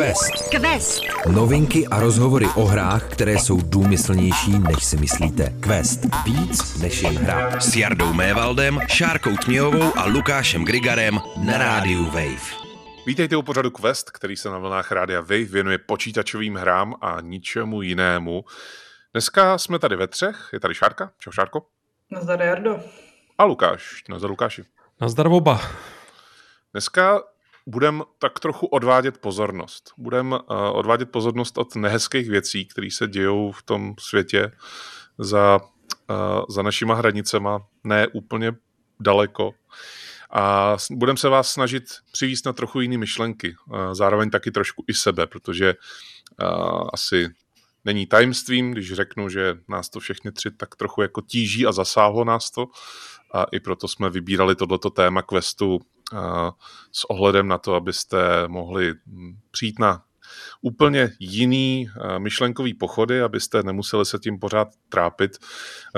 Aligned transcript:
Quest. 0.00 0.48
Quest. 0.48 1.02
Novinky 1.32 1.86
a 1.86 2.00
rozhovory 2.00 2.46
o 2.56 2.64
hrách, 2.64 3.12
které 3.12 3.32
jsou 3.32 3.60
důmyslnější, 3.62 4.58
než 4.58 4.84
si 4.84 4.96
myslíte. 4.96 5.54
Quest. 5.60 6.00
Víc 6.24 6.80
než 6.82 7.02
jen 7.02 7.18
hra. 7.18 7.60
S 7.60 7.76
Jardou 7.76 8.12
Mévaldem, 8.12 8.80
Šárkou 8.88 9.36
Tměhovou 9.36 9.98
a 9.98 10.06
Lukášem 10.06 10.64
Grigarem 10.64 11.20
na 11.46 11.58
rádiu 11.58 12.04
Wave. 12.04 12.56
Vítejte 13.06 13.36
u 13.36 13.42
pořadu 13.42 13.70
Quest, 13.70 14.10
který 14.10 14.36
se 14.36 14.50
na 14.50 14.58
vlnách 14.58 14.92
Rádia 14.92 15.20
Wave 15.20 15.44
věnuje 15.44 15.78
počítačovým 15.78 16.54
hrám 16.54 16.94
a 17.00 17.20
ničemu 17.20 17.82
jinému. 17.82 18.44
Dneska 19.12 19.58
jsme 19.58 19.78
tady 19.78 19.96
ve 19.96 20.06
třech, 20.06 20.48
je 20.52 20.60
tady 20.60 20.74
Šárka. 20.74 21.12
Čau 21.18 21.32
Šárko. 21.32 21.66
Nazdar 22.10 22.42
Jardo. 22.42 22.80
A 23.38 23.44
Lukáš. 23.44 24.04
Nazdar 24.08 24.30
Lukáši. 24.30 24.64
Nazdar 25.00 25.26
oba. 25.26 25.60
Dneska 26.72 27.20
budeme 27.70 28.04
tak 28.18 28.40
trochu 28.40 28.66
odvádět 28.66 29.18
pozornost. 29.18 29.92
Budeme 29.98 30.38
uh, 30.38 30.42
odvádět 30.72 31.10
pozornost 31.10 31.58
od 31.58 31.76
nehezkých 31.76 32.28
věcí, 32.30 32.66
které 32.66 32.88
se 32.90 33.08
dějou 33.08 33.52
v 33.52 33.62
tom 33.62 33.94
světě 33.98 34.52
za, 35.18 35.60
uh, 36.10 36.44
za 36.48 36.62
našima 36.62 36.94
hranicema, 36.94 37.66
ne 37.84 38.08
úplně 38.08 38.52
daleko. 39.00 39.52
A 40.32 40.76
budeme 40.90 41.16
se 41.16 41.28
vás 41.28 41.52
snažit 41.52 41.84
přivíst 42.12 42.46
na 42.46 42.52
trochu 42.52 42.80
jiné 42.80 42.98
myšlenky, 42.98 43.54
uh, 43.66 43.94
zároveň 43.94 44.30
taky 44.30 44.50
trošku 44.50 44.84
i 44.88 44.94
sebe, 44.94 45.26
protože 45.26 45.74
uh, 45.74 46.88
asi 46.92 47.28
není 47.84 48.06
tajemstvím, 48.06 48.70
když 48.70 48.92
řeknu, 48.92 49.28
že 49.28 49.54
nás 49.68 49.88
to 49.88 50.00
všechny 50.00 50.32
tři 50.32 50.50
tak 50.50 50.76
trochu 50.76 51.02
jako 51.02 51.20
tíží 51.20 51.66
a 51.66 51.72
zasáhlo 51.72 52.24
nás 52.24 52.50
to. 52.50 52.66
A 53.34 53.46
i 53.52 53.60
proto 53.60 53.88
jsme 53.88 54.10
vybírali 54.10 54.54
tohleto 54.54 54.90
téma 54.90 55.22
questu 55.22 55.80
s 56.92 57.10
ohledem 57.10 57.48
na 57.48 57.58
to, 57.58 57.74
abyste 57.74 58.18
mohli 58.46 58.94
hm, 59.06 59.38
přijít 59.50 59.78
na 59.78 60.02
úplně 60.62 61.10
jiný 61.18 61.90
myšlenkový 62.18 62.74
pochody, 62.74 63.22
abyste 63.22 63.62
nemuseli 63.62 64.06
se 64.06 64.18
tím 64.18 64.38
pořád 64.38 64.68
trápit. 64.88 65.38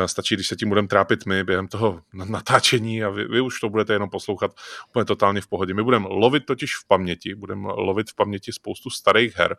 Stačí, 0.07 0.35
když 0.35 0.49
se 0.49 0.57
tím 0.57 0.69
budeme 0.69 0.89
trápit 0.89 1.27
my 1.27 1.45
během 1.45 1.69
toho 1.69 2.03
natáčení 2.13 3.05
a 3.05 3.11
vy, 3.11 3.25
vy 3.25 3.41
už 3.41 3.61
to 3.61 3.69
budete 3.69 3.93
jenom 3.93 4.11
poslouchat 4.11 4.51
úplně 4.89 5.05
totálně 5.05 5.41
v 5.41 5.47
pohodě. 5.47 5.75
My 5.75 5.83
budeme 5.83 6.07
lovit 6.09 6.47
totiž 6.47 6.77
v 6.77 6.87
paměti, 6.87 7.35
budeme 7.35 7.69
lovit 7.69 8.11
v 8.11 8.15
paměti 8.15 8.53
spoustu 8.53 8.91
starých 8.91 9.37
her. 9.37 9.57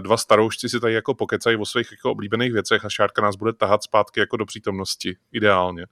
Dva 0.00 0.16
staroušci 0.16 0.68
si 0.68 0.80
tady 0.80 0.94
jako 0.94 1.14
pokecají 1.14 1.56
o 1.56 1.64
svých 1.64 1.92
jako 1.92 2.10
oblíbených 2.10 2.52
věcech 2.52 2.84
a 2.84 2.88
Šárka 2.88 3.22
nás 3.22 3.36
bude 3.36 3.52
tahat 3.52 3.82
zpátky 3.82 4.20
jako 4.20 4.36
do 4.36 4.46
přítomnosti, 4.46 5.16
ideálně. 5.32 5.86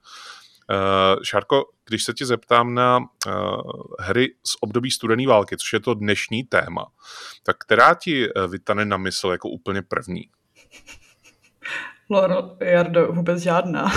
Šárko, 1.22 1.64
když 1.88 2.04
se 2.04 2.12
ti 2.12 2.26
zeptám 2.26 2.74
na 2.74 2.98
uh, 2.98 3.04
hry 4.00 4.26
z 4.46 4.56
období 4.60 4.90
studené 4.90 5.26
války, 5.26 5.56
což 5.56 5.72
je 5.72 5.80
to 5.80 5.94
dnešní 5.94 6.44
téma, 6.44 6.86
tak 7.42 7.56
která 7.58 7.94
ti 7.94 8.28
uh, 8.28 8.50
vytane 8.50 8.84
na 8.84 8.96
mysl 8.96 9.28
jako 9.28 9.48
úplně 9.48 9.82
první? 9.82 10.22
Loro, 12.10 12.56
Jardo, 12.60 13.12
vůbec 13.12 13.42
žádná. 13.42 13.88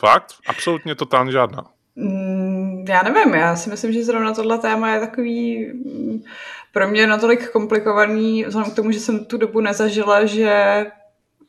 Fakt? 0.00 0.34
Absolutně 0.46 0.94
totálně 0.94 1.32
žádná. 1.32 1.64
Mm, 1.96 2.84
já 2.88 3.02
nevím, 3.02 3.34
já 3.34 3.56
si 3.56 3.70
myslím, 3.70 3.92
že 3.92 4.04
zrovna 4.04 4.34
tohle 4.34 4.58
téma 4.58 4.90
je 4.90 5.00
takový 5.00 5.66
mm, 5.66 6.22
pro 6.72 6.88
mě 6.88 7.06
natolik 7.06 7.50
komplikovaný, 7.50 8.44
vzhledem 8.44 8.72
k 8.72 8.76
tomu, 8.76 8.90
že 8.90 9.00
jsem 9.00 9.24
tu 9.24 9.38
dobu 9.38 9.60
nezažila, 9.60 10.26
že 10.26 10.86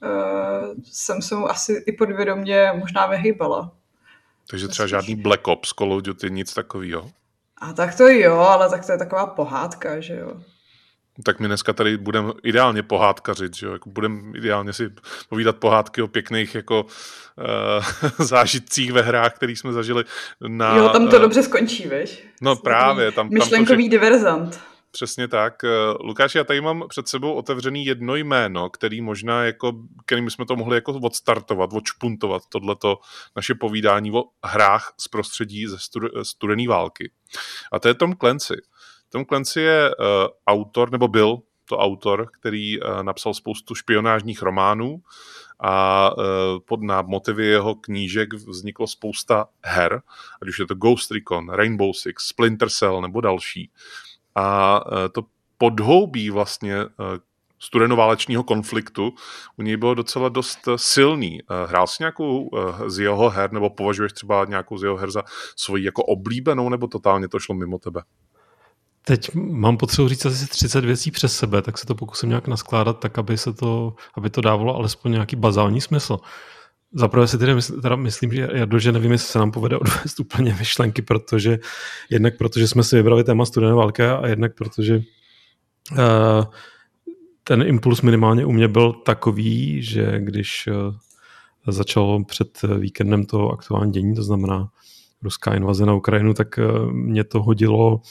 uh, 0.03 0.73
jsem 0.83 1.21
se 1.21 1.35
mu 1.35 1.49
asi 1.49 1.83
i 1.87 1.91
podvědomě 1.91 2.71
možná 2.79 3.07
vyhýbala. 3.07 3.76
Takže 4.49 4.67
třeba 4.67 4.87
žádný 4.87 5.15
Black 5.15 5.47
Ops, 5.47 5.69
Call 5.69 5.93
of 5.93 6.01
Duty, 6.01 6.31
nic 6.31 6.53
takového. 6.53 7.11
A 7.61 7.73
tak 7.73 7.95
to 7.97 8.07
jo, 8.07 8.37
ale 8.37 8.69
tak 8.69 8.85
to 8.85 8.91
je 8.91 8.97
taková 8.97 9.25
pohádka, 9.25 9.99
že 9.99 10.15
jo. 10.15 10.33
Tak 11.23 11.39
my 11.39 11.47
dneska 11.47 11.73
tady 11.73 11.97
budeme 11.97 12.33
ideálně 12.43 12.83
pohádkařit, 12.83 13.55
že 13.55 13.65
jo? 13.65 13.73
Jako 13.73 13.89
budeme 13.89 14.37
ideálně 14.37 14.73
si 14.73 14.89
povídat 15.29 15.55
pohádky 15.55 16.01
o 16.01 16.07
pěkných 16.07 16.55
jako 16.55 16.83
uh, 16.83 18.25
zážitcích 18.25 18.91
ve 18.91 19.01
hrách, 19.01 19.33
který 19.33 19.55
jsme 19.55 19.73
zažili 19.73 20.03
na... 20.47 20.77
Jo, 20.77 20.89
tam 20.89 21.07
to 21.07 21.15
uh, 21.15 21.21
dobře 21.21 21.43
skončí, 21.43 21.87
viď? 21.87 22.23
No 22.41 22.55
právě. 22.55 23.11
Tam, 23.11 23.29
myšlenkový 23.29 23.83
tam 23.83 23.89
to, 23.89 23.91
diverzant. 23.91 24.59
Přesně 24.97 25.27
tak. 25.27 25.63
Eh, 25.63 25.69
Lukáš, 25.99 26.35
já 26.35 26.43
tady 26.43 26.61
mám 26.61 26.85
před 26.87 27.07
sebou 27.07 27.33
otevřený 27.33 27.85
jedno 27.85 28.15
jméno, 28.15 28.69
který 28.69 29.01
možná 29.01 29.43
jako, 29.43 29.73
kterým 30.05 30.29
jsme 30.29 30.45
to 30.45 30.55
mohli 30.55 30.77
jako 30.77 30.93
odstartovat, 30.93 31.73
odšpuntovat, 31.73 32.41
tohleto 32.49 32.97
naše 33.35 33.55
povídání 33.55 34.11
o 34.11 34.23
hrách 34.43 34.93
z 34.99 35.07
prostředí 35.07 35.67
ze 35.67 35.77
studené 36.23 36.67
války. 36.67 37.11
A 37.71 37.79
to 37.79 37.87
je 37.87 37.93
Tom 37.93 38.15
Clancy. 38.15 38.55
Tom 39.09 39.25
Clancy 39.25 39.61
je 39.61 39.89
uh, 39.89 40.05
autor, 40.47 40.91
nebo 40.91 41.07
byl 41.07 41.37
to 41.65 41.77
autor, 41.77 42.29
který 42.39 42.81
uh, 42.81 43.03
napsal 43.03 43.33
spoustu 43.33 43.75
špionážních 43.75 44.41
románů 44.41 45.01
a 45.59 46.09
uh, 46.17 46.23
pod 46.67 46.81
na 46.81 47.01
motivy 47.01 47.45
jeho 47.45 47.75
knížek 47.75 48.33
vzniklo 48.33 48.87
spousta 48.87 49.45
her, 49.63 50.01
ať 50.41 50.47
už 50.47 50.59
je 50.59 50.65
to 50.65 50.75
Ghost 50.75 51.11
Recon, 51.11 51.49
Rainbow 51.49 51.93
Six, 51.93 52.23
Splinter 52.27 52.69
Cell 52.69 53.01
nebo 53.01 53.21
další. 53.21 53.71
A 54.37 54.81
e, 55.05 55.09
to 55.09 55.21
podhoubí 55.57 56.29
vlastně 56.29 56.75
e, 56.75 56.87
studenoválečního 57.59 58.43
konfliktu 58.43 59.13
u 59.57 59.61
něj 59.61 59.77
bylo 59.77 59.93
docela 59.93 60.29
dost 60.29 60.59
silný. 60.75 61.39
E, 61.39 61.43
hrál 61.67 61.87
jsi 61.87 61.95
nějakou 61.99 62.49
z 62.87 62.99
jeho 62.99 63.29
her, 63.29 63.51
nebo 63.51 63.69
považuješ 63.69 64.13
třeba 64.13 64.45
nějakou 64.45 64.77
z 64.77 64.83
jeho 64.83 64.97
her 64.97 65.11
za 65.11 65.23
svoji 65.55 65.83
jako 65.83 66.03
oblíbenou, 66.03 66.69
nebo 66.69 66.87
totálně 66.87 67.27
to 67.27 67.39
šlo 67.39 67.55
mimo 67.55 67.77
tebe? 67.77 68.01
Teď 69.05 69.33
mám 69.35 69.77
potřebu 69.77 70.07
říct 70.07 70.25
asi 70.25 70.47
30 70.47 70.85
věcí 70.85 71.11
přes 71.11 71.37
sebe, 71.37 71.61
tak 71.61 71.77
se 71.77 71.85
to 71.85 71.95
pokusím 71.95 72.29
nějak 72.29 72.47
naskládat 72.47 72.99
tak, 72.99 73.17
aby, 73.17 73.37
se 73.37 73.53
to, 73.53 73.93
aby 74.13 74.29
to 74.29 74.41
dávalo 74.41 74.75
alespoň 74.75 75.11
nějaký 75.11 75.35
bazální 75.35 75.81
smysl. 75.81 76.17
Zaprvé 76.93 77.27
si 77.27 77.37
tedy 77.37 77.55
mysl, 77.55 77.81
teda 77.81 77.95
myslím, 77.95 78.31
že 78.31 78.49
já 78.53 78.77
že 78.77 78.91
nevím, 78.91 79.11
jestli 79.11 79.27
se 79.27 79.39
nám 79.39 79.51
povede 79.51 79.77
odvést 79.77 80.19
úplně 80.19 80.55
myšlenky, 80.59 81.01
protože 81.01 81.59
jednak 82.09 82.37
protože 82.37 82.67
jsme 82.67 82.83
si 82.83 82.95
vybrali 82.95 83.23
téma 83.23 83.45
studené 83.45 83.73
války 83.73 84.03
a 84.03 84.27
jednak 84.27 84.55
protože 84.55 85.01
uh, 85.91 85.97
ten 87.43 87.61
impuls 87.61 88.01
minimálně 88.01 88.45
u 88.45 88.51
mě 88.51 88.67
byl 88.67 88.93
takový, 88.93 89.83
že 89.83 90.19
když 90.19 90.67
uh, 90.67 90.95
začalo 91.73 92.23
před 92.23 92.61
víkendem 92.77 93.25
to 93.25 93.49
aktuální 93.49 93.91
dění, 93.91 94.15
to 94.15 94.23
znamená 94.23 94.69
ruská 95.23 95.55
invaze 95.55 95.85
na 95.85 95.93
Ukrajinu, 95.93 96.33
tak 96.33 96.57
uh, 96.57 96.91
mě 96.91 97.23
to 97.23 97.43
hodilo 97.43 98.01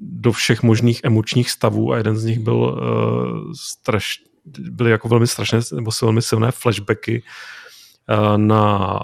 do 0.00 0.32
všech 0.32 0.62
možných 0.62 1.00
emočních 1.04 1.50
stavů 1.50 1.92
a 1.92 1.96
jeden 1.96 2.16
z 2.16 2.24
nich 2.24 2.38
byl 2.38 2.56
uh, 2.56 3.52
straš, 3.60 4.14
byly 4.58 4.90
jako 4.90 5.08
velmi 5.08 5.26
strašné 5.26 5.60
nebo 5.74 5.92
silné 6.20 6.50
flashbacky 6.50 7.22
Eh, 7.22 7.26
na 8.36 9.00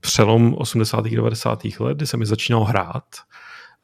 přelom 0.00 0.54
80. 0.54 1.06
a 1.06 1.08
90. 1.16 1.64
let, 1.80 1.96
kdy 1.96 2.06
jsem 2.06 2.20
mi 2.20 2.26
začínal 2.26 2.64
hrát, 2.64 3.04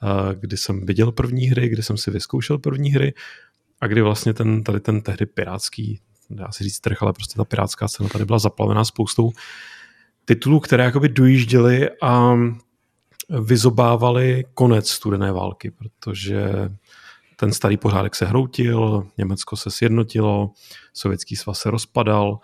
eh, 0.02 0.34
kdy 0.34 0.56
jsem 0.56 0.86
viděl 0.86 1.12
první 1.12 1.47
hry, 1.47 1.69
kdy 1.69 1.82
jsem 1.82 1.97
si 1.97 2.10
vyzkoušel 2.10 2.58
první 2.58 2.91
hry 2.91 3.14
a 3.80 3.86
kdy 3.86 4.02
vlastně 4.02 4.34
ten, 4.34 4.64
tady 4.64 4.80
ten 4.80 5.00
tehdy 5.00 5.26
pirátský, 5.26 6.00
dá 6.30 6.52
se 6.52 6.64
říct 6.64 6.80
trh, 6.80 7.02
ale 7.02 7.12
prostě 7.12 7.36
ta 7.36 7.44
pirátská 7.44 7.88
scéna 7.88 8.08
tady 8.08 8.24
byla 8.24 8.38
zaplavená 8.38 8.84
spoustou 8.84 9.30
titulů, 10.24 10.60
které 10.60 10.84
jakoby 10.84 11.08
dojížděly 11.08 11.91
a 12.03 12.36
vyzobávali 13.41 14.44
konec 14.54 14.91
studené 14.91 15.32
války, 15.32 15.70
protože 15.70 16.50
ten 17.36 17.53
starý 17.53 17.76
pořádek 17.76 18.14
se 18.14 18.26
hroutil, 18.26 19.06
Německo 19.18 19.56
se 19.56 19.70
sjednotilo, 19.70 20.50
sovětský 20.92 21.36
svaz 21.36 21.58
se 21.58 21.70
rozpadal, 21.70 22.38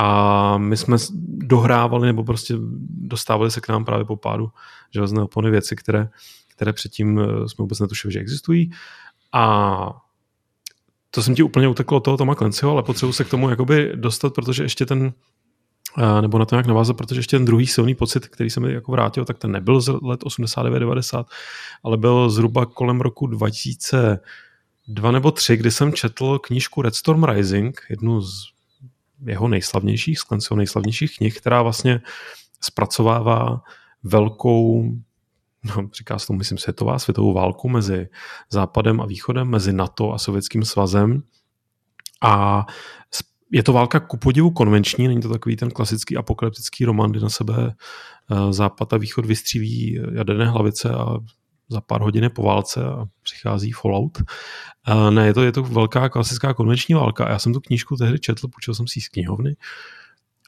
a 0.00 0.58
my 0.58 0.76
jsme 0.76 0.96
dohrávali 1.26 2.06
nebo 2.06 2.24
prostě 2.24 2.54
dostávali 2.88 3.50
se 3.50 3.60
k 3.60 3.68
nám 3.68 3.84
právě 3.84 4.04
po 4.04 4.16
pádu 4.16 4.50
železné 4.90 5.22
opony 5.22 5.50
věci, 5.50 5.76
které, 5.76 6.08
které 6.48 6.72
předtím 6.72 7.18
eh, 7.18 7.48
jsme 7.48 7.62
vůbec 7.62 7.80
netušili, 7.80 8.12
že 8.12 8.20
existují. 8.20 8.70
A 9.32 10.02
to 11.10 11.22
jsem 11.22 11.34
ti 11.34 11.42
úplně 11.42 11.68
uteklo 11.68 11.96
od 11.96 12.00
toho 12.00 12.16
Toma 12.16 12.34
Clancyho, 12.34 12.72
ale 12.72 12.82
potřebuji 12.82 13.12
se 13.12 13.24
k 13.24 13.30
tomu 13.30 13.50
jakoby 13.50 13.92
dostat, 13.94 14.34
protože 14.34 14.62
ještě 14.62 14.86
ten, 14.86 15.12
eh, 15.98 16.22
nebo 16.22 16.38
na 16.38 16.44
to 16.44 16.54
nějak 16.54 16.66
navázat, 16.66 16.96
protože 16.96 17.18
ještě 17.18 17.36
ten 17.36 17.44
druhý 17.44 17.66
silný 17.66 17.94
pocit, 17.94 18.28
který 18.28 18.50
se 18.50 18.60
mi 18.60 18.72
jako 18.72 18.92
vrátil, 18.92 19.24
tak 19.24 19.38
ten 19.38 19.52
nebyl 19.52 19.80
z 19.80 19.88
let 19.88 20.22
89-90, 20.22 21.24
ale 21.84 21.96
byl 21.96 22.30
zhruba 22.30 22.66
kolem 22.66 23.00
roku 23.00 23.26
2002 23.26 25.12
nebo 25.12 25.30
3, 25.30 25.56
kdy 25.56 25.70
jsem 25.70 25.92
četl 25.92 26.38
knížku 26.38 26.82
Red 26.82 26.94
Storm 26.94 27.24
Rising, 27.24 27.80
jednu 27.90 28.20
z 28.20 28.57
jeho 29.26 29.48
nejslavnějších, 29.48 30.18
z 30.18 30.50
nejslavnějších 30.50 31.16
knih, 31.16 31.40
která 31.40 31.62
vlastně 31.62 32.00
zpracovává 32.60 33.62
velkou 34.02 34.92
no, 35.64 35.88
říká 35.98 36.18
se 36.18 36.26
tomu, 36.26 36.38
myslím, 36.38 36.58
světová, 36.58 36.98
světovou 36.98 37.32
válku 37.32 37.68
mezi 37.68 38.08
Západem 38.50 39.00
a 39.00 39.06
Východem, 39.06 39.48
mezi 39.48 39.72
NATO 39.72 40.12
a 40.12 40.18
Sovětským 40.18 40.64
svazem. 40.64 41.22
A 42.22 42.66
je 43.52 43.62
to 43.62 43.72
válka 43.72 44.00
ku 44.00 44.16
podivu 44.16 44.50
konvenční, 44.50 45.08
není 45.08 45.20
to 45.20 45.28
takový 45.28 45.56
ten 45.56 45.70
klasický 45.70 46.16
apokalyptický 46.16 46.84
román, 46.84 47.10
kdy 47.10 47.20
na 47.20 47.28
sebe 47.28 47.74
eh, 48.30 48.52
Západ 48.52 48.92
a 48.92 48.96
Východ 48.96 49.26
vystříví 49.26 50.00
jaderné 50.14 50.46
hlavice 50.46 50.90
a 50.90 51.18
za 51.68 51.80
pár 51.80 52.00
hodin 52.00 52.30
po 52.34 52.42
válce 52.42 52.84
a 52.84 53.04
přichází 53.22 53.72
Fallout. 53.72 54.22
A 54.84 55.10
ne, 55.10 55.26
je 55.26 55.34
to, 55.34 55.42
je 55.42 55.52
to 55.52 55.62
velká 55.62 56.08
klasická 56.08 56.54
konvenční 56.54 56.94
válka. 56.94 57.30
Já 57.30 57.38
jsem 57.38 57.52
tu 57.52 57.60
knížku 57.60 57.96
tehdy 57.96 58.18
četl, 58.18 58.48
počul 58.48 58.74
jsem 58.74 58.86
si 58.86 58.98
ji 58.98 59.02
z 59.02 59.08
knihovny 59.08 59.56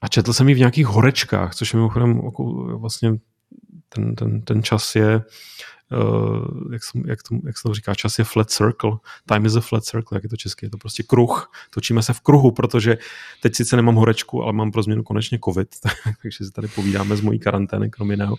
a 0.02 0.08
četl 0.08 0.32
jsem 0.32 0.48
ji 0.48 0.54
v 0.54 0.58
nějakých 0.58 0.86
horečkách, 0.86 1.54
což 1.54 1.72
je 1.72 1.76
mimochodem 1.76 2.20
vlastně 2.76 3.12
ten, 3.88 4.14
ten, 4.14 4.42
ten 4.42 4.62
čas 4.62 4.94
je 4.94 5.22
uh, 5.92 6.72
jak, 6.72 6.84
jsem, 6.84 7.02
jak, 7.06 7.22
to, 7.22 7.34
jak 7.46 7.58
se 7.58 7.62
to 7.62 7.74
říká, 7.74 7.94
čas 7.94 8.18
je 8.18 8.24
flat 8.24 8.50
circle, 8.50 8.90
time 9.26 9.46
is 9.46 9.56
a 9.56 9.60
flat 9.60 9.84
circle, 9.84 10.16
jak 10.16 10.22
je 10.22 10.28
to 10.28 10.36
česky, 10.36 10.66
je 10.66 10.70
to 10.70 10.78
prostě 10.78 11.02
kruh, 11.02 11.50
točíme 11.70 12.02
se 12.02 12.12
v 12.12 12.20
kruhu, 12.20 12.50
protože 12.50 12.98
teď 13.42 13.54
sice 13.54 13.76
nemám 13.76 13.94
horečku, 13.94 14.42
ale 14.42 14.52
mám 14.52 14.70
pro 14.70 14.82
změnu 14.82 15.02
konečně 15.02 15.38
covid, 15.44 15.68
takže 16.22 16.44
si 16.44 16.52
tady 16.52 16.68
povídáme 16.68 17.16
z 17.16 17.20
mojí 17.20 17.38
karantény, 17.38 17.90
kromě 17.90 18.12
jiného. 18.12 18.36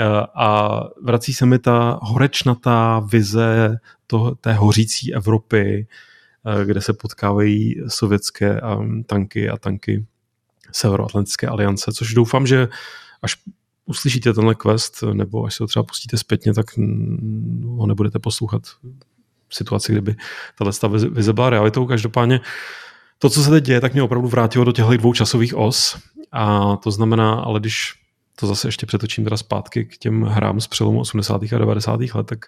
Uh, 0.00 0.06
a 0.34 0.80
vrací 1.02 1.34
se 1.34 1.46
mi 1.46 1.58
ta 1.58 1.98
horečnatá 2.02 2.98
vize 2.98 3.76
to, 4.06 4.34
té 4.34 4.52
hořící 4.52 5.14
Evropy, 5.14 5.86
uh, 6.42 6.62
kde 6.64 6.80
se 6.80 6.92
potkávají 6.92 7.76
sovětské 7.88 8.60
um, 8.60 9.04
tanky 9.04 9.48
a 9.48 9.56
tanky 9.56 10.06
Severoatlantické 10.72 11.46
aliance, 11.46 11.92
což 11.92 12.14
doufám, 12.14 12.46
že 12.46 12.68
až 13.22 13.36
uslyšíte 13.86 14.32
tenhle 14.32 14.54
quest, 14.54 15.04
nebo 15.12 15.44
až 15.44 15.54
se 15.54 15.62
ho 15.62 15.66
třeba 15.66 15.82
pustíte 15.82 16.18
zpětně, 16.18 16.54
tak 16.54 16.66
ho 17.66 17.86
nebudete 17.86 18.18
poslouchat 18.18 18.62
v 19.48 19.54
situaci, 19.54 19.92
kdyby 19.92 20.16
tahle 20.58 20.72
stav 20.72 20.90
vize 20.92 21.32
byla 21.32 21.50
realitou. 21.50 21.86
Každopádně 21.86 22.40
to, 23.18 23.30
co 23.30 23.42
se 23.42 23.50
teď 23.50 23.64
děje, 23.64 23.80
tak 23.80 23.92
mě 23.92 24.02
opravdu 24.02 24.28
vrátilo 24.28 24.64
do 24.64 24.72
těchto 24.72 24.96
dvou 24.96 25.12
časových 25.12 25.56
os. 25.56 25.98
A 26.32 26.76
to 26.76 26.90
znamená, 26.90 27.34
ale 27.34 27.60
když 27.60 27.94
to 28.42 28.46
zase 28.46 28.68
ještě 28.68 28.86
přetočím 28.86 29.24
teda 29.24 29.36
zpátky 29.36 29.84
k 29.84 29.98
těm 29.98 30.22
hrám 30.22 30.60
z 30.60 30.66
přelomu 30.66 31.00
80. 31.00 31.42
a 31.42 31.58
90. 31.58 32.00
let, 32.14 32.26
tak 32.26 32.38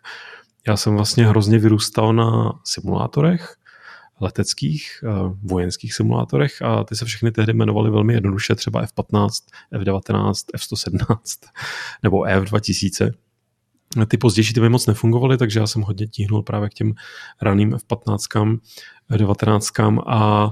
já 0.67 0.77
jsem 0.77 0.95
vlastně 0.95 1.27
hrozně 1.27 1.59
vyrůstal 1.59 2.13
na 2.13 2.53
simulátorech, 2.65 3.57
leteckých 4.21 5.05
uh, 5.05 5.33
vojenských 5.43 5.95
simulátorech 5.95 6.63
a 6.63 6.85
ty 6.85 6.97
se 6.97 7.05
všechny 7.05 7.33
tehdy 7.33 7.53
jmenovaly 7.53 7.91
velmi 7.91 8.15
jednoduše, 8.15 8.55
třeba 8.55 8.83
F-15, 8.83 9.29
F-19, 9.73 10.33
F-117 10.55 11.17
nebo 12.03 12.25
F-2000. 12.25 13.13
Ty 14.09 14.17
pozdější 14.17 14.55
ty 14.55 14.69
moc 14.69 14.87
nefungovaly, 14.87 15.37
takže 15.39 15.61
já 15.61 15.67
jsem 15.67 15.83
hodně 15.83 16.07
tíhnul 16.07 16.43
právě 16.43 16.69
k 16.69 16.75
těm 16.75 16.95
raným 17.43 17.75
F-15, 17.75 18.59
F-19 19.11 20.03
a 20.07 20.51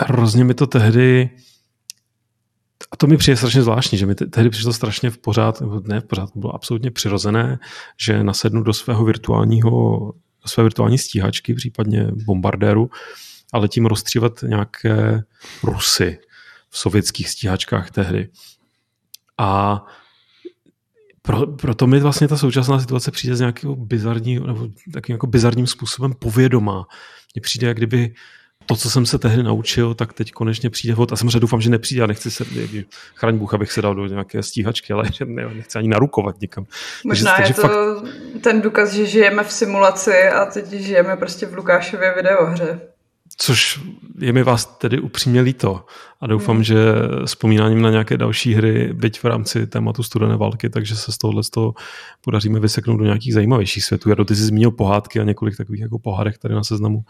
hrozně 0.00 0.44
mi 0.44 0.54
to 0.54 0.66
tehdy 0.66 1.30
a 2.90 2.96
to 2.96 3.06
mi 3.06 3.16
přijde 3.16 3.36
strašně 3.36 3.62
zvláštní, 3.62 3.98
že 3.98 4.06
mi 4.06 4.14
tehdy 4.14 4.50
přišlo 4.50 4.72
strašně 4.72 5.10
v 5.10 5.18
pořád, 5.18 5.62
ne 5.86 6.00
v 6.00 6.04
pořád, 6.04 6.30
bylo 6.34 6.54
absolutně 6.54 6.90
přirozené, 6.90 7.58
že 8.00 8.24
nasednu 8.24 8.62
do 8.62 8.72
svého 8.72 9.04
virtuálního 9.04 10.12
své 10.48 10.62
virtuální 10.62 10.98
stíhačky, 10.98 11.54
případně 11.54 12.06
bombardéru, 12.24 12.90
a 13.52 13.58
letím 13.58 13.86
rozstřívat 13.86 14.42
nějaké 14.42 15.22
Rusy 15.62 16.18
v 16.70 16.78
sovětských 16.78 17.28
stíhačkách 17.28 17.90
tehdy. 17.90 18.28
A 19.38 19.82
pro, 21.22 21.46
proto 21.46 21.86
mi 21.86 22.00
vlastně 22.00 22.28
ta 22.28 22.36
současná 22.36 22.80
situace 22.80 23.10
přijde 23.10 23.36
z 23.36 23.40
nějakého 23.40 23.76
bizarního, 23.76 24.46
nebo 24.46 24.68
takým 24.92 25.12
jako 25.12 25.26
bizarním 25.26 25.66
způsobem 25.66 26.12
povědomá. 26.18 26.86
Mně 27.34 27.40
přijde, 27.40 27.66
jak 27.66 27.76
kdyby 27.76 28.14
to, 28.68 28.76
co 28.76 28.90
jsem 28.90 29.06
se 29.06 29.18
tehdy 29.18 29.42
naučil, 29.42 29.94
tak 29.94 30.12
teď 30.12 30.32
konečně 30.32 30.70
přijde 30.70 30.94
vod. 30.94 31.12
A 31.12 31.16
samozřejmě 31.16 31.40
doufám, 31.40 31.60
že 31.60 31.70
nepřijde. 31.70 32.00
Já 32.00 32.06
nechci 32.06 32.30
se, 32.30 32.44
chraň 33.14 33.38
Bůh, 33.38 33.54
abych 33.54 33.72
se 33.72 33.82
dal 33.82 33.94
do 33.94 34.06
nějaké 34.06 34.42
stíhačky, 34.42 34.92
ale 34.92 35.04
ne, 35.24 35.48
nechci 35.54 35.78
ani 35.78 35.88
narukovat 35.88 36.40
nikam. 36.40 36.66
Možná 37.04 37.36
takže, 37.36 37.50
je 37.50 37.54
to 37.54 37.62
fakt... 37.62 37.74
ten 38.40 38.60
důkaz, 38.60 38.92
že 38.92 39.06
žijeme 39.06 39.44
v 39.44 39.52
simulaci 39.52 40.28
a 40.28 40.44
teď 40.46 40.70
žijeme 40.70 41.16
prostě 41.16 41.46
v 41.46 41.54
Lukášově 41.54 42.14
videohře. 42.14 42.80
Což 43.36 43.80
je 44.18 44.32
mi 44.32 44.42
vás 44.42 44.66
tedy 44.66 45.00
upřímně 45.00 45.40
líto 45.40 45.84
a 46.20 46.26
doufám, 46.26 46.56
hmm. 46.56 46.64
že 46.64 46.76
vzpomínáním 47.24 47.82
na 47.82 47.90
nějaké 47.90 48.16
další 48.16 48.54
hry, 48.54 48.92
byť 48.92 49.20
v 49.20 49.24
rámci 49.24 49.66
tématu 49.66 50.02
studené 50.02 50.36
války, 50.36 50.70
takže 50.70 50.96
se 50.96 51.12
z 51.12 51.18
tohohle 51.18 51.42
z 51.42 51.50
toho 51.50 51.74
podaříme 52.20 52.60
vyseknout 52.60 52.98
do 52.98 53.04
nějakých 53.04 53.34
zajímavějších 53.34 53.84
světů. 53.84 54.10
Já 54.10 54.24
ty 54.24 54.36
jsi 54.36 54.42
zmínil 54.42 54.70
pohádky 54.70 55.20
a 55.20 55.24
několik 55.24 55.56
takových 55.56 55.80
jako 55.80 55.98
pohádek 55.98 56.38
tady 56.38 56.54
na 56.54 56.64
seznamu 56.64 57.04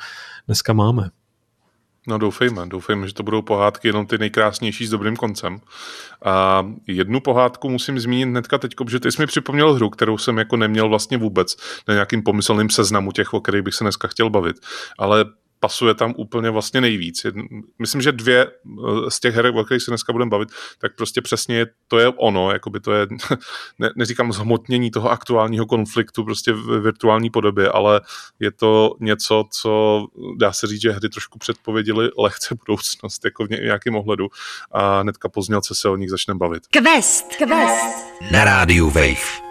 dneska 0.47 0.73
máme. 0.73 1.11
No 2.09 2.19
doufejme, 2.19 2.67
doufejme, 2.67 3.07
že 3.09 3.15
to 3.15 3.23
budou 3.23 3.43
pohádky 3.43 3.89
jenom 3.89 4.07
ty 4.07 4.19
nejkrásnější 4.19 4.87
s 4.87 4.91
dobrým 4.91 5.17
koncem. 5.17 5.61
A 6.25 6.67
jednu 6.87 7.21
pohádku 7.21 7.69
musím 7.69 8.01
zmínit 8.01 8.29
hnedka 8.29 8.59
teď, 8.59 8.75
protože 8.75 9.01
ty 9.01 9.13
jsi 9.13 9.23
mi 9.23 9.27
připomněl 9.27 9.75
hru, 9.75 9.91
kterou 9.91 10.19
jsem 10.19 10.39
jako 10.39 10.57
neměl 10.57 10.89
vlastně 10.89 11.17
vůbec 11.19 11.57
na 11.89 11.95
nějakým 11.95 12.23
pomyslným 12.23 12.71
seznamu 12.71 13.13
těch, 13.13 13.35
o 13.35 13.41
kterých 13.41 13.63
bych 13.63 13.75
se 13.75 13.85
dneska 13.85 14.09
chtěl 14.09 14.31
bavit. 14.31 14.57
Ale 14.99 15.25
pasuje 15.61 15.95
tam 15.95 16.15
úplně 16.17 16.51
vlastně 16.51 16.81
nejvíc. 16.81 17.27
Myslím, 17.79 18.03
že 18.03 18.13
dvě 18.13 18.47
eh, 18.47 19.11
z 19.11 19.21
těch 19.21 19.35
her, 19.35 19.47
o 19.47 19.65
kterých 19.65 19.83
se 19.83 19.91
dneska 19.91 20.13
budeme 20.13 20.29
bavit, 20.29 20.49
tak 20.79 20.97
prostě 20.97 21.23
přesně 21.23 21.67
to 21.89 21.99
je 21.99 22.09
ono, 22.09 22.53
jakoby 22.53 22.81
to 22.81 22.93
je, 22.93 23.07
ne, 23.79 23.91
neříkám 23.97 24.33
zhmotnění 24.33 24.91
toho 24.91 25.11
aktuálního 25.11 25.67
konfliktu 25.67 26.25
prostě 26.25 26.53
v 26.53 26.81
virtuální 26.81 27.31
podobě, 27.31 27.69
ale 27.69 28.01
je 28.41 28.51
to 28.51 28.95
něco, 29.01 29.45
co 29.53 30.05
dá 30.37 30.53
se 30.53 30.67
říct, 30.67 30.83
že 30.83 30.93
hry 30.93 31.09
trošku 31.09 31.39
předpověděly 31.39 32.11
lehce 32.19 32.55
budoucnost, 32.67 33.25
jako 33.25 33.47
v 33.47 33.51
nějakém 33.51 33.97
ohledu 33.97 34.29
a 34.73 35.01
hnedka 35.01 35.29
poznělce 35.29 35.75
se 35.75 35.89
o 35.89 35.97
nich 35.97 36.11
začneme 36.11 36.39
bavit. 36.39 36.67
Quest! 36.67 37.37
Quest! 37.37 38.31
Na 38.31 38.45
rádiu 38.45 38.91
Wave. 38.91 39.48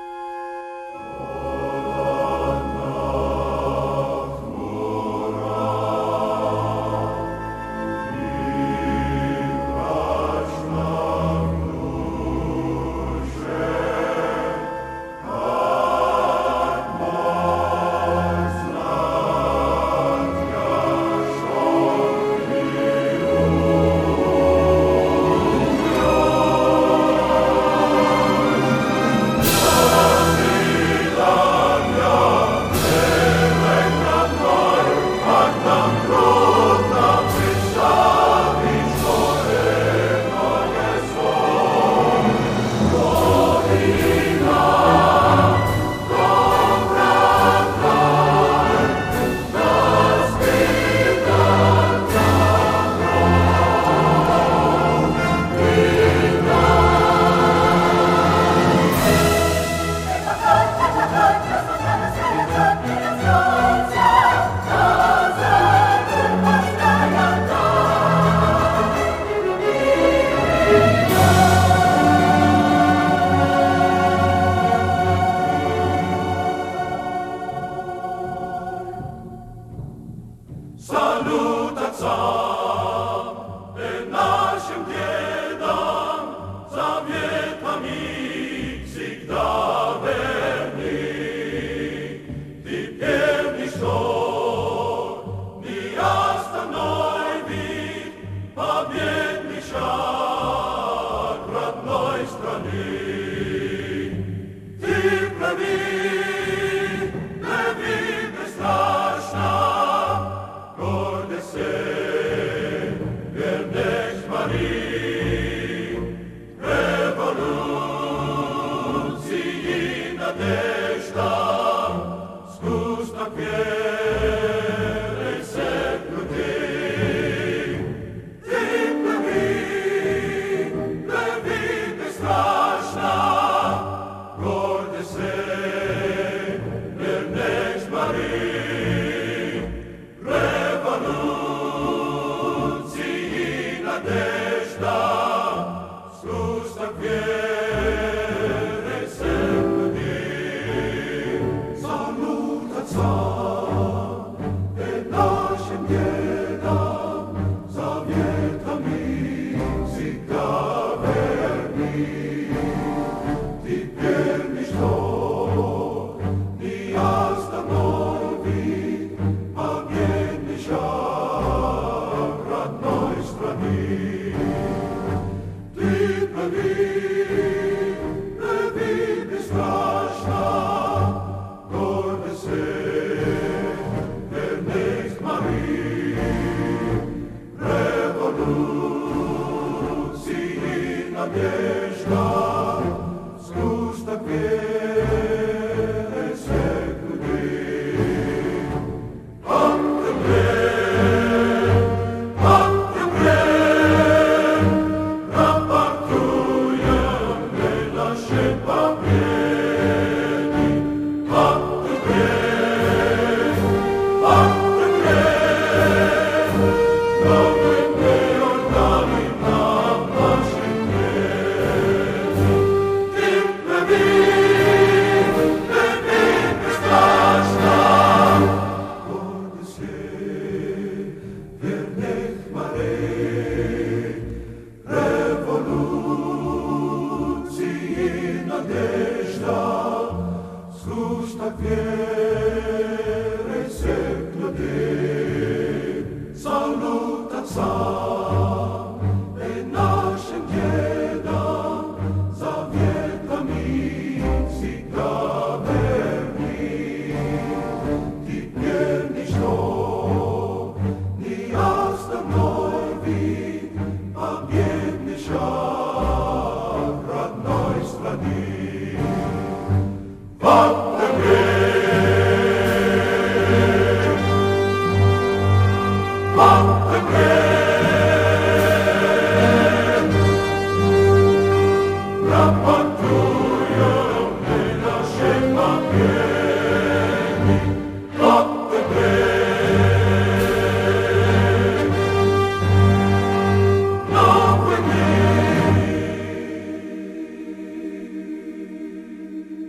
Deus. 191.37 192.36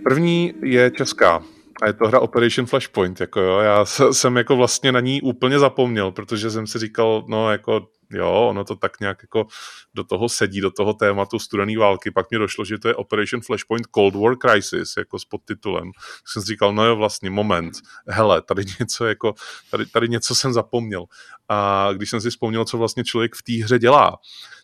První 0.08 0.54
je 0.62 0.90
česká 0.90 1.42
a 1.82 1.86
je 1.86 1.92
to 1.92 2.08
hra 2.08 2.20
Operation 2.20 2.66
Flashpoint. 2.66 3.20
Jako 3.20 3.40
jo. 3.40 3.58
Já 3.58 3.84
jsem 3.84 4.36
jako 4.36 4.56
vlastně 4.56 4.92
na 4.92 5.00
ní 5.00 5.22
úplně 5.22 5.58
zapomněl, 5.58 6.12
protože 6.12 6.50
jsem 6.50 6.66
si 6.66 6.78
říkal, 6.78 7.24
no 7.28 7.50
jako 7.50 7.88
jo, 8.10 8.46
ono 8.50 8.64
to 8.64 8.76
tak 8.76 9.00
nějak 9.00 9.18
jako 9.22 9.46
do 9.94 10.04
toho 10.04 10.28
sedí, 10.28 10.60
do 10.60 10.70
toho 10.70 10.94
tématu 10.94 11.38
studené 11.38 11.78
války. 11.78 12.10
Pak 12.10 12.26
mi 12.30 12.38
došlo, 12.38 12.64
že 12.64 12.78
to 12.78 12.88
je 12.88 12.94
Operation 12.94 13.40
Flashpoint 13.40 13.86
Cold 13.94 14.14
War 14.14 14.36
Crisis, 14.36 14.94
jako 14.96 15.18
s 15.18 15.24
podtitulem. 15.24 15.92
Tak 15.92 16.32
jsem 16.32 16.42
si 16.42 16.46
říkal, 16.46 16.72
no 16.72 16.84
jo, 16.84 16.96
vlastně, 16.96 17.30
moment, 17.30 17.72
hele, 18.06 18.42
tady 18.42 18.62
něco 18.80 19.06
jako, 19.06 19.34
tady, 19.70 19.86
tady 19.86 20.08
něco 20.08 20.34
jsem 20.34 20.52
zapomněl. 20.52 21.04
A 21.48 21.88
když 21.92 22.10
jsem 22.10 22.20
si 22.20 22.30
vzpomněl, 22.30 22.64
co 22.64 22.78
vlastně 22.78 23.04
člověk 23.04 23.34
v 23.34 23.42
té 23.42 23.64
hře 23.64 23.78
dělá, 23.78 24.16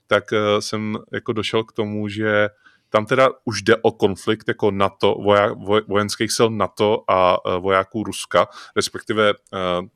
tak 0.07 0.25
uh, 0.33 0.61
jsem 0.61 0.99
jako 1.13 1.33
došel 1.33 1.65
k 1.65 1.73
tomu, 1.73 2.09
že 2.09 2.49
tam 2.95 3.07
teda 3.07 3.31
už 3.45 3.63
jde 3.63 3.77
o 3.77 3.93
konflikt 3.93 4.49
jako 4.49 4.71
NATO, 4.71 5.15
voja, 5.15 5.55
vojenských 5.89 6.33
sil 6.37 6.49
NATO 6.51 7.05
a 7.11 7.47
uh, 7.47 7.63
vojáků 7.63 8.05
Ruska, 8.05 8.47
respektive 8.77 9.33
uh, 9.33 9.87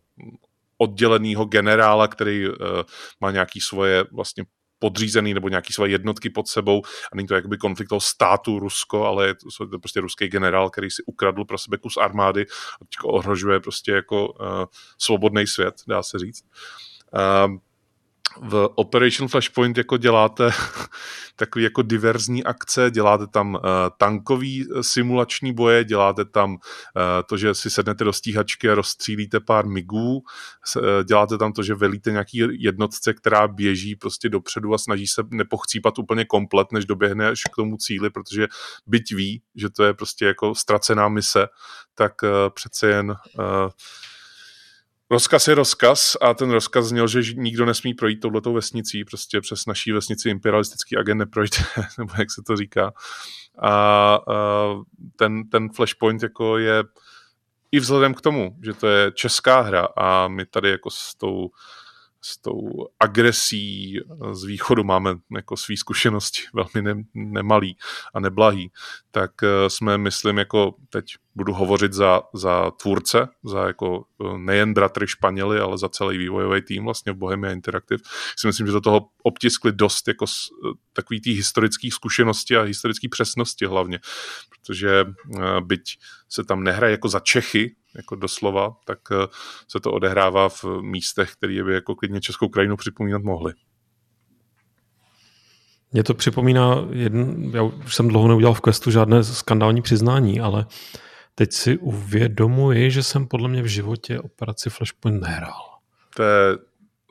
odděleného 0.79 1.45
generála, 1.45 2.09
který 2.09 2.49
uh, 2.49 2.55
má 3.21 3.31
nějaký 3.31 3.61
svoje 3.61 4.05
vlastně 4.13 4.45
podřízený 4.79 5.35
nebo 5.35 5.49
nějaký 5.49 5.73
své 5.73 5.89
jednotky 5.89 6.31
pod 6.31 6.49
sebou 6.49 6.83
a 7.13 7.17
není 7.17 7.29
to 7.29 7.35
jakoby 7.35 7.57
konflikt 7.59 7.89
toho 7.89 8.01
státu 8.01 8.59
Rusko, 8.59 9.05
ale 9.05 9.27
je 9.27 9.35
to, 9.35 9.67
to 9.67 9.79
prostě 9.79 10.01
ruský 10.01 10.29
generál, 10.29 10.71
který 10.71 10.91
si 10.91 11.03
ukradl 11.07 11.45
pro 11.45 11.59
sebe 11.59 11.79
kus 11.79 11.97
armády 11.97 12.47
a 13.01 13.05
ohrožuje 13.05 13.61
prostě 13.61 13.93
jako 13.93 14.29
uh, 14.29 14.65
svobodný 14.99 15.47
svět, 15.47 15.75
dá 15.89 16.03
se 16.03 16.19
říct. 16.19 16.45
Uh, 17.15 17.59
v 18.37 18.69
Operation 18.75 19.29
Flashpoint 19.29 19.79
jako 19.79 19.97
děláte 19.97 20.51
takový 21.37 21.65
jako 21.65 21.83
diverzní 21.83 22.45
akce, 22.45 22.91
děláte 22.91 23.27
tam 23.27 23.55
uh, 23.55 23.61
tankový 23.97 24.67
eh, 24.71 24.83
simulační 24.83 25.53
boje, 25.53 25.85
děláte 25.85 26.25
tam 26.25 26.53
uh, 26.53 26.59
to, 27.29 27.37
že 27.37 27.55
si 27.55 27.71
sednete 27.71 28.05
do 28.05 28.13
stíhačky 28.13 28.71
a 28.71 28.75
rozstřílíte 28.75 29.41
pár 29.41 29.67
migů, 29.67 30.17
uh, 30.17 30.83
děláte 31.05 31.39
tam 31.39 31.53
to, 31.53 31.63
že 31.63 31.75
velíte 31.75 32.11
nějaký 32.11 32.43
jednotce, 32.51 33.15
která 33.15 33.49
běží 33.49 33.97
prostě 33.97 34.29
dopředu 34.29 34.75
a 34.75 34.79
snaží 34.79 35.07
se 35.07 35.23
nepochcípat 35.31 35.99
úplně 35.99 36.25
komplet, 36.25 36.73
než 36.73 36.85
doběhne 36.85 37.29
až 37.29 37.43
k 37.53 37.57
tomu 37.57 37.77
cíli, 37.77 38.11
protože 38.11 38.49
byť 38.87 39.15
ví, 39.15 39.43
že 39.55 39.71
to 39.71 39.85
je 39.85 39.95
prostě 39.95 40.27
jako 40.27 40.55
ztracená 40.55 41.09
mise, 41.09 41.47
tak 41.95 42.13
uh, 42.23 42.29
přece 42.55 42.89
jen 42.89 43.11
uh, 43.11 43.71
Rozkaz 45.11 45.49
je 45.49 45.55
rozkaz 45.55 46.17
a 46.21 46.35
ten 46.35 46.51
rozkaz 46.51 46.85
zněl, 46.87 47.09
že 47.09 47.35
nikdo 47.35 47.67
nesmí 47.67 47.95
projít 47.95 48.21
touhletou 48.21 48.53
vesnicí, 48.53 49.05
prostě 49.05 49.41
přes 49.41 49.67
naší 49.67 49.93
vesnici 49.93 50.31
imperialistický 50.31 50.97
agent 50.97 51.19
neprojde, 51.19 51.57
nebo 51.99 52.13
jak 52.19 52.31
se 52.31 52.43
to 52.47 52.57
říká. 52.57 52.93
A, 53.59 53.71
a 53.71 54.19
ten, 55.17 55.49
ten 55.49 55.69
flashpoint 55.69 56.23
jako 56.23 56.59
je 56.59 56.85
i 57.73 57.81
vzhledem 57.81 58.15
k 58.15 58.21
tomu, 58.21 58.57
že 58.65 58.73
to 58.73 58.87
je 58.87 59.13
česká 59.13 59.61
hra 59.61 59.89
a 59.97 60.29
my 60.29 60.47
tady 60.47 60.71
jako 60.71 60.91
s 60.91 61.15
tou 61.15 61.51
s 62.21 62.39
tou 62.39 62.87
agresí 63.01 63.95
z 64.33 64.45
východu 64.45 64.85
máme 64.85 65.15
jako 65.37 65.57
svý 65.57 65.77
zkušenosti 65.77 66.41
velmi 66.55 66.95
ne, 66.95 67.03
nemalý 67.15 67.77
a 68.15 68.21
neblahý, 68.21 68.71
tak 69.11 69.31
eh, 69.43 69.71
jsme, 69.71 69.99
myslím, 69.99 70.39
jako 70.39 70.75
teď 70.91 71.05
budu 71.35 71.53
hovořit 71.53 71.93
za, 71.93 72.23
za 72.35 72.71
tvůrce, 72.71 73.29
za 73.45 73.67
jako 73.67 74.05
eh, 74.25 74.39
nejen 74.39 74.75
bratry 74.75 75.07
Španěli, 75.07 75.61
ale 75.61 75.79
za 75.79 75.89
celý 75.89 76.19
vývojový 76.19 76.63
tým 76.63 76.85
vlastně 76.85 77.13
v 77.13 77.17
Bohemia 77.17 77.53
Interactive. 77.53 78.03
Si 78.37 78.47
myslím, 78.47 78.67
že 78.67 78.73
do 78.73 78.81
toho 78.81 79.09
obtiskli 79.23 79.73
dost 79.73 80.09
jako 80.09 80.25
eh, 80.25 80.73
takový 80.93 81.21
tý 81.21 81.33
historických 81.33 81.95
zkušenosti 81.95 82.57
a 82.57 82.63
historické 82.63 83.09
přesnosti 83.09 83.67
hlavně, 83.67 84.01
protože 84.51 85.05
byť 85.61 85.99
se 86.29 86.45
tam 86.45 86.65
nehraje 86.65 86.91
jako 86.91 87.09
za 87.09 87.21
Čechy, 87.21 87.77
jako 87.97 88.15
doslova, 88.15 88.77
tak 88.85 88.99
eh, 89.13 89.27
se 89.69 89.81
to 89.81 89.93
odehrává 89.93 90.49
v 90.49 90.65
místech, 90.81 91.33
které 91.33 91.65
by 91.65 91.75
jako 91.75 91.95
klidně 91.95 92.21
Českou 92.21 92.49
krajinu 92.49 92.77
připomínat 92.77 93.23
mohly. 93.23 93.53
Mně 95.93 96.05
to 96.05 96.15
připomíná, 96.15 96.87
jedn, 96.91 97.51
já 97.55 97.63
už 97.63 97.95
jsem 97.95 98.09
dlouho 98.09 98.29
neudělal 98.29 98.55
v 98.55 98.61
questu 98.61 98.91
žádné 98.91 99.25
skandální 99.25 99.83
přiznání, 99.83 100.41
ale 100.41 100.67
teď 101.35 101.53
si 101.53 101.79
uvědomuji, 101.79 102.91
že 102.91 103.03
jsem 103.03 103.27
podle 103.27 103.49
mě 103.49 103.63
v 103.63 103.67
životě 103.67 104.21
operaci 104.21 104.71
Flashpoint 104.71 105.23
nehrál. 105.23 105.79
To 106.17 106.23
je 106.23 106.59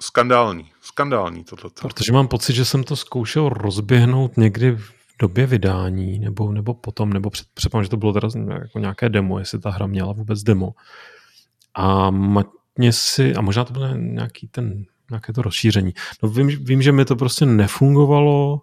skandální, 0.01 0.71
skandální 0.81 1.43
tohle. 1.43 1.71
Protože 1.81 2.13
mám 2.13 2.27
pocit, 2.27 2.53
že 2.53 2.65
jsem 2.65 2.83
to 2.83 2.95
zkoušel 2.95 3.49
rozběhnout 3.49 4.37
někdy 4.37 4.71
v 4.71 4.96
době 5.19 5.45
vydání, 5.45 6.19
nebo, 6.19 6.51
nebo 6.51 6.73
potom, 6.73 7.13
nebo 7.13 7.29
před, 7.29 7.47
předpokládám, 7.53 7.83
že 7.83 7.89
to 7.89 7.97
bylo 7.97 8.13
teda 8.13 8.27
jako 8.61 8.79
nějaké 8.79 9.09
demo, 9.09 9.39
jestli 9.39 9.59
ta 9.59 9.69
hra 9.69 9.87
měla 9.87 10.13
vůbec 10.13 10.43
demo. 10.43 10.71
A 11.73 12.11
matně 12.11 12.91
si, 12.91 13.35
a 13.35 13.41
možná 13.41 13.63
to 13.63 13.73
bylo 13.73 13.87
nějaký 13.95 14.47
ten, 14.47 14.85
nějaké 15.11 15.33
to 15.33 15.41
rozšíření. 15.41 15.93
No 16.23 16.29
vím, 16.29 16.47
vím, 16.47 16.81
že 16.81 16.91
mi 16.91 17.05
to 17.05 17.15
prostě 17.15 17.45
nefungovalo, 17.45 18.61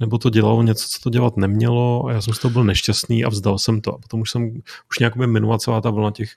nebo 0.00 0.18
to 0.18 0.30
dělalo 0.30 0.62
něco, 0.62 0.88
co 0.88 1.00
to 1.02 1.10
dělat 1.10 1.36
nemělo 1.36 2.06
a 2.06 2.12
já 2.12 2.20
jsem 2.20 2.34
z 2.34 2.38
toho 2.38 2.52
byl 2.52 2.64
nešťastný 2.64 3.24
a 3.24 3.28
vzdal 3.28 3.58
jsem 3.58 3.80
to. 3.80 3.94
A 3.94 3.98
potom 3.98 4.20
už 4.20 4.30
jsem 4.30 4.60
už 4.90 4.98
nějak 4.98 5.16
minula 5.16 5.58
celá 5.58 5.80
ta 5.80 5.90
vlna 5.90 6.10
těch 6.10 6.30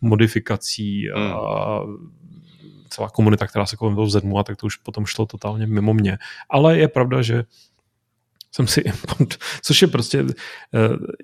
modifikací 0.00 1.10
a 1.10 1.78
hmm. 1.84 2.10
celá 2.88 3.10
komunita, 3.10 3.46
která 3.46 3.66
se 3.66 3.76
kolem 3.76 3.94
toho 3.94 4.06
vzedmula, 4.06 4.44
tak 4.44 4.56
to 4.56 4.66
už 4.66 4.76
potom 4.76 5.06
šlo 5.06 5.26
totálně 5.26 5.66
mimo 5.66 5.94
mě. 5.94 6.18
Ale 6.50 6.78
je 6.78 6.88
pravda, 6.88 7.22
že 7.22 7.44
jsem 8.56 8.66
si, 8.66 8.84
což 9.62 9.82
je 9.82 9.88
prostě 9.88 10.22
uh, 10.22 10.30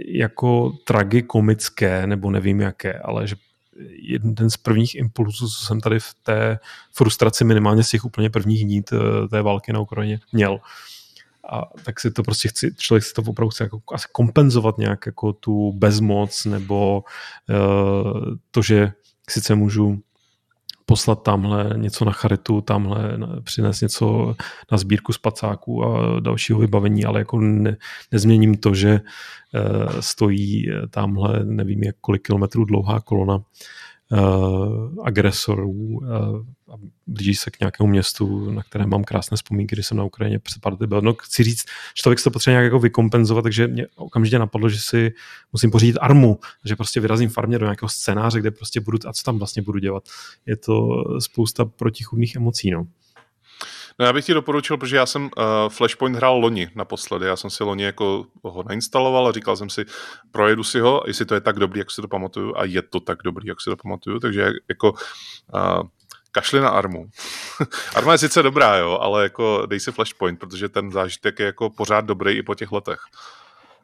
jako 0.06 0.72
tragikomické, 0.84 2.06
nebo 2.06 2.30
nevím 2.30 2.60
jaké, 2.60 2.98
ale 2.98 3.26
že 3.26 3.36
jeden 4.02 4.50
z 4.50 4.56
prvních 4.56 4.94
impulsů, 4.94 5.48
co 5.48 5.66
jsem 5.66 5.80
tady 5.80 6.00
v 6.00 6.14
té 6.22 6.58
frustraci 6.92 7.44
minimálně 7.44 7.84
z 7.84 7.90
těch 7.90 8.04
úplně 8.04 8.30
prvních 8.30 8.64
dní 8.64 8.82
té 9.30 9.42
války 9.42 9.72
na 9.72 9.80
Ukrajině 9.80 10.20
měl, 10.32 10.60
a 11.50 11.62
tak 11.84 12.00
si 12.00 12.10
to 12.10 12.22
prostě 12.22 12.48
chci, 12.48 12.74
člověk 12.78 13.04
si 13.04 13.12
to 13.12 13.22
opravdu 13.22 13.50
chce 13.50 13.64
jako 13.64 13.80
asi 13.92 14.06
kompenzovat 14.12 14.78
nějak 14.78 15.06
jako 15.06 15.32
tu 15.32 15.72
bezmoc 15.72 16.44
nebo 16.44 17.04
uh, 17.50 18.34
to, 18.50 18.62
že 18.62 18.92
sice 19.30 19.54
můžu 19.54 20.02
poslat 20.86 21.22
tamhle 21.22 21.70
něco 21.76 22.04
na 22.04 22.12
charitu, 22.12 22.60
tamhle 22.60 23.18
přines 23.44 23.80
něco 23.80 24.34
na 24.72 24.78
sbírku 24.78 25.12
spacáků 25.12 25.84
a 25.84 26.20
dalšího 26.20 26.58
vybavení, 26.58 27.04
ale 27.04 27.18
jako 27.18 27.40
ne, 27.40 27.76
nezměním 28.12 28.54
to, 28.54 28.74
že 28.74 29.00
uh, 29.00 30.00
stojí 30.00 30.66
tamhle 30.90 31.44
nevím 31.44 31.82
jak 31.82 31.96
kolik 32.00 32.22
kilometrů 32.22 32.64
dlouhá 32.64 33.00
kolona 33.00 33.38
uh, 34.12 35.06
agresorů 35.06 35.70
uh, 35.70 36.06
a 36.72 36.76
blíží 37.06 37.34
se 37.34 37.50
k 37.50 37.60
nějakému 37.60 37.88
městu, 37.88 38.50
na 38.50 38.62
které 38.62 38.86
mám 38.86 39.04
krásné 39.04 39.36
vzpomínky, 39.36 39.74
když 39.74 39.86
jsem 39.86 39.96
na 39.96 40.04
Ukrajině 40.04 40.38
před 40.38 40.60
pár 40.60 40.74
byl. 40.86 41.00
No, 41.00 41.14
chci 41.14 41.42
říct, 41.42 41.64
člověk 41.94 42.18
se 42.18 42.24
to 42.24 42.30
potřebuje 42.30 42.54
nějak 42.54 42.64
jako 42.64 42.78
vykompenzovat, 42.78 43.42
takže 43.42 43.68
mě 43.68 43.86
okamžitě 43.96 44.38
napadlo, 44.38 44.68
že 44.68 44.78
si 44.80 45.12
musím 45.52 45.70
pořídit 45.70 45.98
armu, 46.00 46.38
že 46.64 46.76
prostě 46.76 47.00
vyrazím 47.00 47.28
farmě 47.28 47.58
do 47.58 47.66
nějakého 47.66 47.88
scénáře, 47.88 48.40
kde 48.40 48.50
prostě 48.50 48.80
budu, 48.80 48.98
a 49.06 49.12
co 49.12 49.22
tam 49.22 49.38
vlastně 49.38 49.62
budu 49.62 49.78
dělat. 49.78 50.08
Je 50.46 50.56
to 50.56 51.04
spousta 51.18 51.64
protichudných 51.64 52.36
emocí, 52.36 52.70
no. 52.70 52.86
No 53.98 54.06
já 54.06 54.12
bych 54.12 54.24
ti 54.24 54.34
doporučil, 54.34 54.76
protože 54.76 54.96
já 54.96 55.06
jsem 55.06 55.22
uh, 55.22 55.30
Flashpoint 55.68 56.16
hrál 56.16 56.36
loni 56.36 56.68
naposledy. 56.74 57.26
Já 57.26 57.36
jsem 57.36 57.50
si 57.50 57.64
loni 57.64 57.84
jako 57.84 58.26
ho 58.42 58.62
nainstaloval 58.62 59.28
a 59.28 59.32
říkal 59.32 59.56
jsem 59.56 59.70
si, 59.70 59.84
projedu 60.30 60.64
si 60.64 60.80
ho, 60.80 61.02
jestli 61.06 61.24
to 61.24 61.34
je 61.34 61.40
tak 61.40 61.58
dobrý, 61.58 61.78
jak 61.78 61.90
si 61.90 62.02
to 62.02 62.08
pamatuju. 62.08 62.56
A 62.56 62.64
je 62.64 62.82
to 62.82 63.00
tak 63.00 63.18
dobrý, 63.24 63.48
jak 63.48 63.60
si 63.60 63.70
to 63.70 63.76
pamatuju. 63.76 64.18
Takže 64.20 64.50
jako 64.68 64.92
uh, 64.92 65.82
kašli 66.32 66.60
na 66.60 66.68
armu. 66.68 67.06
Arma 67.94 68.12
je 68.12 68.18
sice 68.18 68.42
dobrá, 68.42 68.76
jo, 68.76 68.98
ale 69.00 69.22
jako 69.22 69.66
dej 69.66 69.80
si 69.80 69.92
Flashpoint, 69.92 70.38
protože 70.38 70.68
ten 70.68 70.90
zážitek 70.90 71.38
je 71.38 71.46
jako 71.46 71.70
pořád 71.70 72.04
dobrý 72.04 72.32
i 72.32 72.42
po 72.42 72.54
těch 72.54 72.72
letech. 72.72 73.00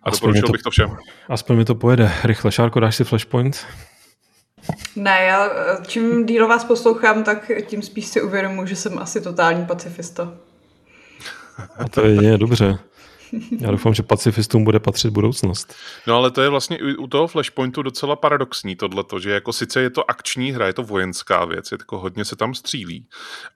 A 0.02 0.10
aspoň 0.10 0.28
doporučil 0.28 0.46
to, 0.46 0.52
bych 0.52 0.62
to 0.62 0.70
všem. 0.70 0.96
Aspoň 1.28 1.56
mi 1.56 1.64
to 1.64 1.74
pojede. 1.74 2.12
Rychle, 2.24 2.52
Šárko, 2.52 2.80
dáš 2.80 2.96
si 2.96 3.04
Flashpoint? 3.04 3.66
Ne, 4.96 5.24
já 5.24 5.50
čím 5.86 6.26
díl 6.26 6.48
vás 6.48 6.64
poslouchám, 6.64 7.24
tak 7.24 7.50
tím 7.66 7.82
spíš 7.82 8.06
si 8.06 8.22
uvědomuji, 8.22 8.66
že 8.66 8.76
jsem 8.76 8.98
asi 8.98 9.20
totální 9.20 9.66
pacifista. 9.66 10.32
A 11.78 11.88
to 11.88 12.00
je 12.06 12.38
dobře. 12.38 12.78
Já 13.60 13.70
doufám, 13.70 13.94
že 13.94 14.02
pacifistům 14.02 14.64
bude 14.64 14.80
patřit 14.80 15.10
budoucnost. 15.10 15.74
No 16.06 16.16
ale 16.16 16.30
to 16.30 16.42
je 16.42 16.48
vlastně 16.48 16.78
u 16.98 17.06
toho 17.06 17.26
Flashpointu 17.26 17.82
docela 17.82 18.16
paradoxní 18.16 18.76
tohleto, 18.76 19.20
že 19.20 19.30
jako 19.30 19.52
sice 19.52 19.80
je 19.80 19.90
to 19.90 20.10
akční 20.10 20.52
hra, 20.52 20.66
je 20.66 20.72
to 20.72 20.82
vojenská 20.82 21.44
věc, 21.44 21.72
je 21.72 21.78
jako 21.80 21.98
hodně 21.98 22.24
se 22.24 22.36
tam 22.36 22.54
střílí, 22.54 23.06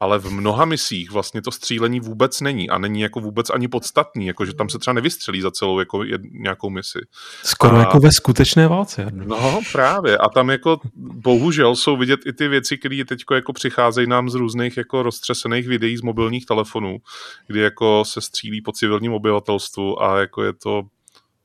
ale 0.01 0.19
v 0.19 0.31
mnoha 0.31 0.65
misích 0.65 1.11
vlastně 1.11 1.43
to 1.43 1.51
střílení 1.51 2.01
vůbec 2.01 2.41
není 2.41 2.71
a 2.71 2.79
není 2.79 3.01
jako 3.01 3.21
vůbec 3.21 3.51
ani 3.51 3.69
podstatný, 3.69 4.27
jako 4.27 4.47
že 4.47 4.55
tam 4.55 4.69
se 4.69 4.79
třeba 4.79 4.95
nevystřelí 4.95 5.41
za 5.41 5.51
celou 5.51 5.79
jako 5.79 6.05
jed, 6.05 6.21
nějakou 6.33 6.71
misi. 6.71 6.99
Skoro 7.43 7.77
a... 7.77 7.79
jako 7.79 7.99
ve 7.99 8.13
skutečné 8.13 8.69
válce. 8.69 9.07
No 9.13 9.61
právě 9.73 10.19
a 10.19 10.29
tam 10.29 10.51
jako 10.51 10.81
bohužel 10.97 11.77
jsou 11.77 11.97
vidět 11.97 12.21
i 12.27 12.33
ty 12.33 12.49
věci, 12.49 12.79
které 12.79 13.03
teď 13.09 13.23
jako 13.35 13.53
přicházejí 13.53 14.07
nám 14.07 14.31
z 14.31 14.35
různých 14.35 14.77
jako 14.77 15.03
roztřesených 15.03 15.69
videí 15.69 15.97
z 15.97 16.03
mobilních 16.03 16.47
telefonů, 16.47 16.99
kdy 17.47 17.61
jako 17.61 18.05
se 18.07 18.21
střílí 18.21 18.63
po 18.63 18.73
civilním 18.73 19.13
obyvatelstvu 19.13 19.62
obyvatelstvu 19.63 20.03
a 20.03 20.21
jako 20.21 20.43
je 20.43 20.53
to, 20.53 20.83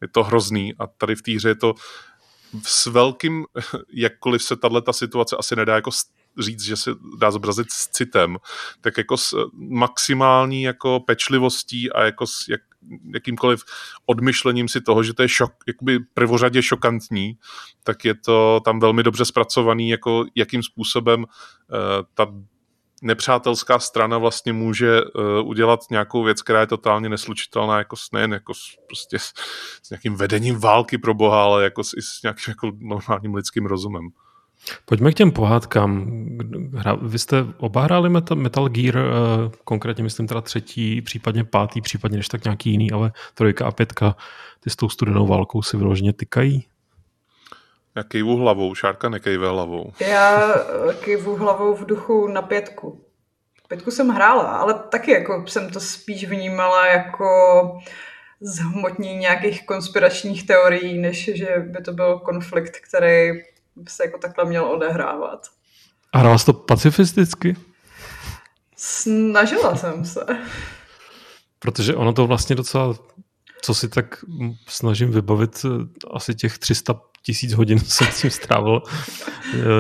je 0.01 0.07
to 0.07 0.23
hrozný. 0.23 0.73
A 0.79 0.87
tady 0.87 1.15
v 1.15 1.21
té 1.21 1.31
hře 1.31 1.49
je 1.49 1.55
to 1.55 1.73
s 2.63 2.85
velkým, 2.85 3.45
jakkoliv 3.93 4.43
se 4.43 4.55
tahle 4.55 4.81
ta 4.81 4.93
situace 4.93 5.35
asi 5.39 5.55
nedá 5.55 5.75
jako 5.75 5.91
říct, 6.39 6.61
že 6.61 6.77
se 6.77 6.91
dá 7.17 7.31
zobrazit 7.31 7.71
s 7.71 7.87
citem, 7.87 8.37
tak 8.81 8.97
jako 8.97 9.17
s 9.17 9.35
maximální 9.53 10.63
jako 10.63 10.99
pečlivostí 10.99 11.91
a 11.91 12.03
jako 12.03 12.27
s 12.27 12.47
jak, 12.49 12.61
jakýmkoliv 13.13 13.63
odmyšlením 14.05 14.67
si 14.67 14.81
toho, 14.81 15.03
že 15.03 15.13
to 15.13 15.21
je 15.21 15.29
šok, 15.29 15.53
jakoby 15.67 15.99
prvořadě 16.13 16.63
šokantní, 16.63 17.37
tak 17.83 18.05
je 18.05 18.15
to 18.15 18.61
tam 18.65 18.79
velmi 18.79 19.03
dobře 19.03 19.25
zpracovaný, 19.25 19.89
jako 19.89 20.25
jakým 20.35 20.63
způsobem 20.63 21.23
uh, 21.23 21.27
ta 22.13 22.27
nepřátelská 23.01 23.79
strana 23.79 24.17
vlastně 24.17 24.53
může 24.53 25.01
uh, 25.01 25.47
udělat 25.49 25.79
nějakou 25.91 26.23
věc, 26.23 26.41
která 26.41 26.59
je 26.59 26.67
totálně 26.67 27.09
neslučitelná 27.09 27.77
jako 27.77 27.95
s, 27.95 28.11
nejen 28.11 28.33
jako 28.33 28.53
s, 28.53 28.59
prostě 28.87 29.19
s, 29.19 29.33
s 29.83 29.89
nějakým 29.89 30.15
vedením 30.15 30.59
války 30.59 30.97
pro 30.97 31.13
boha, 31.13 31.43
ale 31.43 31.63
jako 31.63 31.83
s, 31.83 31.93
i 31.93 32.01
s 32.01 32.23
nějakým 32.23 32.51
jako 32.51 32.71
normálním 32.79 33.35
lidským 33.35 33.65
rozumem. 33.65 34.09
Pojďme 34.85 35.11
k 35.11 35.15
těm 35.15 35.31
pohádkám. 35.31 36.11
Vy 37.01 37.19
jste 37.19 37.45
oba 37.57 37.83
hráli 37.83 38.09
Metal, 38.09 38.37
Metal 38.37 38.69
Gear, 38.69 38.95
uh, 38.95 39.03
konkrétně 39.63 40.03
myslím 40.03 40.27
teda 40.27 40.41
třetí, 40.41 41.01
případně 41.01 41.43
pátý, 41.43 41.81
případně 41.81 42.17
než 42.17 42.27
tak 42.27 42.43
nějaký 42.43 42.71
jiný, 42.71 42.91
ale 42.91 43.11
trojka 43.33 43.67
a 43.67 43.71
pětka, 43.71 44.15
ty 44.59 44.69
s 44.69 44.75
tou 44.75 44.89
studenou 44.89 45.27
válkou 45.27 45.61
si 45.61 45.77
vyloženě 45.77 46.13
tykají? 46.13 46.65
Já 47.97 48.03
kejvu 48.03 48.37
hlavou, 48.37 48.75
Šárka 48.75 49.09
nekejve 49.09 49.49
hlavou. 49.49 49.91
Já 49.99 50.53
kejvu 50.99 51.35
hlavou 51.35 51.75
v 51.75 51.85
duchu 51.85 52.27
na 52.27 52.41
pětku. 52.41 53.05
Pětku 53.67 53.91
jsem 53.91 54.09
hrála, 54.09 54.43
ale 54.43 54.73
taky 54.73 55.11
jako 55.11 55.43
jsem 55.47 55.69
to 55.69 55.79
spíš 55.79 56.25
vnímala 56.29 56.87
jako 56.87 57.27
zhmotní 58.41 59.15
nějakých 59.15 59.65
konspiračních 59.65 60.47
teorií, 60.47 60.97
než 60.97 61.31
že 61.33 61.47
by 61.67 61.81
to 61.83 61.93
byl 61.93 62.19
konflikt, 62.19 62.77
který 62.77 63.31
by 63.75 63.89
se 63.89 64.05
jako 64.05 64.17
takhle 64.17 64.45
měl 64.45 64.65
odehrávat. 64.65 65.47
A 66.13 66.17
hrála 66.17 66.37
to 66.37 66.53
pacifisticky? 66.53 67.55
Snažila 68.75 69.75
jsem 69.75 70.05
se. 70.05 70.25
Protože 71.59 71.95
ono 71.95 72.13
to 72.13 72.27
vlastně 72.27 72.55
docela, 72.55 72.93
co 73.61 73.73
si 73.73 73.89
tak 73.89 74.25
snažím 74.67 75.11
vybavit, 75.11 75.65
asi 76.13 76.35
těch 76.35 76.57
300 76.57 77.01
tisíc 77.21 77.53
hodin 77.53 77.79
jsem 77.85 78.07
s 78.07 78.21
tím 78.21 78.31
strávil 78.31 78.81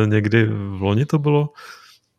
někdy 0.05 0.45
v 0.45 0.81
loni 0.81 1.05
to 1.05 1.19
bylo, 1.19 1.49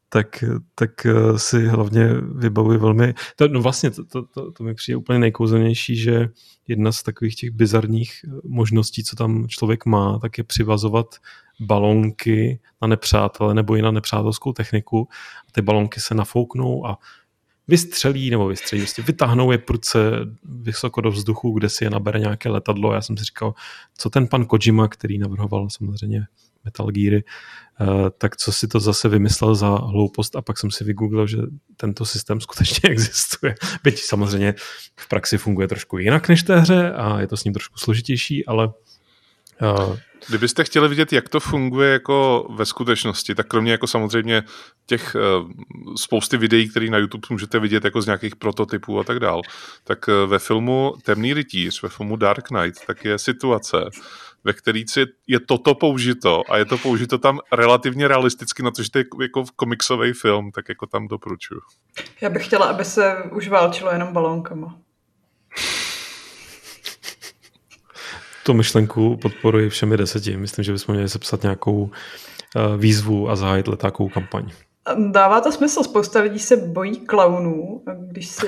tak, 0.09 0.45
tak 0.75 1.07
eh, 1.07 1.39
si 1.39 1.67
hlavně 1.67 2.15
vybavuji 2.35 2.79
velmi... 2.79 3.15
To, 3.37 3.49
no 3.49 3.63
vlastně, 3.63 3.91
to, 3.91 4.05
to, 4.05 4.23
to, 4.23 4.53
to 4.53 4.65
mi 4.65 4.75
přijde 4.75 4.97
úplně 4.97 5.19
nejkouzelnější, 5.19 5.97
že 5.97 6.29
jedna 6.69 6.93
z 6.93 7.03
takových 7.03 7.37
těch 7.37 7.51
bizarních 7.51 8.21
eh, 8.25 8.31
možností, 8.45 9.05
co 9.05 9.17
tam 9.17 9.49
člověk 9.49 9.87
má, 9.87 10.19
tak 10.19 10.39
je 10.39 10.45
přivazovat 10.45 11.07
balonky 11.61 12.61
na 12.83 12.89
nepřátele 12.89 13.55
nebo 13.55 13.77
i 13.77 13.83
na 13.83 13.91
nepřátelskou 13.91 14.53
techniku. 14.53 15.09
A 15.49 15.53
ty 15.53 15.63
balonky 15.63 16.01
se 16.01 16.15
nafouknou 16.15 16.87
a 16.87 16.99
vystřelí 17.69 18.31
nebo 18.31 18.49
vystřelí, 18.49 18.83
vlastně 18.83 19.05
vytáhnou 19.05 19.53
je 19.53 19.59
prudce 19.59 19.99
vysoko 20.45 21.01
do 21.01 21.11
vzduchu, 21.11 21.51
kde 21.51 21.69
si 21.69 21.85
je 21.85 21.91
nabere 21.91 22.21
nějaké 22.21 22.49
letadlo. 22.49 22.93
Já 22.95 23.01
jsem 23.01 23.17
si 23.17 23.25
říkal, 23.25 23.55
co 23.99 24.11
ten 24.11 24.29
pan 24.29 24.47
Kojima, 24.47 24.89
který 24.89 25.19
navrhoval 25.19 25.71
samozřejmě 25.71 26.27
Metal 26.65 26.91
Geary, 26.91 27.25
eh, 27.81 27.87
tak 28.19 28.37
co 28.37 28.53
si 28.53 28.69
to 28.69 28.81
zase 28.81 29.09
vymyslel 29.09 29.55
za 29.55 29.69
hloupost 29.69 30.37
a 30.37 30.43
pak 30.43 30.59
jsem 30.59 30.71
si 30.71 30.85
vygooglil, 30.85 31.27
že 31.27 31.39
tento 31.77 32.05
systém 32.05 32.41
skutečně 32.41 32.89
existuje. 32.91 33.55
Byť 33.85 33.99
samozřejmě 34.01 34.55
v 34.97 35.09
praxi 35.09 35.39
funguje 35.39 35.69
trošku 35.69 35.99
jinak 35.99 36.29
než 36.29 36.43
té 36.43 36.61
hře 36.61 36.93
a 36.93 37.21
je 37.21 37.27
to 37.27 37.37
s 37.37 37.45
ním 37.45 37.55
trošku 37.55 37.79
složitější, 37.79 38.47
ale 38.47 38.73
Kdybyste 40.29 40.65
chtěli 40.65 40.89
vidět, 40.89 41.13
jak 41.13 41.29
to 41.29 41.41
funguje 41.41 41.93
jako 41.93 42.49
ve 42.51 42.67
skutečnosti, 42.67 43.35
tak 43.35 43.47
kromě 43.47 43.73
jako 43.73 43.87
samozřejmě 43.87 44.43
těch 44.87 45.17
uh, 45.17 45.51
spousty 45.97 46.37
videí, 46.37 46.69
které 46.69 46.91
na 46.91 46.99
YouTube 46.99 47.27
můžete 47.31 47.59
vidět 47.59 47.85
jako 47.85 48.03
z 48.03 48.07
nějakých 48.07 48.37
prototypů 48.37 49.01
a 49.01 49.05
tak 49.05 49.21
dál, 49.21 49.43
tak 49.85 50.09
uh, 50.09 50.31
ve 50.31 50.39
filmu 50.39 50.95
Temný 51.03 51.35
rytíř, 51.35 51.83
ve 51.83 51.89
filmu 51.89 52.17
Dark 52.17 52.49
Knight, 52.49 52.87
tak 52.87 53.05
je 53.05 53.19
situace, 53.19 53.77
ve 54.45 54.53
který 54.53 54.85
je 55.27 55.41
toto 55.41 55.75
použito 55.75 56.43
a 56.49 56.57
je 56.57 56.65
to 56.65 56.79
použito 56.79 57.19
tam 57.19 57.41
relativně 57.53 58.09
realisticky 58.09 58.63
na 58.63 58.71
to, 58.71 58.83
že 58.83 58.91
to 58.91 58.99
je 58.99 59.05
jako 59.21 59.45
komiksový 59.57 60.13
film, 60.13 60.51
tak 60.51 60.69
jako 60.69 60.87
tam 60.87 61.09
doporučuju. 61.09 61.61
Já 62.21 62.31
bych 62.31 62.47
chtěla, 62.47 62.67
aby 62.67 62.85
se 62.85 63.17
už 63.33 63.49
válčilo 63.49 63.91
jenom 63.91 64.13
balónkama. 64.13 64.75
Tu 68.49 68.55
myšlenku 68.55 69.17
podporuji 69.17 69.69
všemi 69.69 69.97
deseti. 69.97 70.37
Myslím, 70.37 70.63
že 70.65 70.73
bychom 70.73 70.95
měli 70.95 71.09
sepsat 71.09 71.43
nějakou 71.43 71.91
eh, 72.57 72.77
výzvu 72.77 73.31
a 73.31 73.37
zahájit 73.37 73.69
letákovou 73.69 74.09
kampaň. 74.09 74.51
Dává 75.11 75.41
to 75.41 75.53
smysl. 75.53 75.83
Spousta 75.83 76.21
lidí 76.21 76.39
se 76.39 76.57
bojí 76.57 76.97
klaunů. 76.97 77.83
A 77.87 77.91
když 77.95 78.29
si 78.29 78.47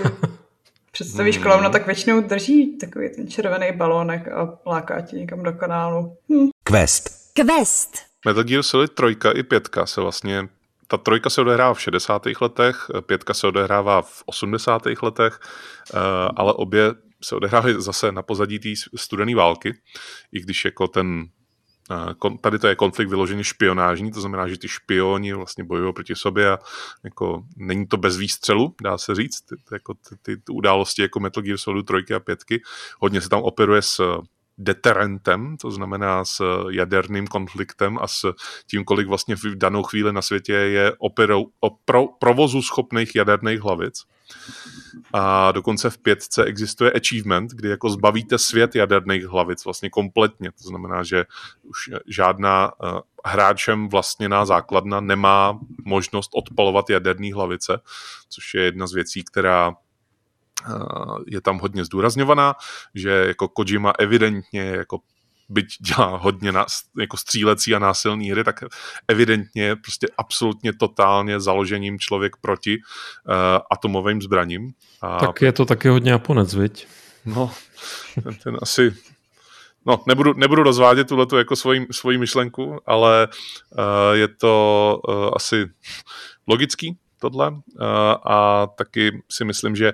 představíš 0.92 1.36
hmm. 1.36 1.42
klauna, 1.42 1.68
tak 1.68 1.86
většinou 1.86 2.20
drží 2.20 2.78
takový 2.78 3.08
ten 3.16 3.28
červený 3.28 3.72
balónek 3.76 4.28
a 4.28 4.58
láká 4.66 5.00
tě 5.00 5.16
někam 5.16 5.42
do 5.42 5.52
kanálu. 5.52 6.16
Hm. 6.32 6.48
Quest. 6.62 7.10
Quest. 7.34 7.96
Metal 8.24 8.44
Gear 8.44 8.62
Solid 8.62 8.92
3 8.92 9.06
i 9.34 9.42
5 9.42 9.68
se 9.84 10.00
vlastně 10.00 10.48
ta 10.86 10.96
trojka 10.96 11.30
se 11.30 11.40
odehrává 11.40 11.74
v 11.74 11.80
60. 11.80 12.22
letech, 12.40 12.90
pětka 13.06 13.34
se 13.34 13.46
odehrává 13.46 14.02
v 14.02 14.22
80. 14.26 14.82
letech, 15.02 15.40
eh, 15.94 15.98
ale 16.36 16.52
obě 16.52 16.94
se 17.22 17.37
odehrávají 17.37 17.74
zase 17.78 18.12
na 18.12 18.22
pozadí 18.22 18.59
té 18.59 18.68
studené 18.96 19.35
války, 19.35 19.74
i 20.33 20.40
když 20.40 20.64
jako 20.64 20.88
ten 20.88 21.28
tady 22.40 22.59
to 22.59 22.66
je 22.66 22.76
konflikt 22.76 23.09
vyložený 23.09 23.44
špionážní, 23.44 24.12
to 24.12 24.20
znamená, 24.20 24.48
že 24.48 24.59
ty 24.59 24.68
špioni 24.68 25.33
vlastně 25.33 25.64
bojují 25.64 25.92
proti 25.92 26.14
sobě 26.16 26.50
a 26.50 26.59
jako 27.04 27.42
není 27.56 27.87
to 27.87 27.96
bez 27.96 28.16
výstřelu, 28.16 28.74
dá 28.83 28.98
se 28.98 29.14
říct, 29.14 29.40
ty, 29.40 29.54
jako 29.72 29.94
ty, 29.94 30.16
ty, 30.22 30.37
ty 30.37 30.52
události 30.52 31.02
jako 31.02 31.20
Metal 31.20 31.42
Gear 31.42 31.59
Solid 31.59 31.87
3 32.06 32.14
a 32.14 32.20
5, 32.20 32.38
hodně 33.00 33.20
se 33.20 33.28
tam 33.28 33.42
operuje 33.42 33.83
s 33.83 34.20
deterentem, 34.60 35.56
to 35.56 35.70
znamená 35.70 36.24
s 36.24 36.42
jaderným 36.70 37.26
konfliktem 37.26 37.98
a 37.98 38.06
s 38.06 38.34
tím, 38.66 38.84
kolik 38.84 39.08
vlastně 39.08 39.36
v 39.36 39.44
danou 39.54 39.82
chvíli 39.82 40.12
na 40.12 40.22
světě 40.22 40.52
je 40.52 40.92
operou, 40.98 41.46
o 41.60 41.70
pro, 41.70 42.06
provozu 42.18 42.62
schopných 42.62 43.14
jaderných 43.14 43.60
hlavic. 43.60 44.04
A 45.12 45.52
dokonce 45.52 45.90
v 45.90 45.98
pětce 45.98 46.44
existuje 46.44 46.92
achievement, 46.92 47.50
kdy 47.50 47.68
jako 47.68 47.90
zbavíte 47.90 48.38
svět 48.38 48.74
jaderných 48.74 49.26
hlavic 49.26 49.64
vlastně 49.64 49.90
kompletně. 49.90 50.50
To 50.52 50.68
znamená, 50.68 51.02
že 51.02 51.24
už 51.62 51.90
žádná 52.06 52.72
uh, 52.82 53.00
hráčem 53.24 53.88
vlastněná 53.88 54.44
základna 54.44 55.00
nemá 55.00 55.58
možnost 55.84 56.30
odpalovat 56.34 56.90
jaderné 56.90 57.34
hlavice, 57.34 57.80
což 58.28 58.54
je 58.54 58.62
jedna 58.62 58.86
z 58.86 58.94
věcí, 58.94 59.24
která 59.24 59.74
je 61.26 61.40
tam 61.40 61.58
hodně 61.58 61.84
zdůrazňovaná, 61.84 62.54
že 62.94 63.10
jako 63.10 63.48
Kojima 63.48 63.92
evidentně 63.98 64.62
jako 64.62 64.98
byť 65.50 65.66
dělá 65.80 66.16
hodně 66.16 66.52
na, 66.52 66.66
jako 67.00 67.16
střílecí 67.16 67.74
a 67.74 67.78
násilný 67.78 68.30
hry, 68.30 68.44
tak 68.44 68.64
evidentně 69.08 69.76
prostě 69.76 70.06
absolutně 70.18 70.72
totálně 70.72 71.40
založením 71.40 71.98
člověk 71.98 72.36
proti 72.40 72.78
uh, 72.78 73.34
atomovým 73.70 74.22
zbraním. 74.22 74.72
A... 75.02 75.18
Tak 75.18 75.42
je 75.42 75.52
to 75.52 75.64
taky 75.64 75.88
hodně 75.88 76.10
Japonec, 76.10 76.54
viď? 76.54 76.86
No, 77.24 77.50
ten, 78.22 78.34
ten 78.34 78.56
asi 78.62 78.94
No, 79.86 80.02
nebudu, 80.06 80.34
nebudu 80.34 80.62
rozvádět 80.62 81.08
tuhle 81.08 81.26
jako 81.36 81.56
svoji, 81.56 81.86
svoji 81.90 82.18
myšlenku, 82.18 82.78
ale 82.86 83.28
uh, 83.70 83.84
je 84.12 84.28
to 84.28 85.00
uh, 85.08 85.30
asi 85.36 85.66
logický 86.46 86.98
tohle 87.20 87.50
uh, 87.50 87.61
a 88.26 88.66
taky 88.76 89.22
si 89.30 89.44
myslím, 89.44 89.76
že 89.76 89.92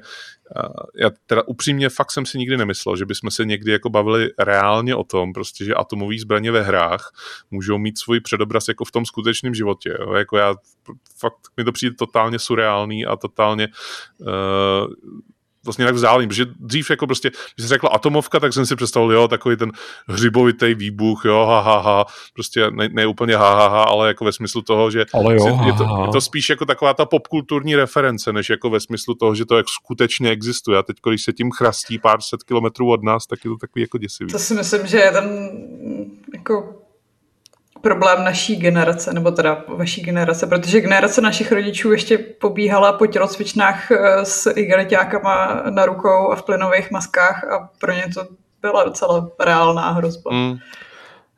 já 0.97 1.11
teda 1.27 1.43
upřímně 1.47 1.89
fakt 1.89 2.11
jsem 2.11 2.27
si 2.27 2.39
nikdy 2.39 2.57
nemyslel, 2.57 2.97
že 2.97 3.07
bychom 3.07 3.31
se 3.31 3.45
někdy 3.45 3.73
jako 3.73 3.91
bavili 3.91 4.29
reálně 4.39 4.95
o 4.95 5.05
tom, 5.05 5.33
prostě, 5.33 5.65
že 5.65 5.75
atomové 5.75 6.19
zbraně 6.19 6.53
ve 6.53 6.63
hrách 6.63 7.13
můžou 7.51 7.79
mít 7.79 7.99
svůj 7.99 8.21
předobraz 8.21 8.69
jako 8.69 8.85
v 8.85 8.93
tom 8.93 9.07
skutečném 9.07 9.55
životě. 9.55 9.97
Jo? 10.01 10.13
Jako 10.13 10.37
já, 10.37 10.55
fakt 11.19 11.37
mi 11.57 11.65
to 11.65 11.73
přijde 11.73 11.97
totálně 11.99 12.39
surreální 12.39 13.07
a 13.07 13.17
totálně 13.17 13.69
uh, 14.19 14.95
vlastně 15.67 15.85
tak 15.85 15.95
vzdálím, 15.95 16.29
protože 16.29 16.47
dřív 16.61 16.91
jako 16.91 17.07
prostě, 17.07 17.31
když 17.31 17.65
se 17.65 17.69
řekla 17.69 17.91
atomovka, 17.91 18.41
tak 18.41 18.53
jsem 18.53 18.67
si 18.67 18.77
představil, 18.77 19.13
jo, 19.13 19.29
takový 19.29 19.57
ten 19.57 19.73
hřibovitý 20.09 20.75
výbuch, 20.75 21.25
jo, 21.25 21.47
ha, 21.49 21.61
ha, 21.61 21.79
ha, 21.79 22.05
prostě 22.35 22.71
ne, 22.71 22.89
ne 22.93 23.07
úplně 23.07 23.37
ha, 23.37 23.55
ha, 23.55 23.69
ha, 23.69 23.83
ale 23.83 24.09
jako 24.09 24.25
ve 24.25 24.33
smyslu 24.33 24.63
toho, 24.63 24.91
že 24.91 25.05
ale 25.15 25.35
jo, 25.35 25.61
je, 25.67 25.73
to, 25.73 25.85
je 26.07 26.13
to 26.13 26.21
spíš 26.21 26.49
jako 26.49 26.65
taková 26.65 26.95
ta 26.95 27.05
popkulturní 27.05 27.77
reference, 27.77 28.33
než 28.33 28.51
jako 28.51 28.71
ve 28.71 28.81
smyslu 28.81 29.15
toho, 29.15 29.35
že 29.35 29.45
to 29.45 29.57
jak 29.57 29.67
skutečně 29.69 30.31
existuje. 30.31 30.79
A 30.79 30.83
teď, 30.83 30.97
když 31.09 31.25
se 31.25 31.33
tím 31.33 31.51
chrastí 31.51 31.99
pár 31.99 32.21
set 32.23 32.43
kilometrů 32.43 32.91
od 32.91 33.03
nás, 33.03 33.27
tak 33.27 33.45
je 33.45 33.51
to 33.51 33.57
takový 33.57 33.83
jako 33.83 33.99
děsivý. 33.99 34.33
To 34.33 34.39
si 34.39 34.55
myslím, 34.55 34.87
že 34.87 34.97
je 34.97 35.11
ten 35.11 35.51
jako 36.35 36.86
problém 37.87 38.25
naší 38.25 38.57
generace, 38.57 39.13
nebo 39.13 39.31
teda 39.31 39.65
vaší 39.69 40.03
generace, 40.03 40.47
protože 40.47 40.81
generace 40.81 41.21
našich 41.21 41.53
rodičů 41.53 41.93
ještě 41.93 42.19
pobíhala 42.19 42.93
po 42.93 43.07
tělocvičnách 43.07 43.91
eh, 43.91 44.25
s 44.25 44.51
igeliťákama 44.51 45.63
na 45.71 45.87
rukou 45.87 46.33
a 46.33 46.37
v 46.37 46.43
plynových 46.43 46.91
maskách 46.91 47.45
a 47.45 47.71
pro 47.81 47.93
ně 47.93 48.05
to 48.15 48.27
byla 48.63 48.85
docela 48.85 49.31
reálná 49.41 49.91
hrozba. 49.91 50.31
Mm. 50.35 50.57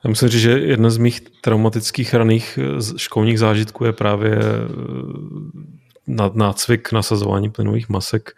Já 0.04 0.08
musím 0.08 0.28
říct, 0.28 0.40
že 0.40 0.50
jedna 0.50 0.90
z 0.90 0.98
mých 0.98 1.20
traumatických 1.20 2.14
raných 2.14 2.58
eh, 2.62 2.98
školních 2.98 3.38
zážitků 3.38 3.84
je 3.84 3.92
právě 3.92 4.38
eh, 4.38 6.28
nácvik 6.34 6.92
nasazování 6.92 7.50
plynových 7.50 7.88
masek 7.88 8.30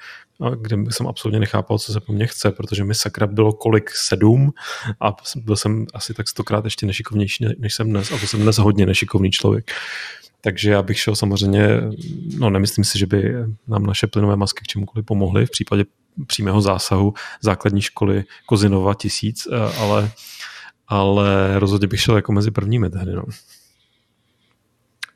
kde 0.60 0.76
jsem 0.90 1.06
absolutně 1.06 1.40
nechápal, 1.40 1.78
co 1.78 1.92
se 1.92 2.00
po 2.00 2.12
mně 2.12 2.26
chce, 2.26 2.50
protože 2.50 2.84
mi 2.84 2.94
sakra 2.94 3.26
bylo 3.26 3.52
kolik 3.52 3.90
sedm 3.90 4.52
a 5.00 5.16
byl 5.36 5.56
jsem 5.56 5.86
asi 5.94 6.14
tak 6.14 6.28
stokrát 6.28 6.64
ještě 6.64 6.86
nešikovnější, 6.86 7.46
než 7.58 7.74
jsem 7.74 7.90
dnes 7.90 8.12
a 8.12 8.18
to 8.18 8.26
jsem 8.26 8.40
dnes 8.40 8.58
hodně 8.58 8.86
nešikovný 8.86 9.30
člověk. 9.30 9.70
Takže 10.40 10.70
já 10.70 10.82
bych 10.82 10.98
šel 10.98 11.16
samozřejmě, 11.16 11.68
no 12.38 12.50
nemyslím 12.50 12.84
si, 12.84 12.98
že 12.98 13.06
by 13.06 13.34
nám 13.68 13.86
naše 13.86 14.06
plynové 14.06 14.36
masky 14.36 14.64
k 14.64 14.66
čemukoliv 14.66 15.06
pomohly 15.06 15.46
v 15.46 15.50
případě 15.50 15.84
přímého 16.26 16.60
zásahu 16.60 17.14
základní 17.42 17.80
školy 17.80 18.24
Kozinova 18.46 18.94
tisíc, 18.94 19.48
eh, 19.52 19.76
ale, 19.78 20.10
ale 20.88 21.58
rozhodně 21.58 21.88
bych 21.88 22.00
šel 22.00 22.16
jako 22.16 22.32
mezi 22.32 22.50
prvními 22.50 22.90
tehdy. 22.90 23.12
No. 23.12 23.22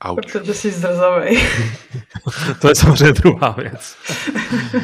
Auč. 0.04 0.32
Protože 0.32 0.54
jsi 0.54 0.70
zrzavej. 0.70 1.48
to 2.60 2.68
je 2.68 2.74
samozřejmě 2.74 3.12
druhá 3.12 3.50
věc. 3.50 3.96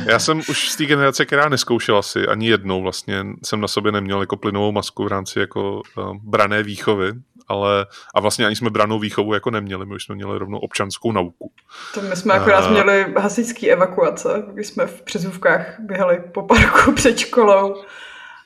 Já 0.07 0.19
jsem 0.19 0.39
už 0.49 0.71
z 0.71 0.77
té 0.77 0.87
generace, 0.87 1.27
která 1.27 1.49
neskoušela 1.49 2.03
si 2.03 2.27
ani 2.27 2.49
jednou 2.49 2.83
vlastně, 2.83 3.25
jsem 3.45 3.61
na 3.61 3.69
sobě 3.69 3.93
neměl 3.93 4.21
jako 4.21 4.37
plynovou 4.37 4.73
masku 4.73 5.05
v 5.05 5.09
rámci 5.09 5.39
jako 5.39 5.83
uh, 5.97 6.17
brané 6.23 6.63
výchovy, 6.63 7.13
ale 7.49 7.87
a 8.15 8.21
vlastně 8.21 8.47
ani 8.47 8.57
jsme 8.57 8.71
branou 8.71 8.99
výchovu 8.99 9.35
jako 9.35 9.51
neměli, 9.51 9.87
my 9.87 9.95
už 9.95 10.05
jsme 10.05 10.15
měli 10.15 10.39
rovnou 10.39 10.59
občanskou 10.59 11.13
nauku. 11.13 11.53
To 11.95 12.01
my 12.01 12.17
jsme 12.17 12.35
akorát 12.35 12.65
uh, 12.65 12.71
měli 12.71 13.07
hasičský 13.19 13.71
evakuace, 13.71 14.43
když 14.53 14.67
jsme 14.67 14.87
v 14.87 15.03
přezůvkách 15.03 15.77
běhali 15.81 16.23
po 16.35 16.43
parku 16.43 16.93
před 16.97 17.19
školou 17.19 17.83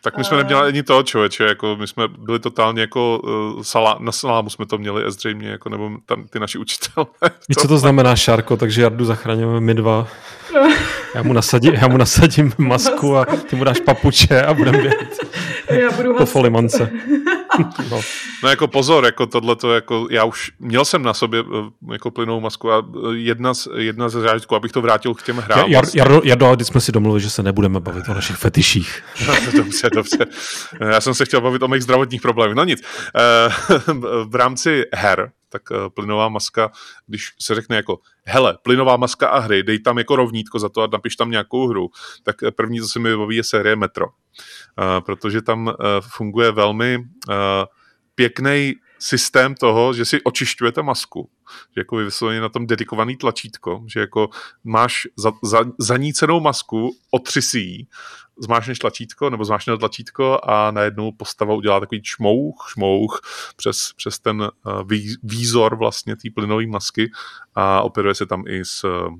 tak 0.04 0.18
my 0.18 0.24
jsme 0.24 0.36
neměli 0.36 0.68
ani 0.68 0.82
toho 0.82 1.02
člověče, 1.02 1.44
jako 1.44 1.76
my 1.76 1.86
jsme 1.86 2.08
byli 2.08 2.38
totálně 2.38 2.80
jako 2.80 3.18
uh, 3.18 3.62
salá, 3.62 3.96
na 4.00 4.12
salámu 4.12 4.50
jsme 4.50 4.66
to 4.66 4.78
měli 4.78 5.12
zřejmě, 5.12 5.48
jako 5.48 5.68
nebo 5.68 5.90
tam 6.06 6.24
ty 6.28 6.40
naši 6.40 6.58
učitelé. 6.58 7.06
Víš, 7.48 7.56
co 7.58 7.68
to 7.68 7.78
znamená, 7.78 8.16
Šárko, 8.16 8.56
takže 8.56 8.82
Jardu 8.82 9.04
zachraňujeme 9.04 9.60
my 9.60 9.74
dva. 9.74 10.06
Já 11.14 11.22
mu 11.22 11.32
nasadím, 11.32 11.74
já 11.74 11.88
mu 11.88 11.96
nasadím 11.96 12.52
masku 12.58 13.16
a 13.16 13.24
ty 13.24 13.56
mu 13.56 13.64
dáš 13.64 13.80
papuče 13.80 14.42
a 14.42 14.54
budeme 14.54 14.78
běhat. 14.78 15.08
Já 15.70 15.90
budu 15.90 16.14
po 16.14 16.26
folimance. 16.26 16.90
no. 17.90 18.00
no 18.42 18.48
jako 18.48 18.68
pozor, 18.68 19.04
jako 19.04 19.26
tohle 19.26 19.56
to 19.56 19.74
jako, 19.74 20.06
já 20.10 20.24
už 20.24 20.50
měl 20.58 20.84
jsem 20.84 21.02
na 21.02 21.14
sobě 21.14 21.40
eh, 21.40 21.92
jako 21.92 22.10
plynou 22.10 22.40
masku 22.40 22.72
a 22.72 22.78
eh, 22.78 23.16
jedna 23.16 23.54
z, 23.54 23.68
jedna 23.76 24.08
z 24.08 24.12
zážitků, 24.12 24.54
abych 24.54 24.72
to 24.72 24.82
vrátil 24.82 25.14
k 25.14 25.22
těm 25.22 25.36
hrám. 25.36 25.58
Jar, 25.58 25.68
Jardo, 25.68 25.90
Jardo, 25.94 26.20
Jardo, 26.24 26.56
když 26.56 26.68
jsme 26.68 26.80
si 26.80 26.92
domluvili, 26.92 27.20
že 27.20 27.30
se 27.30 27.42
nebudeme 27.42 27.80
bavit 27.80 28.08
o 28.08 28.14
našich 28.14 28.36
fetiších. 28.36 29.02
No, 29.26 29.34
dobře, 29.52 29.90
dobře. 29.90 30.26
Já 30.80 31.00
jsem 31.00 31.14
se 31.14 31.24
chtěl 31.24 31.40
bavit 31.40 31.62
o 31.62 31.68
mých 31.68 31.82
zdravotních 31.82 32.22
problémech. 32.22 32.56
No 32.56 32.64
nic. 32.64 32.82
V 34.24 34.34
rámci 34.34 34.84
her, 34.94 35.30
tak 35.54 35.62
plynová 35.94 36.28
maska, 36.28 36.70
když 37.06 37.32
se 37.40 37.54
řekne 37.54 37.76
jako 37.76 37.98
hele, 38.24 38.58
plynová 38.62 38.96
maska 38.96 39.28
a 39.28 39.38
hry, 39.38 39.62
dej 39.62 39.78
tam 39.78 39.98
jako 39.98 40.16
rovnítko 40.16 40.58
za 40.58 40.68
to 40.68 40.82
a 40.82 40.88
napiš 40.92 41.16
tam 41.16 41.30
nějakou 41.30 41.68
hru, 41.68 41.88
tak 42.22 42.36
první, 42.56 42.80
co 42.80 42.88
se 42.88 42.98
mi 42.98 43.10
vybaví, 43.10 43.36
je 43.36 43.44
série 43.44 43.76
Metro. 43.76 44.06
Protože 45.06 45.42
tam 45.42 45.74
funguje 46.00 46.52
velmi 46.52 46.98
pěkný 48.14 48.74
systém 48.98 49.54
toho, 49.54 49.92
že 49.92 50.04
si 50.04 50.22
očišťujete 50.22 50.82
masku, 50.82 51.30
že 51.74 51.80
jako 51.80 51.96
vysloveně 51.96 52.40
na 52.40 52.48
tom 52.48 52.66
dedikovaný 52.66 53.16
tlačítko, 53.16 53.84
že 53.86 54.00
jako 54.00 54.28
máš 54.64 55.06
za, 55.16 55.32
za, 55.42 55.64
zanícenou 55.78 56.40
masku, 56.40 56.96
otři 57.10 57.58
ji 57.58 57.86
zmášneš 58.38 58.78
tlačítko 58.78 59.30
nebo 59.30 59.44
zmášneš 59.44 59.78
tlačítko 59.78 60.40
a 60.42 60.70
najednou 60.70 61.12
postava 61.12 61.54
udělá 61.54 61.80
takový 61.80 62.02
čmouch, 62.02 62.66
šmouch 62.72 63.20
přes, 63.56 63.92
přes 63.96 64.18
ten 64.18 64.40
uh, 64.40 64.82
výzor 65.22 65.76
vlastně 65.76 66.16
té 66.16 66.28
plynové 66.34 66.66
masky 66.66 67.10
a 67.54 67.82
operuje 67.82 68.14
se 68.14 68.26
tam 68.26 68.44
i 68.46 68.64
s 68.64 68.84
uh, 68.84 69.14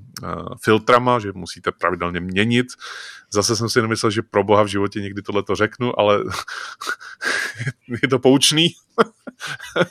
filtrama, 0.63 1.19
že 1.19 1.33
musíte 1.35 1.73
pravidelně 1.73 2.21
měnit. 2.21 2.67
Zase 3.31 3.57
jsem 3.57 3.69
si 3.69 3.83
nemyslel, 3.83 4.11
že 4.11 4.23
pro 4.23 4.45
boha 4.45 4.63
v 4.63 4.67
životě 4.67 5.01
někdy 5.01 5.23
tohle 5.23 5.43
to 5.43 5.55
řeknu, 5.55 6.01
ale 6.01 6.19
je 8.03 8.09
to 8.09 8.19
poučný 8.19 8.69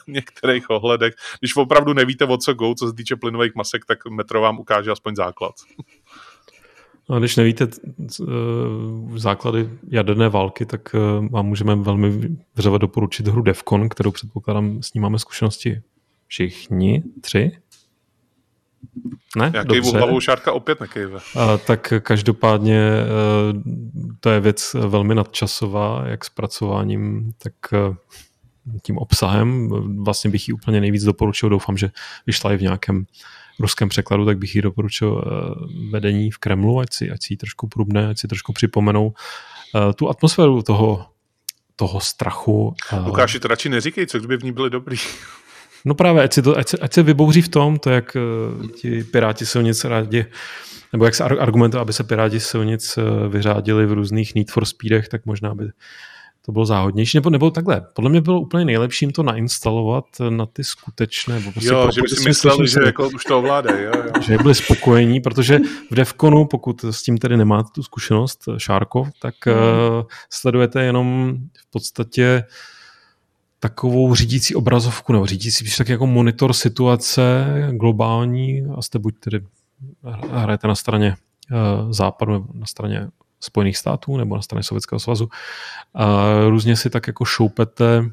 v 0.03 0.07
některých 0.07 0.69
ohledech. 0.69 1.13
Když 1.39 1.55
opravdu 1.55 1.93
nevíte, 1.93 2.25
o 2.25 2.37
co 2.37 2.53
go, 2.53 2.75
co 2.75 2.87
se 2.87 2.93
týče 2.93 3.15
plynových 3.15 3.55
masek, 3.55 3.85
tak 3.85 4.05
metro 4.05 4.41
vám 4.41 4.59
ukáže 4.59 4.91
aspoň 4.91 5.15
základ. 5.15 5.55
A 7.09 7.19
když 7.19 7.35
nevíte 7.35 7.67
eh, 7.67 8.25
základy 9.15 9.69
jaderné 9.89 10.29
války, 10.29 10.65
tak 10.65 10.95
eh, 10.95 11.27
vám 11.29 11.45
můžeme 11.45 11.75
velmi 11.75 12.29
vřele 12.55 12.79
doporučit 12.79 13.27
hru 13.27 13.41
Defcon, 13.41 13.89
kterou 13.89 14.11
předpokládám 14.11 14.83
s 14.83 14.93
ní 14.93 15.01
máme 15.01 15.19
zkušenosti 15.19 15.81
všichni 16.27 17.03
tři. 17.21 17.51
Ne? 19.37 19.51
Já 19.53 19.65
kejvu 19.65 19.91
hlavou 19.91 20.19
šárka 20.19 20.51
opět 20.51 20.79
nekejve. 20.79 21.19
A, 21.35 21.57
tak 21.57 21.93
každopádně 21.99 22.79
eh, 22.79 23.05
to 24.19 24.29
je 24.29 24.39
věc 24.39 24.73
velmi 24.73 25.15
nadčasová, 25.15 26.03
jak 26.07 26.25
zpracováním, 26.25 27.33
tak 27.37 27.53
tím 28.81 28.97
obsahem. 28.97 29.69
Vlastně 30.03 30.29
bych 30.29 30.47
ji 30.47 30.53
úplně 30.53 30.81
nejvíc 30.81 31.03
doporučil. 31.03 31.49
Doufám, 31.49 31.77
že 31.77 31.91
vyšla 32.27 32.53
i 32.53 32.57
v 32.57 32.61
nějakém 32.61 33.05
ruském 33.59 33.89
překladu, 33.89 34.25
tak 34.25 34.37
bych 34.37 34.55
jí 34.55 34.61
doporučil 34.61 35.23
eh, 35.25 35.29
vedení 35.91 36.31
v 36.31 36.37
Kremlu, 36.37 36.79
ať 36.79 36.93
si, 36.93 37.11
ať 37.11 37.23
si 37.23 37.33
ji 37.33 37.37
trošku 37.37 37.67
průbne, 37.67 38.07
ať 38.07 38.19
si 38.19 38.27
trošku 38.27 38.53
připomenou 38.53 39.13
eh, 39.75 39.93
tu 39.93 40.09
atmosféru 40.09 40.61
toho, 40.61 41.05
toho 41.75 41.99
strachu. 41.99 42.75
Lukáši, 43.05 43.39
to 43.39 43.47
radši 43.47 43.69
neříkej, 43.69 44.07
co 44.07 44.19
kdyby 44.19 44.37
v 44.37 44.43
ní 44.43 44.51
byli 44.51 44.69
dobrý. 44.69 44.97
No 45.85 45.95
právě, 45.95 46.23
ať, 46.23 46.33
si 46.33 46.41
to, 46.41 46.57
ať, 46.57 46.67
se, 46.67 46.77
ať 46.77 46.93
se 46.93 47.03
vybouří 47.03 47.41
v 47.41 47.47
tom, 47.47 47.79
to 47.79 47.89
jak 47.89 48.15
uh, 48.15 48.67
ti 48.67 49.03
piráti 49.03 49.45
silnic 49.45 49.83
rádi, 49.83 50.25
nebo 50.93 51.05
jak 51.05 51.15
se 51.15 51.23
argumentuje, 51.23 51.81
aby 51.81 51.93
se 51.93 52.03
piráti 52.03 52.39
silnic 52.39 52.99
vyřádili 53.29 53.85
v 53.85 53.93
různých 53.93 54.35
Need 54.35 54.51
for 54.51 54.65
Speedech, 54.65 55.07
tak 55.07 55.25
možná 55.25 55.55
by 55.55 55.65
to 56.45 56.51
bylo 56.51 56.65
záhodnější, 56.65 57.17
nebo, 57.17 57.29
nebo 57.29 57.51
takhle. 57.51 57.81
Podle 57.93 58.09
mě 58.09 58.21
bylo 58.21 58.41
úplně 58.41 58.65
nejlepším 58.65 59.11
to 59.11 59.23
nainstalovat 59.23 60.05
na 60.29 60.45
ty 60.45 60.63
skutečné. 60.63 61.35
Nebo 61.35 61.51
prostě 61.51 61.69
jo, 61.69 61.89
že 61.95 62.01
by 62.01 62.07
si 62.07 62.27
mysleli, 62.27 62.67
že 62.67 62.79
jako 62.85 63.09
už 63.15 63.23
to 63.23 63.39
ovládají. 63.39 63.83
Jo, 63.83 63.91
jo. 63.95 64.11
Že 64.21 64.37
byli 64.37 64.55
spokojení, 64.55 65.19
protože 65.19 65.59
v 65.91 65.95
Devconu, 65.95 66.45
pokud 66.45 66.83
s 66.83 67.03
tím 67.03 67.17
tedy 67.17 67.37
nemáte 67.37 67.69
tu 67.75 67.83
zkušenost, 67.83 68.43
Šárkov, 68.57 69.07
tak 69.21 69.35
hmm. 69.45 69.55
uh, 69.55 70.03
sledujete 70.29 70.83
jenom 70.83 71.37
v 71.67 71.71
podstatě 71.71 72.43
takovou 73.59 74.15
řídící 74.15 74.55
obrazovku, 74.55 75.13
nebo 75.13 75.25
řídící 75.25 75.77
tak 75.77 75.89
jako 75.89 76.07
monitor 76.07 76.53
situace 76.53 77.45
globální 77.71 78.63
a 78.77 78.81
jste 78.81 78.99
buď 78.99 79.15
tedy 79.19 79.39
hrajete 80.31 80.67
na 80.67 80.75
straně 80.75 81.15
uh, 81.51 81.91
západu 81.91 82.31
nebo 82.31 82.47
na 82.53 82.65
straně 82.65 83.07
Spojených 83.43 83.77
států 83.77 84.17
nebo 84.17 84.35
na 84.35 84.41
straně 84.41 84.63
Sovětského 84.63 84.99
svazu. 84.99 85.29
A 85.93 86.25
různě 86.49 86.75
si 86.75 86.89
tak 86.89 87.07
jako 87.07 87.25
šoupete 87.25 87.99
uh, 87.99 88.07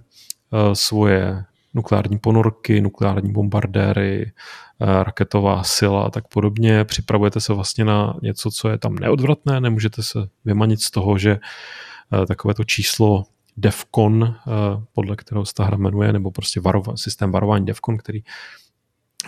svoje 0.72 1.44
nukleární 1.74 2.18
ponorky, 2.18 2.80
nukleární 2.80 3.32
bombardéry, 3.32 4.32
uh, 4.78 5.02
raketová 5.02 5.62
sila 5.62 6.02
a 6.02 6.10
tak 6.10 6.28
podobně. 6.28 6.84
Připravujete 6.84 7.40
se 7.40 7.52
vlastně 7.52 7.84
na 7.84 8.14
něco, 8.22 8.50
co 8.50 8.68
je 8.68 8.78
tam 8.78 8.94
neodvratné, 8.94 9.60
nemůžete 9.60 10.02
se 10.02 10.18
vymanit 10.44 10.80
z 10.80 10.90
toho, 10.90 11.18
že 11.18 11.38
takové 12.28 12.54
to 12.54 12.64
číslo 12.64 13.24
DEFCON, 13.56 14.34
podle 14.92 15.16
kterého 15.16 15.46
se 15.46 15.54
ta 15.54 15.64
hra 15.64 15.76
jmenuje, 15.76 16.12
nebo 16.12 16.30
prostě 16.30 16.60
varova, 16.60 16.96
systém 16.96 17.32
varování 17.32 17.66
DEFCON, 17.66 17.96
který 17.98 18.20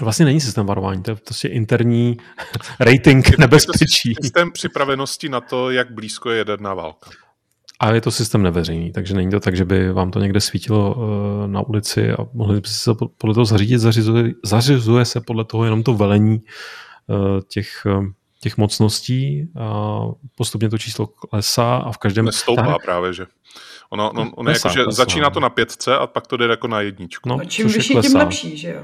vlastně 0.01 0.25
není 0.25 0.41
systém 0.41 0.67
varování, 0.67 1.03
to 1.03 1.11
je 1.11 1.15
prostě 1.15 1.49
interní 1.49 2.17
rating 2.81 3.31
je 3.31 3.37
nebezpečí. 3.39 4.15
Systém 4.23 4.53
připravenosti 4.53 5.29
na 5.29 5.41
to, 5.41 5.71
jak 5.71 5.91
blízko 5.91 6.31
je 6.31 6.39
jaderná 6.39 6.75
válka. 6.75 7.11
A 7.81 7.93
je 7.93 8.01
to 8.01 8.11
systém 8.11 8.43
neveřejný, 8.43 8.93
takže 8.93 9.15
není 9.15 9.31
to 9.31 9.41
tak, 9.41 9.57
že 9.57 9.65
by 9.65 9.93
vám 9.93 10.11
to 10.11 10.19
někde 10.19 10.41
svítilo 10.41 10.95
uh, 10.95 11.03
na 11.47 11.61
ulici 11.61 12.11
a 12.11 12.17
mohli 12.33 12.61
byste 12.61 12.79
se 12.79 12.91
podle 13.19 13.35
toho 13.35 13.45
zařídit. 13.45 13.79
Zařizuje, 13.79 14.33
zařizuje 14.45 15.05
se 15.05 15.21
podle 15.21 15.45
toho 15.45 15.65
jenom 15.65 15.83
to 15.83 15.95
velení 15.95 16.41
uh, 17.07 17.41
těch, 17.49 17.87
uh, 17.87 18.05
těch 18.41 18.57
mocností 18.57 19.49
a 19.59 19.99
postupně 20.37 20.69
to 20.69 20.79
číslo 20.79 21.07
klesá 21.07 21.77
a 21.77 21.93
v 21.93 21.99
každém... 21.99 22.25
Nestoupá 22.25 22.63
ta... 22.63 22.79
právě, 22.85 23.13
že? 23.13 23.27
Ono, 23.91 24.11
ono, 24.11 24.23
ono 24.23 24.45
klesá, 24.45 24.69
jako, 24.69 24.79
že 24.79 24.85
klesá. 24.85 24.97
začíná 24.97 25.31
to 25.31 25.41
na 25.41 25.51
pětce 25.51 25.97
a 25.97 26.07
pak 26.07 26.27
to 26.27 26.37
jde 26.37 26.45
jako 26.45 26.69
na 26.69 26.81
jedničku. 26.81 27.29
No, 27.29 27.41
čím 27.47 27.69
vyšší, 27.69 27.97
tím 28.01 28.17
lepší, 28.17 28.57
že 28.57 28.71
jo? 28.71 28.83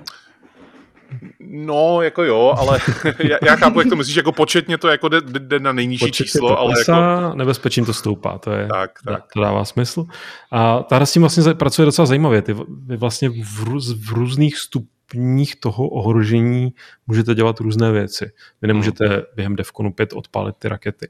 No, 1.40 2.02
jako 2.02 2.24
jo, 2.24 2.54
ale 2.58 2.78
já, 3.18 3.38
já 3.44 3.56
chápu, 3.56 3.80
jak 3.80 3.88
to 3.88 3.96
myslíš, 3.96 4.16
jako 4.16 4.32
početně 4.32 4.78
to 4.78 4.88
jako 4.88 5.08
jde, 5.08 5.20
jde 5.20 5.60
na 5.60 5.72
nejnižší 5.72 6.06
početně 6.06 6.26
číslo, 6.26 6.48
to 6.48 6.58
ale 6.58 6.74
klesá, 6.74 7.22
jako... 7.22 7.36
nebezpečím 7.36 7.84
to 7.84 7.94
stoupá, 7.94 8.38
to 8.38 8.50
je, 8.50 8.66
tak, 8.66 8.90
tak. 9.04 9.24
to 9.34 9.40
dává 9.40 9.64
smysl. 9.64 10.06
A 10.50 10.82
ta 10.82 10.96
hra 10.96 11.06
s 11.06 11.12
tím 11.12 11.22
vlastně 11.22 11.54
pracuje 11.54 11.86
docela 11.86 12.06
zajímavě, 12.06 12.42
ty 12.42 12.56
vy 12.86 12.96
vlastně 12.96 13.28
v, 13.28 13.62
růz, 13.62 13.92
v 13.92 14.12
různých 14.12 14.58
stupních 14.58 15.56
toho 15.56 15.88
ohrožení 15.88 16.72
můžete 17.06 17.34
dělat 17.34 17.60
různé 17.60 17.92
věci. 17.92 18.30
Vy 18.62 18.68
nemůžete 18.68 19.08
hmm. 19.08 19.22
během 19.36 19.56
Defconu 19.56 19.92
5 19.92 20.12
odpálit 20.12 20.56
ty 20.56 20.68
rakety. 20.68 21.08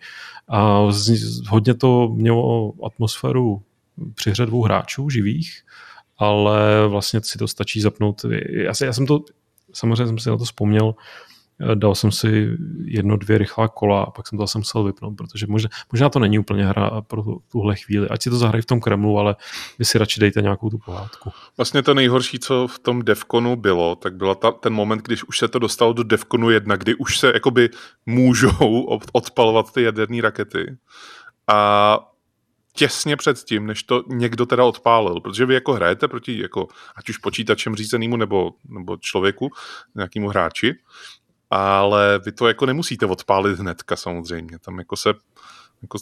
A 0.48 0.86
z, 0.90 1.46
hodně 1.48 1.74
to 1.74 2.08
mělo 2.08 2.72
atmosféru 2.86 3.62
při 4.14 4.30
hře 4.30 4.46
dvou 4.46 4.62
hráčů 4.62 5.10
živých, 5.10 5.62
ale 6.18 6.88
vlastně 6.88 7.20
si 7.22 7.38
to 7.38 7.48
stačí 7.48 7.80
zapnout. 7.80 8.24
Já, 8.50 8.72
já 8.82 8.92
jsem 8.92 9.06
to, 9.06 9.20
samozřejmě 9.72 10.06
jsem 10.06 10.18
si 10.18 10.30
na 10.30 10.36
to 10.36 10.44
vzpomněl, 10.44 10.94
dal 11.74 11.94
jsem 11.94 12.12
si 12.12 12.48
jedno, 12.84 13.16
dvě 13.16 13.38
rychlá 13.38 13.68
kola 13.68 14.02
a 14.02 14.10
pak 14.10 14.28
jsem 14.28 14.38
to 14.38 14.42
zase 14.42 14.58
musel 14.58 14.84
vypnout, 14.84 15.16
protože 15.16 15.46
možná, 15.46 15.70
možná 15.92 16.08
to 16.08 16.18
není 16.18 16.38
úplně 16.38 16.66
hra 16.66 17.00
pro 17.00 17.24
tuhle 17.52 17.76
chvíli. 17.76 18.08
Ať 18.08 18.22
si 18.22 18.30
to 18.30 18.36
zahrají 18.36 18.62
v 18.62 18.66
tom 18.66 18.80
Kremlu, 18.80 19.18
ale 19.18 19.36
vy 19.78 19.84
si 19.84 19.98
radši 19.98 20.20
dejte 20.20 20.42
nějakou 20.42 20.70
tu 20.70 20.78
pohádku. 20.78 21.30
Vlastně 21.56 21.82
to 21.82 21.94
nejhorší, 21.94 22.38
co 22.38 22.66
v 22.68 22.78
tom 22.78 23.02
Devconu 23.02 23.56
bylo, 23.56 23.94
tak 23.94 24.16
byl 24.16 24.34
ten 24.34 24.72
moment, 24.72 25.02
když 25.02 25.24
už 25.24 25.38
se 25.38 25.48
to 25.48 25.58
dostalo 25.58 25.92
do 25.92 26.02
Devconu 26.02 26.50
1, 26.50 26.76
kdy 26.76 26.94
už 26.94 27.18
se 27.18 27.26
jakoby 27.34 27.70
můžou 28.06 28.82
odpalovat 29.12 29.72
ty 29.72 29.82
jaderné 29.82 30.22
rakety. 30.22 30.76
A 31.48 31.98
těsně 32.78 33.16
před 33.16 33.38
tím, 33.38 33.66
než 33.66 33.82
to 33.82 34.02
někdo 34.06 34.46
teda 34.46 34.64
odpálil, 34.64 35.20
protože 35.20 35.46
vy 35.46 35.54
jako 35.54 35.72
hrajete 35.72 36.08
proti 36.08 36.42
jako, 36.42 36.68
ať 36.96 37.08
už 37.08 37.18
počítačem 37.18 37.74
řízenému 37.74 38.16
nebo, 38.16 38.50
nebo 38.68 38.96
člověku, 38.96 39.50
nějakému 39.94 40.28
hráči, 40.28 40.74
ale 41.50 42.20
vy 42.24 42.32
to 42.32 42.48
jako 42.48 42.66
nemusíte 42.66 43.06
odpálit 43.06 43.58
hnedka 43.58 43.96
samozřejmě. 43.96 44.58
Tam 44.58 44.78
jako 44.78 44.96
se 44.96 45.14
jako 45.82 45.98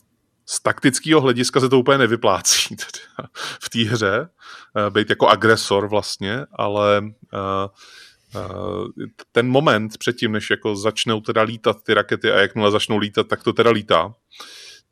z 0.47 0.61
taktického 0.63 1.21
hlediska 1.21 1.61
se 1.61 1.69
to 1.69 1.79
úplně 1.79 1.99
nevyplácí 1.99 2.77
teda 2.77 3.29
v 3.63 3.69
té 3.69 3.79
hře, 3.79 4.29
eh, 4.77 4.91
být 4.91 5.11
jako 5.11 5.29
agresor 5.29 5.89
vlastně, 5.89 6.47
ale 6.53 7.01
uh, 7.01 8.41
uh, 8.43 8.89
ten 9.33 9.49
moment 9.49 9.99
předtím, 9.99 10.33
než 10.33 10.51
jako 10.51 10.77
začnou 10.77 11.21
teda 11.21 11.43
lítat 11.43 11.77
ty 11.83 11.95
rakety 11.95 12.33
a 12.33 12.39
jakmile 12.39 12.71
začnou 12.71 12.99
lítat, 12.99 13.29
tak 13.29 13.43
to 13.43 13.53
teda 13.53 13.71
lítá, 13.71 14.15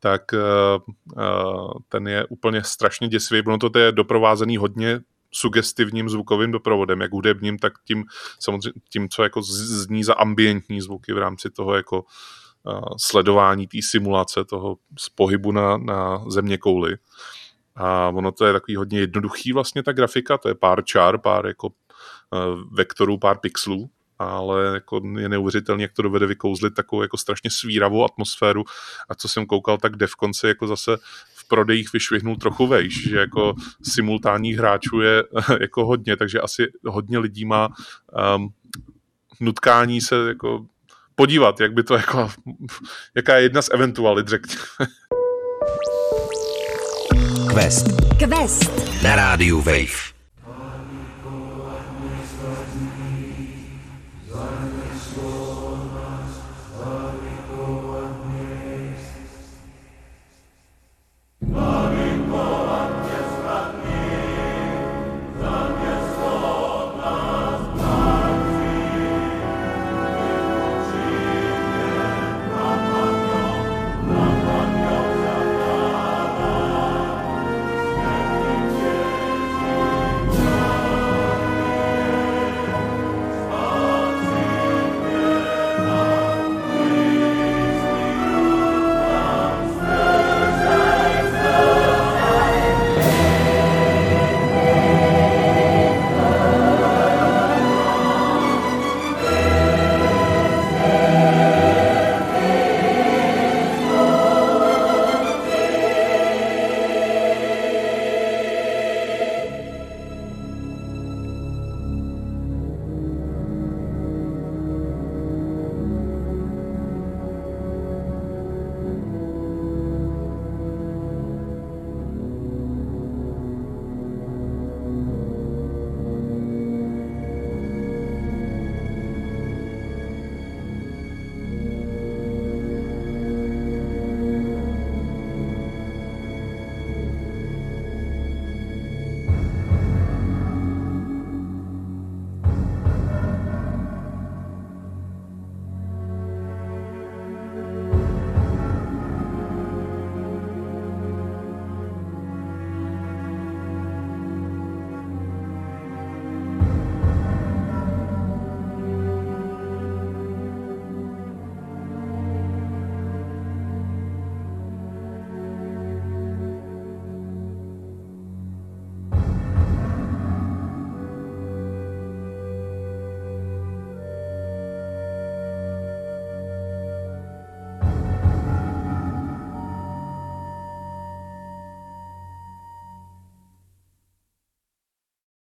tak 0.05 0.21
uh, 0.33 1.71
ten 1.89 2.07
je 2.07 2.25
úplně 2.25 2.63
strašně 2.63 3.07
děsivý. 3.07 3.41
Ono 3.47 3.57
to 3.57 3.79
je 3.79 3.91
doprovázený 3.91 4.57
hodně 4.57 4.99
sugestivním 5.31 6.09
zvukovým 6.09 6.51
doprovodem, 6.51 7.01
jak 7.01 7.11
hudebním, 7.11 7.57
tak 7.57 7.73
tím, 7.87 8.03
samozřejmě, 8.39 8.81
tím, 8.89 9.09
co 9.09 9.23
jako 9.23 9.41
zní 9.41 10.03
za 10.03 10.13
ambientní 10.13 10.81
zvuky 10.81 11.13
v 11.13 11.17
rámci 11.17 11.49
toho 11.49 11.75
jako 11.75 12.05
uh, 12.63 12.79
sledování 12.97 13.67
té 13.67 13.77
simulace, 13.81 14.45
toho 14.45 14.77
z 14.97 15.09
pohybu 15.09 15.51
na, 15.51 15.77
na 15.77 16.29
země 16.29 16.57
kouli. 16.57 16.95
A 17.75 18.09
ono 18.09 18.31
to 18.31 18.45
je 18.45 18.53
takový 18.53 18.75
hodně 18.75 18.99
jednoduchý 18.99 19.53
vlastně 19.53 19.83
ta 19.83 19.91
grafika, 19.93 20.37
to 20.37 20.47
je 20.47 20.55
pár 20.55 20.83
čár, 20.83 21.17
pár 21.17 21.45
jako 21.45 21.69
vektorů, 22.71 23.17
pár 23.17 23.39
pixelů, 23.39 23.89
ale 24.19 24.65
jako 24.73 25.01
je 25.19 25.29
neuvěřitelný, 25.29 25.81
jak 25.81 25.93
to 25.93 26.01
dovede 26.01 26.25
vykouzlit 26.25 26.73
takovou 26.73 27.01
jako 27.01 27.17
strašně 27.17 27.49
svíravou 27.49 28.05
atmosféru 28.05 28.63
a 29.09 29.15
co 29.15 29.27
jsem 29.27 29.45
koukal, 29.45 29.77
tak 29.77 29.95
Defcon 29.95 30.33
se 30.33 30.47
jako 30.47 30.67
zase 30.67 30.97
v 31.35 31.47
prodejích 31.47 31.93
vyšvihnul 31.93 32.35
trochu 32.35 32.67
vejš, 32.67 33.09
že 33.09 33.17
jako 33.17 33.53
simultánních 33.83 34.57
hráčů 34.57 35.01
je 35.01 35.23
jako 35.61 35.85
hodně, 35.85 36.17
takže 36.17 36.41
asi 36.41 36.67
hodně 36.85 37.19
lidí 37.19 37.45
má 37.45 37.69
um, 38.37 38.49
nutkání 39.39 40.01
se 40.01 40.15
jako 40.27 40.65
podívat, 41.15 41.59
jak 41.59 41.73
by 41.73 41.83
to 41.83 41.95
jako, 41.95 42.31
jaká 43.15 43.35
je 43.35 43.43
jedna 43.43 43.61
z 43.61 43.69
eventualit, 43.73 44.27
řekněme. 44.27 44.61
Quest. 47.53 47.85
Quest. 48.19 48.71
Na 49.03 49.15
rádiu 49.15 49.61
Wave. 49.61 50.14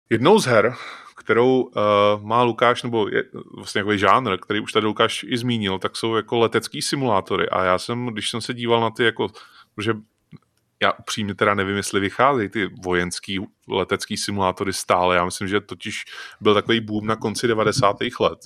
Jednou 0.09 0.39
z 0.39 0.45
her, 0.45 0.73
kterou 1.15 1.61
uh, 1.61 1.71
má 2.21 2.43
Lukáš, 2.43 2.83
nebo 2.83 3.07
je 3.07 3.23
vlastně 3.55 3.79
jako 3.79 3.97
žánr, 3.97 4.37
který 4.37 4.59
už 4.59 4.71
tady 4.71 4.85
Lukáš 4.85 5.25
i 5.27 5.37
zmínil, 5.37 5.79
tak 5.79 5.95
jsou 5.95 6.15
jako 6.15 6.39
letecký 6.39 6.81
simulátory. 6.81 7.49
A 7.49 7.63
já 7.63 7.77
jsem, 7.77 8.05
když 8.05 8.29
jsem 8.29 8.41
se 8.41 8.53
díval 8.53 8.81
na 8.81 8.89
ty, 8.89 9.03
jako, 9.03 9.27
že 9.81 9.93
já 10.81 10.91
upřímně 10.91 11.35
teda 11.35 11.53
nevím, 11.53 11.75
jestli 11.75 11.99
vycházejí 11.99 12.49
ty 12.49 12.69
vojenský 12.83 13.39
letecký 13.67 14.17
simulátory 14.17 14.73
stále. 14.73 15.15
Já 15.15 15.25
myslím, 15.25 15.47
že 15.47 15.61
totiž 15.61 16.05
byl 16.41 16.53
takový 16.53 16.79
boom 16.79 17.07
na 17.07 17.15
konci 17.15 17.47
90. 17.47 17.95
let 18.19 18.39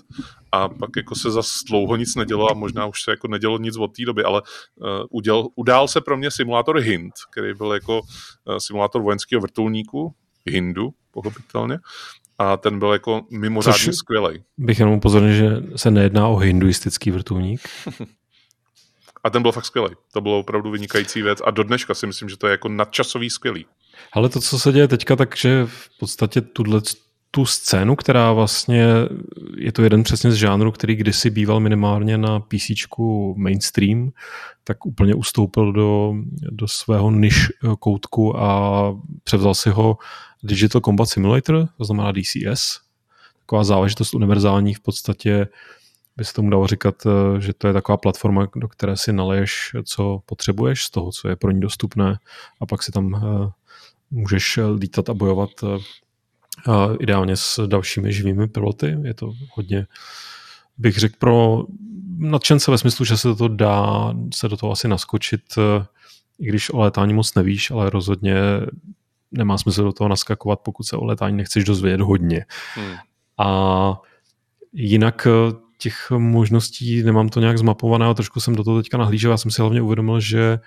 a 0.52 0.69
pak 0.69 0.89
jako 0.95 1.15
se 1.15 1.32
za 1.32 1.41
dlouho 1.69 1.95
nic 1.95 2.15
nedělo 2.15 2.52
a 2.52 2.54
možná 2.54 2.86
už 2.86 3.02
se 3.02 3.12
jako 3.12 3.28
nedělo 3.28 3.58
nic 3.58 3.78
od 3.78 3.95
té 3.95 4.06
doby, 4.06 4.24
ale 4.24 4.41
uh, 4.41 4.88
uděl, 5.10 5.47
udál 5.56 5.88
se 5.88 6.02
pro 6.02 6.17
mě 6.17 6.32
simulátor 6.32 6.80
Hind, 6.80 7.13
který 7.32 7.54
byl 7.54 7.74
jako 7.74 8.00
uh, 8.00 8.58
simulátor 8.58 9.02
vojenského 9.02 9.41
vrtulníku, 9.41 10.15
Hindu, 10.45 10.93
pochopitelně, 11.12 11.80
a 12.38 12.58
ten 12.58 12.80
byl 12.80 12.93
jako 12.93 13.21
mimořádně 13.32 13.93
skvělý. 13.93 14.43
Bych 14.58 14.80
jenom 14.80 14.95
upozornil, 14.95 15.34
že 15.34 15.50
se 15.76 15.91
nejedná 15.91 16.28
o 16.28 16.36
hinduistický 16.36 17.12
vrtulník. 17.12 17.62
a 19.24 19.30
ten 19.30 19.41
byl 19.41 19.52
fakt 19.52 19.65
skvělý. 19.65 19.95
To 20.13 20.21
bylo 20.21 20.39
opravdu 20.39 20.71
vynikající 20.71 21.21
věc 21.21 21.41
a 21.45 21.52
do 21.52 21.63
dneška 21.63 21.93
si 21.93 22.08
myslím, 22.08 22.30
že 22.30 22.38
to 22.38 22.47
je 22.47 22.52
jako 22.52 22.69
nadčasový 22.69 23.30
skvělý. 23.30 23.65
Ale 24.13 24.30
to, 24.30 24.41
co 24.41 24.60
se 24.60 24.71
děje 24.71 24.88
teďka, 24.88 25.15
takže 25.15 25.65
v 25.65 25.89
podstatě 26.00 26.41
tuhle 26.41 26.82
tu 27.32 27.45
scénu, 27.45 27.95
která 27.95 28.34
vlastně 28.34 28.86
je 29.58 29.71
to 29.71 29.84
jeden 29.84 30.04
přesně 30.04 30.32
z 30.32 30.36
žánru, 30.36 30.71
který 30.71 30.95
kdysi 30.95 31.30
býval 31.30 31.60
minimálně 31.60 32.17
na 32.17 32.39
PC 32.39 32.71
mainstream, 33.36 34.12
tak 34.63 34.86
úplně 34.86 35.15
ustoupil 35.15 35.71
do, 35.71 36.13
do 36.52 36.67
svého 36.67 37.12
niž 37.12 37.47
koutku 37.80 38.39
a 38.39 38.82
převzal 39.24 39.54
si 39.54 39.69
ho 39.69 39.97
Digital 40.44 40.82
Combat 40.82 41.10
Simulator, 41.10 41.68
to 41.78 41.86
znamená 41.86 42.12
DCS, 42.12 42.80
taková 43.40 43.64
záležitost 43.64 44.14
univerzální 44.14 44.74
v 44.74 44.80
podstatě 44.80 45.48
by 46.18 46.26
se 46.26 46.34
tomu 46.34 46.50
dalo 46.50 46.68
říkat, 46.68 46.96
eh, 47.06 47.42
že 47.42 47.54
to 47.54 47.68
je 47.68 47.74
taková 47.74 47.98
platforma, 47.98 48.48
do 48.56 48.68
které 48.68 48.98
si 48.98 49.14
naleješ, 49.14 49.76
co 49.84 50.22
potřebuješ 50.26 50.84
z 50.84 50.90
toho, 50.90 51.12
co 51.12 51.30
je 51.30 51.36
pro 51.36 51.52
ní 51.52 51.60
dostupné 51.60 52.18
a 52.62 52.66
pak 52.66 52.84
si 52.84 52.92
tam 52.92 53.16
eh, 53.16 53.50
můžeš 54.12 54.60
lítat 54.78 55.10
a 55.10 55.14
bojovat 55.14 55.50
eh, 55.64 55.78
ideálně 57.00 57.36
s 57.36 57.68
dalšími 57.68 58.14
živými 58.14 58.48
piloty. 58.48 58.98
Je 59.04 59.14
to 59.14 59.34
hodně, 59.54 59.88
bych 60.78 60.98
řekl, 60.98 61.16
pro 61.20 61.66
nadšence 62.18 62.72
ve 62.72 62.78
smyslu, 62.78 63.06
že 63.06 63.18
se 63.18 63.36
to 63.36 63.48
dá 63.48 64.14
se 64.34 64.50
do 64.50 64.58
toho 64.58 64.72
asi 64.72 64.88
naskočit, 64.88 65.42
i 66.40 66.46
když 66.46 66.70
o 66.70 66.80
létání 66.80 67.14
moc 67.14 67.36
nevíš, 67.36 67.72
ale 67.72 67.90
rozhodně 67.90 68.36
nemá 69.32 69.58
smysl 69.58 69.84
do 69.84 69.91
toho 69.91 70.08
naskakovat, 70.08 70.60
pokud 70.60 70.84
se 70.84 70.96
o 70.96 71.06
letání 71.06 71.38
nechceš 71.38 71.63
dozvědět 71.63 72.02
hodně. 72.02 72.46
Hmm. 72.76 72.96
A 73.38 74.02
jinak 74.74 75.28
eh, 75.28 75.56
těch 75.78 76.12
možností 76.12 77.04
nemám 77.04 77.30
to 77.30 77.39
nějak 77.39 77.58
zmapované 77.58 78.06
a 78.06 78.13
trošku 78.13 78.39
jsem 78.39 78.56
do 78.56 78.63
toho 78.63 78.82
teďka 78.82 78.98
nahlížel. 78.98 79.32
Já 79.32 79.38
jsem 79.38 79.52
si 79.52 79.62
hlavně 79.62 79.82
uvědomil, 79.82 80.20
že 80.20 80.60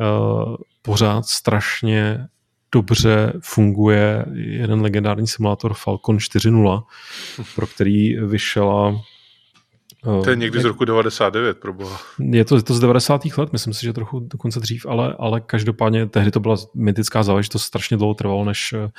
uh, 0.00 0.56
pořád 0.82 1.26
strašně 1.26 2.26
dobře 2.72 3.32
funguje 3.42 4.24
jeden 4.34 4.80
legendární 4.80 5.26
simulátor 5.26 5.74
Falcon 5.74 6.16
4.0, 6.16 6.82
pro 7.54 7.66
který 7.66 8.16
vyšla 8.16 9.00
to 10.04 10.30
je 10.30 10.36
někdy 10.36 10.60
z 10.60 10.64
roku 10.64 10.84
99, 10.84 11.58
pro 11.58 11.72
boha. 11.72 11.98
Je 12.18 12.44
to, 12.44 12.56
je 12.56 12.62
to 12.62 12.74
z 12.74 12.80
90. 12.80 13.24
let, 13.38 13.52
myslím 13.52 13.74
si, 13.74 13.86
že 13.86 13.92
trochu 13.92 14.20
dokonce 14.20 14.60
dřív, 14.60 14.86
ale, 14.86 15.14
ale 15.18 15.40
každopádně 15.40 16.06
tehdy 16.06 16.30
to 16.30 16.40
byla 16.40 16.56
mytická 16.74 17.22
záležitost, 17.22 17.62
strašně 17.62 17.96
dlouho 17.96 18.14
trvalo, 18.14 18.44
než 18.44 18.72
eh, 18.72 18.90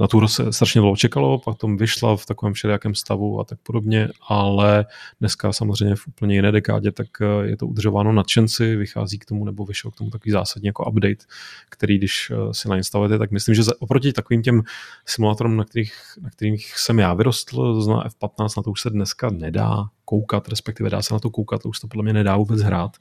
na 0.00 0.06
tu 0.08 0.28
se 0.28 0.52
strašně 0.52 0.80
dlouho 0.80 0.96
čekalo, 0.96 1.38
pak 1.38 1.58
tom 1.58 1.76
vyšla 1.76 2.16
v 2.16 2.26
takovém 2.26 2.54
všelijakém 2.54 2.94
stavu 2.94 3.40
a 3.40 3.44
tak 3.44 3.58
podobně, 3.62 4.08
ale 4.28 4.86
dneska 5.20 5.52
samozřejmě 5.52 5.96
v 5.96 6.08
úplně 6.08 6.34
jiné 6.34 6.52
dekádě, 6.52 6.92
tak 6.92 7.06
eh, 7.20 7.46
je 7.46 7.56
to 7.56 7.66
udržováno 7.66 8.12
nadšenci, 8.12 8.76
vychází 8.76 9.18
k 9.18 9.24
tomu, 9.24 9.44
nebo 9.44 9.64
vyšel 9.64 9.90
k 9.90 9.96
tomu 9.96 10.10
takový 10.10 10.32
zásadní 10.32 10.66
jako 10.66 10.84
update, 10.84 11.24
který 11.70 11.98
když 11.98 12.30
eh, 12.30 12.54
si 12.54 12.68
nainstalujete, 12.68 13.18
tak 13.18 13.30
myslím, 13.30 13.54
že 13.54 13.62
oproti 13.78 14.12
takovým 14.12 14.42
těm 14.42 14.62
simulátorům, 15.06 15.56
na 15.56 15.64
kterých, 15.64 15.94
na 16.22 16.30
kterých 16.30 16.78
jsem 16.78 16.98
já 16.98 17.14
vyrostl, 17.14 17.56
to 17.56 17.80
znamená 17.80 18.08
F15, 18.08 18.48
na 18.56 18.62
to 18.62 18.70
už 18.70 18.80
se 18.80 18.90
dneska 18.90 19.30
nedá 19.30 19.84
koukat, 20.04 20.48
respektive 20.48 20.90
dá 20.90 21.02
se 21.02 21.14
na 21.14 21.20
to 21.20 21.30
koukat, 21.30 21.66
už 21.66 21.80
to 21.80 21.88
podle 21.88 22.02
mě 22.02 22.12
nedá 22.12 22.36
vůbec 22.36 22.60
hrát, 22.60 22.96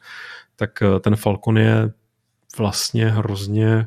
tak 0.56 0.82
eh, 0.82 1.00
ten 1.00 1.16
Falcon 1.16 1.58
je 1.58 1.92
vlastně 2.58 3.10
hrozně 3.10 3.86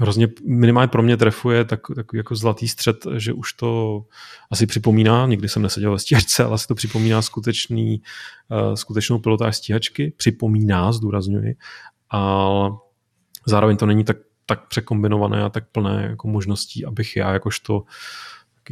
hrozně 0.00 0.28
minimálně 0.44 0.88
pro 0.88 1.02
mě 1.02 1.16
trefuje 1.16 1.64
tak, 1.64 1.80
tak 1.94 2.06
jako 2.14 2.36
zlatý 2.36 2.68
střed, 2.68 2.96
že 3.16 3.32
už 3.32 3.52
to 3.52 4.02
asi 4.50 4.66
připomíná, 4.66 5.26
nikdy 5.26 5.48
jsem 5.48 5.62
neseděl 5.62 5.92
ve 5.92 5.98
stíhačce, 5.98 6.44
ale 6.44 6.54
asi 6.54 6.66
to 6.66 6.74
připomíná 6.74 7.22
skutečný, 7.22 8.02
uh, 8.48 8.74
skutečnou 8.74 9.18
pilotáž 9.18 9.56
stíhačky, 9.56 10.12
připomíná, 10.16 10.92
zdůrazňuji, 10.92 11.56
a 12.12 12.48
zároveň 13.46 13.76
to 13.76 13.86
není 13.86 14.04
tak, 14.04 14.16
tak 14.46 14.68
překombinované 14.68 15.42
a 15.42 15.48
tak 15.48 15.64
plné 15.72 16.06
jako 16.10 16.28
možností, 16.28 16.84
abych 16.84 17.16
já 17.16 17.32
jakožto 17.32 17.82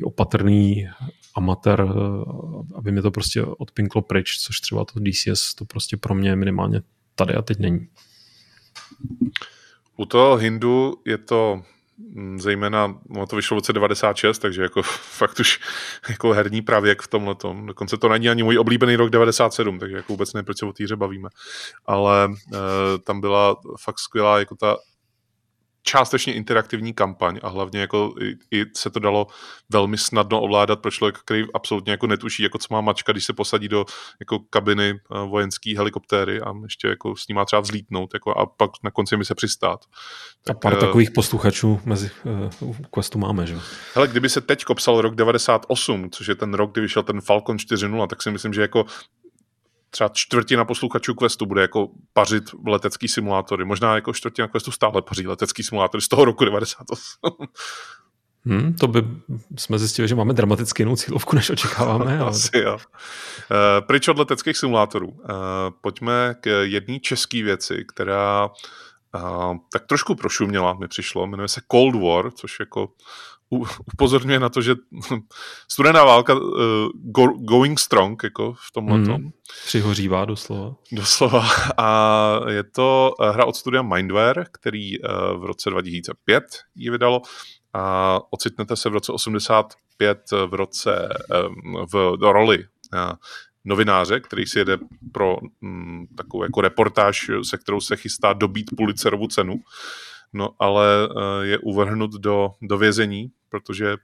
opatrný 0.05 0.89
amatér, 1.37 1.81
eh, 1.81 1.95
aby 2.75 2.93
mě 2.93 3.03
to 3.03 3.11
prostě 3.11 3.43
odpinklo 3.43 4.03
pryč, 4.03 4.39
což 4.39 4.61
třeba 4.61 4.85
to 4.85 5.01
DCS 5.01 5.55
to 5.55 5.65
prostě 5.65 5.97
pro 5.97 6.15
mě 6.15 6.37
minimálně 6.37 6.83
tady 7.15 7.35
a 7.35 7.43
teď 7.43 7.59
není. 7.59 7.89
U 9.97 10.07
toho 10.07 10.37
Hindu 10.37 10.95
je 11.05 11.19
to 11.19 11.63
mm, 11.99 12.39
zejména, 12.41 13.01
no 13.09 13.27
to 13.27 13.37
vyšlo 13.37 13.55
v 13.55 13.59
roce 13.59 13.73
96, 13.73 14.39
takže 14.39 14.63
jako 14.63 14.83
fakt 15.19 15.41
už 15.41 15.61
jako 16.09 16.33
herní 16.33 16.63
pravěk 16.63 17.03
v 17.03 17.09
tomhle 17.09 17.35
tom. 17.35 17.67
Dokonce 17.67 17.97
to 17.97 18.09
není 18.09 18.29
ani 18.29 18.43
můj 18.43 18.59
oblíbený 18.59 18.97
rok 18.97 19.11
97, 19.11 19.79
takže 19.79 19.97
jako 19.97 20.13
vůbec 20.13 20.33
nevím, 20.33 20.45
proč 20.45 20.59
se 20.59 20.67
o 20.67 20.73
týře 20.73 20.97
bavíme. 20.97 21.29
Ale 21.87 22.29
e, 22.55 22.59
tam 22.99 23.21
byla 23.21 23.57
fakt 23.81 23.99
skvělá 23.99 24.39
jako 24.39 24.57
ta 24.57 24.77
částečně 25.87 26.35
interaktivní 26.35 26.95
kampaň 26.95 27.39
a 27.43 27.49
hlavně 27.49 27.81
jako 27.81 28.15
i, 28.21 28.59
i 28.59 28.65
se 28.77 28.91
to 28.91 29.01
dalo 29.01 29.27
velmi 29.71 29.99
snadno 29.99 30.41
ovládat 30.41 30.81
pro 30.81 30.91
člověka, 30.91 31.21
který 31.25 31.45
absolutně 31.55 31.91
jako 31.91 32.07
netuší, 32.07 32.43
jako 32.43 32.59
co 32.59 32.67
má 32.71 32.81
mačka, 32.81 33.13
když 33.13 33.25
se 33.25 33.33
posadí 33.33 33.69
do 33.69 33.85
jako 34.21 34.39
kabiny 34.51 34.93
uh, 34.93 35.31
vojenský 35.31 35.77
helikoptéry 35.77 36.41
a 36.41 36.53
ještě 36.63 36.89
jako 36.89 37.17
s 37.17 37.29
ním 37.29 37.37
má 37.37 37.45
třeba 37.45 37.61
vzlítnout 37.61 38.15
jako, 38.15 38.39
a 38.39 38.47
pak 38.47 38.71
na 38.85 38.91
konci 38.91 39.17
mi 39.17 39.25
se 39.25 39.35
přistát. 39.35 39.85
Tak, 40.45 40.57
a 40.57 40.59
pár 40.59 40.75
uh, 40.75 40.81
takových 40.81 41.11
posluchačů 41.11 41.81
mezi 41.85 42.11
uh, 42.61 42.77
Questu 42.95 43.19
máme, 43.19 43.47
že? 43.47 43.59
Hele, 43.95 44.09
kdyby 44.09 44.29
se 44.29 44.41
teď 44.41 44.65
psal 44.75 45.01
rok 45.01 45.15
98, 45.15 46.11
což 46.11 46.27
je 46.27 46.35
ten 46.35 46.55
rok, 46.55 46.73
kdy 46.73 46.81
vyšel 46.81 47.03
ten 47.03 47.21
Falcon 47.21 47.57
4.0, 47.57 48.07
tak 48.07 48.23
si 48.23 48.31
myslím, 48.31 48.53
že 48.53 48.61
jako 48.61 48.85
třeba 49.91 50.11
čtvrtina 50.13 50.65
posluchačů 50.65 51.15
Questu 51.15 51.47
bude 51.47 51.63
jako 51.63 51.89
pařit 52.13 52.45
letecký 52.67 53.09
simulátory. 53.09 53.65
Možná 53.65 53.95
jako 53.95 54.13
čtvrtina 54.13 54.49
Questu 54.49 54.71
stále 54.71 55.03
paří 55.03 55.27
letecký 55.27 55.63
simulátory 55.63 56.03
z 56.03 56.09
toho 56.09 56.25
roku 56.25 56.45
98. 56.45 57.47
Hmm, 58.47 58.75
to 58.75 58.87
by 58.89 59.03
jsme 59.59 59.79
zjistili, 59.79 60.09
že 60.09 60.15
máme 60.15 60.33
dramaticky 60.33 60.83
jinou 60.83 60.97
cílovku, 60.97 61.37
než 61.37 61.51
očekáváme. 61.51 62.19
Ale... 62.21 62.31
Asi 62.31 62.59
jo. 62.59 62.75
Uh, 62.75 63.87
pryč 63.87 64.09
od 64.09 64.19
leteckých 64.19 64.57
simulátorů. 64.57 65.09
Uh, 65.09 65.17
pojďme 65.81 66.35
k 66.41 66.63
jedné 66.63 67.01
české 67.01 67.43
věci, 67.43 67.85
která 67.89 68.47
uh, 69.15 69.57
tak 69.73 69.87
trošku 69.87 70.15
prošuměla, 70.15 70.75
mi 70.75 70.89
přišlo. 70.89 71.27
Jmenuje 71.27 71.49
se 71.49 71.61
Cold 71.73 71.95
War, 71.95 72.31
což 72.31 72.61
jako 72.61 72.89
upozorňuje 73.93 74.41
na 74.41 74.49
to, 74.49 74.63
že 74.63 74.75
studená 75.71 76.05
válka 76.05 76.35
uh, 76.35 76.43
go, 76.95 77.27
going 77.27 77.81
strong 77.81 78.25
jako 78.25 78.53
v 78.53 78.73
tomhle 78.73 79.03
tom. 79.03 79.15
Hmm, 79.15 79.31
přihořívá 79.67 80.25
doslova. 80.25 80.75
Doslova. 80.93 81.49
A 81.77 82.41
je 82.49 82.63
to 82.63 83.15
eh, 83.21 83.31
hra 83.31 83.45
od 83.45 83.57
studia 83.57 83.83
Mindware, 83.83 84.47
který 84.53 84.99
uh, 84.99 85.09
v 85.41 85.45
roce 85.45 85.71
2005 85.71 86.45
ji 86.75 86.91
vydalo 86.91 87.23
a 87.73 88.19
ocitnete 88.31 88.77
se 88.77 88.89
v 88.89 88.93
roce 88.93 89.13
85 89.13 90.19
v 90.47 90.55
roce 90.55 91.09
um, 91.49 91.87
v 91.93 92.17
do 92.17 92.33
roli 92.33 92.59
uh, 92.59 93.13
novináře, 93.65 94.21
který 94.21 94.47
si 94.47 94.59
jede 94.59 94.79
pro 95.13 95.37
um, 95.63 96.07
takovou 96.17 96.43
jako 96.43 96.61
reportáž, 96.61 97.31
se 97.43 97.59
kterou 97.59 97.81
se 97.81 97.97
chystá 97.97 98.33
dobít 98.33 98.71
Pulitzerovu 98.77 99.27
cenu 99.27 99.55
no 100.33 100.51
ale 100.59 100.87
je 101.43 101.59
uvrhnut 101.59 102.13
do, 102.13 102.51
do 102.63 102.79
vězení, 102.79 103.31
protože 103.49 103.97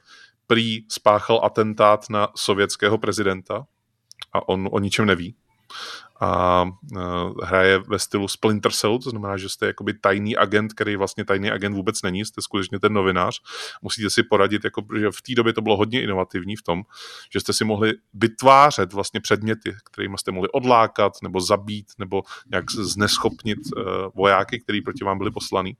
prý 0.46 0.86
spáchal 0.88 1.40
atentát 1.44 2.10
na 2.10 2.28
sovětského 2.36 2.98
prezidenta 2.98 3.66
a 4.32 4.48
on 4.48 4.68
o 4.72 4.78
ničem 4.78 5.06
neví. 5.06 5.34
A 6.22 6.62
uh, 6.62 7.00
hraje 7.42 7.78
ve 7.78 7.98
stylu 7.98 8.28
Splinter 8.28 8.72
Cell, 8.72 8.98
to 8.98 9.10
znamená, 9.10 9.36
že 9.36 9.48
jste 9.48 9.66
jakoby 9.66 9.94
tajný 9.94 10.36
agent, 10.36 10.72
který 10.72 10.96
vlastně 10.96 11.24
tajný 11.24 11.50
agent 11.50 11.74
vůbec 11.74 12.02
není, 12.02 12.24
jste 12.24 12.42
skutečně 12.42 12.80
ten 12.80 12.92
novinář. 12.92 13.40
Musíte 13.82 14.10
si 14.10 14.22
poradit, 14.22 14.64
jako, 14.64 14.82
že 14.98 15.10
v 15.10 15.22
té 15.22 15.34
době 15.34 15.52
to 15.52 15.60
bylo 15.60 15.76
hodně 15.76 16.02
inovativní 16.02 16.56
v 16.56 16.62
tom, 16.62 16.82
že 17.32 17.40
jste 17.40 17.52
si 17.52 17.64
mohli 17.64 17.94
vytvářet 18.14 18.92
vlastně 18.92 19.20
předměty, 19.20 19.74
kterými 19.90 20.18
jste 20.18 20.32
mohli 20.32 20.48
odlákat 20.48 21.12
nebo 21.22 21.40
zabít 21.40 21.86
nebo 21.98 22.22
nějak 22.50 22.70
zneschopnit 22.70 23.58
uh, 23.76 23.82
vojáky, 24.14 24.60
který 24.60 24.80
proti 24.80 25.04
vám 25.04 25.18
byli 25.18 25.30
poslaný. 25.30 25.76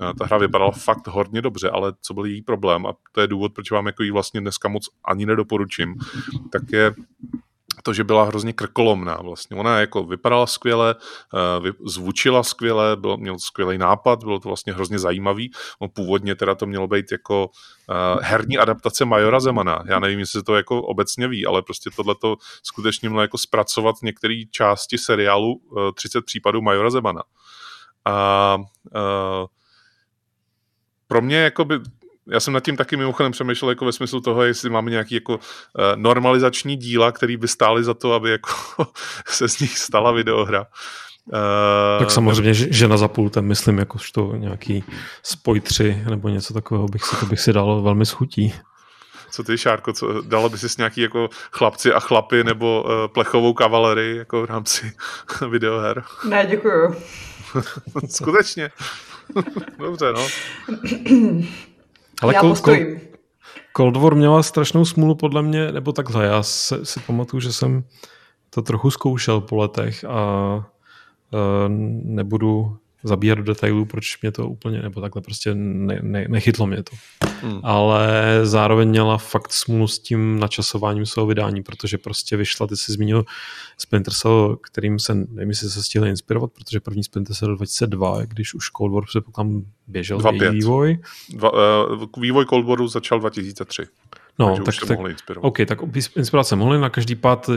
Uh, 0.00 0.12
ta 0.18 0.26
hra 0.26 0.38
vypadala 0.38 0.70
fakt 0.70 1.06
hodně 1.06 1.42
dobře, 1.42 1.70
ale 1.70 1.92
co 2.00 2.14
byl 2.14 2.24
její 2.24 2.42
problém 2.42 2.86
a 2.86 2.92
to 3.12 3.20
je 3.20 3.26
důvod, 3.26 3.54
proč 3.54 3.70
vám 3.70 3.86
jako 3.86 4.02
jí 4.02 4.10
vlastně 4.10 4.40
dneska 4.40 4.68
moc 4.68 4.88
ani 5.04 5.26
nedoporučím, 5.26 5.94
tak 6.52 6.62
je 6.72 6.94
to, 7.82 7.92
že 7.92 8.04
byla 8.04 8.24
hrozně 8.24 8.52
krkolomná 8.52 9.16
vlastně. 9.16 9.56
Ona 9.56 9.80
jako 9.80 10.04
vypadala 10.04 10.46
skvěle, 10.46 10.94
eh, 11.34 11.72
zvučila 11.86 12.42
skvěle, 12.42 12.96
byl, 12.96 13.16
měl 13.16 13.38
skvělý 13.38 13.78
nápad, 13.78 14.24
bylo 14.24 14.38
to 14.38 14.48
vlastně 14.48 14.72
hrozně 14.72 14.98
zajímavý. 14.98 15.50
On 15.78 15.88
původně 15.92 16.34
teda 16.34 16.54
to 16.54 16.66
mělo 16.66 16.86
být 16.88 17.12
jako 17.12 17.50
uh, 17.88 18.22
herní 18.22 18.58
adaptace 18.58 19.04
Majora 19.04 19.40
Zemana. 19.40 19.82
Já 19.86 19.98
nevím, 19.98 20.18
jestli 20.18 20.42
to 20.42 20.56
jako 20.56 20.82
obecně 20.82 21.28
ví, 21.28 21.46
ale 21.46 21.62
prostě 21.62 21.90
tohle 21.96 22.14
to 22.20 22.36
skutečně 22.62 23.08
mělo 23.08 23.22
jako 23.22 23.38
zpracovat 23.38 23.96
některé 24.02 24.34
části 24.50 24.98
seriálu 24.98 25.54
uh, 25.54 25.90
30 25.94 26.24
případů 26.24 26.62
Majora 26.62 26.90
Zemana. 26.90 27.22
A 28.04 28.56
uh, 28.58 29.46
pro 31.06 31.22
mě 31.22 31.36
jako 31.36 31.64
by 31.64 31.74
já 32.26 32.40
jsem 32.40 32.54
nad 32.54 32.64
tím 32.64 32.76
taky 32.76 32.96
mimochodem 32.96 33.32
přemýšlel 33.32 33.70
jako 33.70 33.84
ve 33.84 33.92
smyslu 33.92 34.20
toho, 34.20 34.42
jestli 34.42 34.70
máme 34.70 34.90
nějaký 34.90 35.14
jako 35.14 35.34
uh, 35.34 35.40
normalizační 35.96 36.76
díla, 36.76 37.12
který 37.12 37.36
by 37.36 37.48
stály 37.48 37.84
za 37.84 37.94
to, 37.94 38.12
aby 38.12 38.30
jako 38.30 38.50
se 39.26 39.48
z 39.48 39.60
nich 39.60 39.78
stala 39.78 40.12
videohra. 40.12 40.66
Uh, 41.32 41.98
tak 41.98 42.10
samozřejmě 42.10 42.54
žena 42.54 42.96
za 42.96 43.08
pultem, 43.08 43.44
myslím, 43.44 43.78
jako 43.78 43.98
to 44.12 44.32
nějaký 44.36 44.84
spoj 45.22 45.60
3 45.60 46.02
nebo 46.10 46.28
něco 46.28 46.54
takového 46.54 46.88
bych 46.88 47.04
si, 47.04 47.16
to 47.16 47.26
bych 47.26 47.40
si 47.40 47.52
dal 47.52 47.82
velmi 47.82 48.06
schutí. 48.06 48.54
Co 49.30 49.44
ty, 49.44 49.58
Šárko, 49.58 49.92
co, 49.92 50.22
dala 50.22 50.48
by 50.48 50.58
si 50.58 50.68
s 50.68 50.76
nějaký 50.76 51.00
jako 51.00 51.28
chlapci 51.52 51.92
a 51.92 52.00
chlapy 52.00 52.44
nebo 52.44 52.82
uh, 52.82 52.90
plechovou 53.12 53.52
kavalerii 53.52 54.16
jako 54.16 54.42
v 54.42 54.44
rámci 54.44 54.92
videoher? 55.50 56.04
Ne, 56.28 56.46
děkuju. 56.50 56.94
Skutečně. 58.08 58.70
Dobře, 59.78 60.12
no. 60.12 60.26
Ale 62.22 62.34
Já 62.34 62.40
Cold, 62.40 62.52
postojím. 62.52 63.00
Cold 63.76 63.96
War 63.96 64.14
měla 64.14 64.42
strašnou 64.42 64.84
smůlu 64.84 65.14
podle 65.14 65.42
mě, 65.42 65.72
nebo 65.72 65.92
takhle, 65.92 66.24
já 66.24 66.42
se, 66.42 66.84
si 66.84 67.00
pamatuju, 67.00 67.40
že 67.40 67.52
jsem 67.52 67.84
to 68.50 68.62
trochu 68.62 68.90
zkoušel 68.90 69.40
po 69.40 69.56
letech 69.56 70.04
a 70.04 70.56
uh, 70.56 71.68
nebudu 72.04 72.76
zabíhat 73.02 73.34
do 73.34 73.44
detailů, 73.44 73.84
proč 73.84 74.22
mě 74.22 74.32
to 74.32 74.48
úplně, 74.48 74.82
nebo 74.82 75.00
takhle 75.00 75.22
prostě 75.22 75.54
ne, 75.54 75.98
ne, 76.02 76.26
nechytlo 76.28 76.66
mě 76.66 76.82
to. 76.82 76.96
Hmm. 77.44 77.60
Ale 77.62 78.40
zároveň 78.42 78.88
měla 78.88 79.18
fakt 79.18 79.52
smůlu 79.52 79.88
s 79.88 79.98
tím 79.98 80.40
načasováním 80.40 81.06
svého 81.06 81.26
vydání, 81.26 81.62
protože 81.62 81.98
prostě 81.98 82.36
vyšla, 82.36 82.66
ty 82.66 82.76
jsi 82.76 82.92
zmínil 82.92 83.24
Splinter 83.78 84.14
Cell, 84.14 84.56
kterým 84.56 84.98
se, 84.98 85.14
nevím, 85.14 85.48
jestli 85.48 85.70
se 85.70 85.82
stihli 85.82 86.08
inspirovat, 86.08 86.52
protože 86.52 86.80
první 86.80 87.04
Splinter 87.04 87.36
Cell 87.36 87.56
2002, 87.56 88.24
když 88.24 88.54
už 88.54 88.70
Cold 88.70 88.92
War 88.92 89.04
tam 89.36 89.62
běžel 89.86 90.18
2, 90.18 90.30
vývoj. 90.30 90.98
Dva, 91.30 91.52
uh, 91.52 92.04
vývoj 92.18 92.46
Cold 92.46 92.66
Waru 92.66 92.88
začal 92.88 93.20
2003. 93.20 93.82
No, 94.38 94.56
tak, 94.64 94.74
tak, 94.88 94.98
mohli 94.98 95.12
inspirovat. 95.12 95.48
OK, 95.48 95.58
tak 95.66 95.78
inspirace 96.16 96.56
mohly 96.56 96.78
na 96.78 96.90
každý 96.90 97.14
pád. 97.14 97.50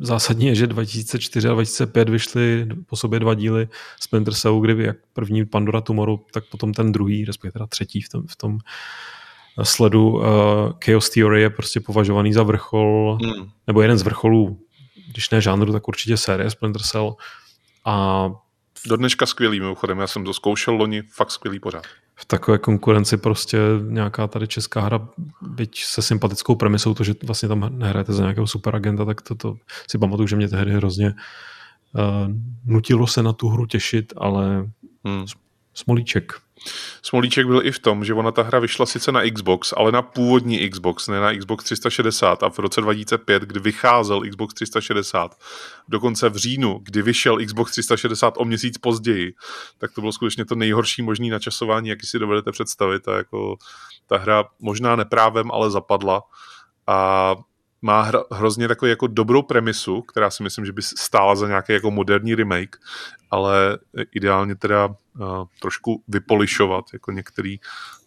Zásadně 0.00 0.48
je, 0.48 0.54
že 0.54 0.66
2004 0.66 1.48
a 1.48 1.52
2005 1.52 2.08
vyšly 2.08 2.68
po 2.86 2.96
sobě 2.96 3.20
dva 3.20 3.34
díly 3.34 3.68
Splinter 4.00 4.34
Cell, 4.34 4.60
kdy 4.60 4.84
jak 4.84 4.96
první 5.12 5.46
Pandora 5.46 5.80
Tomorrow, 5.80 6.18
tak 6.32 6.44
potom 6.44 6.74
ten 6.74 6.92
druhý, 6.92 7.24
respektive 7.24 7.52
teda 7.52 7.66
třetí 7.66 8.00
v 8.00 8.08
tom, 8.08 8.26
v 8.26 8.36
tom 8.36 8.58
sledu 9.62 10.08
uh, 10.08 10.22
Chaos 10.84 11.10
Theory 11.10 11.42
je 11.42 11.50
prostě 11.50 11.80
považovaný 11.80 12.32
za 12.32 12.42
vrchol, 12.42 13.18
hmm. 13.22 13.50
nebo 13.66 13.82
jeden 13.82 13.98
z 13.98 14.02
vrcholů, 14.02 14.60
když 15.12 15.30
ne 15.30 15.40
žánru, 15.40 15.72
tak 15.72 15.88
určitě 15.88 16.16
série 16.16 16.50
Splinter 16.50 16.82
Cell. 16.82 17.16
A 17.84 18.26
do 18.86 18.96
dneška 18.96 19.26
skvělý 19.26 19.60
mimochodem, 19.60 19.98
já 19.98 20.06
jsem 20.06 20.24
to 20.24 20.34
zkoušel 20.34 20.74
loni, 20.74 21.02
fakt 21.02 21.30
skvělý 21.30 21.60
pořád 21.60 21.84
v 22.20 22.24
takové 22.24 22.58
konkurenci 22.58 23.16
prostě 23.16 23.58
nějaká 23.88 24.26
tady 24.26 24.48
česká 24.48 24.80
hra, 24.80 25.08
byť 25.42 25.84
se 25.84 26.02
sympatickou 26.02 26.54
premisou, 26.54 26.94
to, 26.94 27.04
že 27.04 27.14
vlastně 27.24 27.48
tam 27.48 27.78
nehrajete 27.78 28.12
za 28.12 28.22
nějakého 28.22 28.46
superagenta, 28.46 29.04
tak 29.04 29.22
to, 29.22 29.34
to 29.34 29.56
si 29.90 29.98
pamatuju, 29.98 30.26
že 30.26 30.36
mě 30.36 30.48
tehdy 30.48 30.72
hrozně 30.72 31.06
uh, 31.08 32.34
nutilo 32.64 33.06
se 33.06 33.22
na 33.22 33.32
tu 33.32 33.48
hru 33.48 33.66
těšit, 33.66 34.12
ale 34.16 34.70
hmm. 35.04 35.24
smolíček. 35.74 36.32
Smolíček 37.02 37.46
byl 37.46 37.66
i 37.66 37.72
v 37.72 37.78
tom, 37.78 38.04
že 38.04 38.14
ona 38.14 38.32
ta 38.32 38.42
hra 38.42 38.58
vyšla 38.58 38.86
sice 38.86 39.12
na 39.12 39.30
Xbox, 39.30 39.74
ale 39.76 39.92
na 39.92 40.02
původní 40.02 40.70
Xbox, 40.70 41.08
ne 41.08 41.20
na 41.20 41.34
Xbox 41.34 41.64
360 41.64 42.42
a 42.42 42.50
v 42.50 42.58
roce 42.58 42.80
2005, 42.80 43.42
kdy 43.42 43.60
vycházel 43.60 44.20
Xbox 44.20 44.54
360, 44.54 45.38
dokonce 45.88 46.28
v 46.28 46.36
říjnu, 46.36 46.80
kdy 46.82 47.02
vyšel 47.02 47.38
Xbox 47.46 47.72
360 47.72 48.34
o 48.36 48.44
měsíc 48.44 48.78
později, 48.78 49.34
tak 49.78 49.92
to 49.92 50.00
bylo 50.00 50.12
skutečně 50.12 50.44
to 50.44 50.54
nejhorší 50.54 51.02
možný 51.02 51.30
načasování, 51.30 51.88
jaký 51.88 52.06
si 52.06 52.18
dovedete 52.18 52.52
představit. 52.52 53.08
A 53.08 53.16
jako 53.16 53.56
ta 54.06 54.18
hra 54.18 54.44
možná 54.60 54.96
neprávem, 54.96 55.50
ale 55.50 55.70
zapadla. 55.70 56.22
A 56.86 57.36
má 57.82 58.02
hra, 58.02 58.22
hrozně 58.32 58.68
takovou 58.68 58.88
jako 58.88 59.06
dobrou 59.06 59.42
premisu, 59.42 60.02
která 60.02 60.30
si 60.30 60.42
myslím, 60.42 60.64
že 60.64 60.72
by 60.72 60.82
stála 60.82 61.34
za 61.34 61.48
nějaký 61.48 61.72
jako 61.72 61.90
moderní 61.90 62.34
remake, 62.34 62.76
ale 63.30 63.78
ideálně 64.14 64.54
teda 64.54 64.86
uh, 64.86 64.94
trošku 65.60 66.02
vypolišovat 66.08 66.84
jako 66.92 67.12
některé 67.12 67.56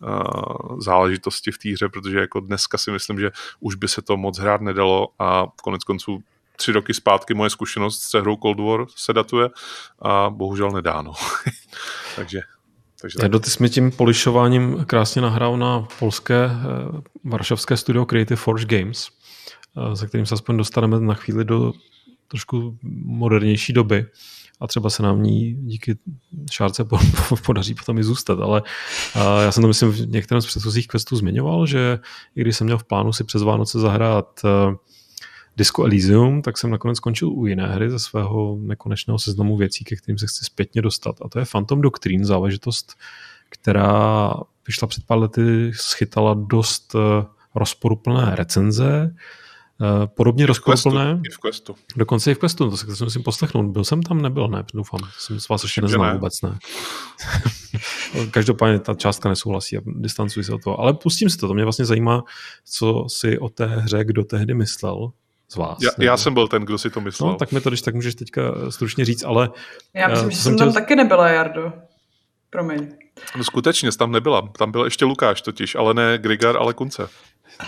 uh, 0.01 0.79
záležitosti 0.79 1.51
v 1.51 1.57
té 1.57 1.69
hře, 1.69 1.89
protože 1.89 2.19
jako 2.19 2.39
dneska 2.39 2.77
si 2.77 2.91
myslím, 2.91 3.19
že 3.19 3.31
už 3.59 3.75
by 3.75 3.87
se 3.87 4.01
to 4.01 4.17
moc 4.17 4.39
hrát 4.39 4.61
nedalo 4.61 5.07
a 5.19 5.47
konec 5.63 5.83
konců 5.83 6.23
tři 6.55 6.71
roky 6.71 6.93
zpátky 6.93 7.33
moje 7.33 7.49
zkušenost 7.49 8.01
s 8.01 8.13
hrou 8.13 8.35
Cold 8.35 8.59
War 8.59 8.85
se 8.95 9.13
datuje 9.13 9.49
a 10.01 10.29
bohužel 10.29 10.71
nedáno. 10.71 11.13
takže 12.15 12.39
takže 13.01 13.19
tak. 13.19 13.41
ty 13.43 13.49
jsi 13.49 13.63
mi 13.63 13.69
tím 13.69 13.91
polišováním 13.91 14.85
krásně 14.85 15.21
nahrál 15.21 15.57
na 15.57 15.87
polské 15.99 16.45
eh, 16.45 16.51
varšavské 17.23 17.77
studio 17.77 18.05
Creative 18.05 18.35
Forge 18.35 18.65
Games, 18.65 19.09
Eh, 19.09 19.22
se 19.93 20.07
kterým 20.07 20.25
se 20.25 20.33
aspoň 20.35 20.57
dostaneme 20.57 20.99
na 20.99 21.13
chvíli 21.13 21.45
do 21.45 21.73
trošku 22.27 22.77
modernější 23.03 23.73
doby. 23.73 24.05
A 24.59 24.67
třeba 24.67 24.89
se 24.89 25.03
nám 25.03 25.23
ní 25.23 25.53
díky 25.53 25.97
šárce 26.51 26.85
podaří 27.45 27.75
potom 27.75 27.97
i 27.97 28.03
zůstat, 28.03 28.39
ale 28.39 28.63
eh, 29.15 29.43
já 29.43 29.51
jsem 29.51 29.61
to 29.61 29.67
myslím 29.67 29.91
v 29.91 30.09
některém 30.09 30.41
z 30.41 30.45
předchozích 30.45 30.87
questů 30.87 31.15
zmiňoval, 31.15 31.65
že 31.65 31.99
i 32.35 32.41
když 32.41 32.57
jsem 32.57 32.65
měl 32.65 32.77
v 32.77 32.83
plánu 32.83 33.13
si 33.13 33.23
přes 33.23 33.41
Vánoce 33.41 33.79
zahrát 33.79 34.41
eh, 34.45 34.75
Disco 35.57 35.83
Elysium, 35.83 36.41
tak 36.41 36.57
jsem 36.57 36.69
nakonec 36.69 36.97
skončil 36.97 37.29
u 37.29 37.45
jiné 37.45 37.67
hry 37.67 37.89
ze 37.89 37.99
svého 37.99 38.57
nekonečného 38.61 39.19
seznamu 39.19 39.57
věcí, 39.57 39.83
ke 39.83 39.95
kterým 39.95 40.17
se 40.17 40.27
chci 40.27 40.45
zpětně 40.45 40.81
dostat. 40.81 41.15
A 41.25 41.29
to 41.29 41.39
je 41.39 41.45
Phantom 41.51 41.81
Doctrine, 41.81 42.25
záležitost, 42.25 42.93
která 43.49 44.33
vyšla 44.67 44.87
před 44.87 45.03
pár 45.05 45.17
lety, 45.17 45.71
schytala 45.73 46.33
dost 46.33 46.95
rozporuplné 47.55 48.35
recenze, 48.35 49.15
Eh, 49.15 49.42
podobně 50.05 50.45
rozkoruplné. 50.45 51.21
I 51.25 51.29
v 51.29 51.37
questu. 51.37 51.75
Dokonce 51.95 52.31
i 52.31 52.33
v 52.33 52.39
questu, 52.39 52.69
to 52.69 52.77
se 52.77 53.03
musím 53.03 53.23
poslechnout. 53.23 53.71
Byl 53.71 53.83
jsem 53.83 54.03
tam, 54.03 54.21
nebyl, 54.21 54.47
ne, 54.47 54.63
doufám. 54.73 54.99
Jsem 55.19 55.39
s 55.39 55.49
vás 55.49 55.63
ještě 55.63 55.81
neznal 55.81 56.05
ne. 56.05 56.13
vůbec, 56.13 56.41
ne. 56.41 56.59
Každopádně 58.31 58.79
ta 58.79 58.93
částka 58.93 59.29
nesouhlasí 59.29 59.77
a 59.77 59.81
distancuji 59.85 60.43
se 60.43 60.53
od 60.53 60.63
toho. 60.63 60.79
Ale 60.79 60.93
pustím 60.93 61.29
si 61.29 61.37
to, 61.37 61.47
to 61.47 61.53
mě 61.53 61.63
vlastně 61.63 61.85
zajímá, 61.85 62.23
co 62.65 63.05
si 63.07 63.39
o 63.39 63.49
té 63.49 63.65
hře 63.65 64.03
kdo 64.03 64.23
tehdy 64.23 64.53
myslel 64.53 65.11
z 65.49 65.55
vás. 65.55 65.77
Já, 65.81 65.89
já 65.99 66.17
jsem 66.17 66.33
byl 66.33 66.47
ten, 66.47 66.61
kdo 66.61 66.77
si 66.77 66.89
to 66.89 67.01
myslel. 67.01 67.29
No, 67.29 67.35
tak 67.35 67.51
mi 67.51 67.61
to, 67.61 67.69
když 67.69 67.81
tak 67.81 67.95
můžeš 67.95 68.15
teďka 68.15 68.41
stručně 68.69 69.05
říct, 69.05 69.23
ale... 69.23 69.49
Já 69.93 70.07
myslím, 70.07 70.27
uh, 70.27 70.31
že 70.31 70.37
jsem 70.37 70.57
tam 70.57 70.69
chtěl... 70.69 70.81
taky 70.81 70.95
nebyla, 70.95 71.29
Jardo. 71.29 71.73
Promiň. 72.49 72.91
No 73.37 73.43
skutečně, 73.43 73.91
tam 73.91 74.11
nebyla. 74.11 74.49
Tam 74.57 74.71
byl 74.71 74.83
ještě 74.83 75.05
Lukáš 75.05 75.41
totiž, 75.41 75.75
ale 75.75 75.93
ne 75.93 76.17
Grigar, 76.17 76.57
ale 76.57 76.73
Kunce. 76.73 77.09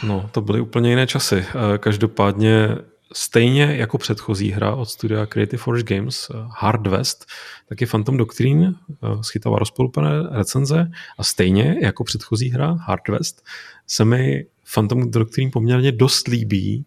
No, 0.04 0.30
to 0.32 0.42
byly 0.42 0.62
úplně 0.62 0.90
jiné 0.90 1.08
časy. 1.08 1.36
Eh, 1.36 1.78
každopádně 1.78 2.70
stejně 3.14 3.64
jako 3.64 3.98
předchozí 3.98 4.52
hra 4.52 4.76
od 4.76 4.86
studia 4.86 5.26
Creative 5.26 5.64
Forge 5.64 5.96
Games, 5.96 6.28
eh, 6.30 6.34
Hard 6.50 6.88
West, 6.88 7.26
tak 7.70 7.82
je 7.82 7.88
Phantom 7.88 8.18
Doctrine 8.18 8.74
eh, 8.92 9.24
schytává 9.24 9.60
rozpolupené 9.60 10.10
recenze 10.32 10.92
a 11.18 11.24
stejně 11.24 11.76
jako 11.82 12.04
předchozí 12.04 12.50
hra 12.50 12.78
Hard 12.88 13.08
West 13.08 13.44
se 13.88 14.06
mi 14.06 14.46
Phantom 14.74 15.12
Doctrine 15.12 15.52
poměrně 15.52 15.92
dost 15.92 16.28
líbí 16.28 16.86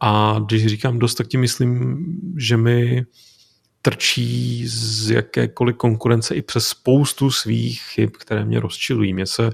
a 0.00 0.40
když 0.46 0.66
říkám 0.66 0.98
dost, 0.98 1.14
tak 1.14 1.28
tím 1.28 1.40
myslím, 1.40 1.98
že 2.36 2.56
mi 2.56 3.06
trčí 3.82 4.68
z 4.68 5.10
jakékoliv 5.10 5.76
konkurence 5.76 6.34
i 6.34 6.42
přes 6.42 6.68
spoustu 6.68 7.30
svých 7.30 7.82
chyb, 7.82 8.10
které 8.18 8.44
mě 8.44 8.60
rozčilují. 8.60 9.14
Mně 9.14 9.26
se 9.26 9.50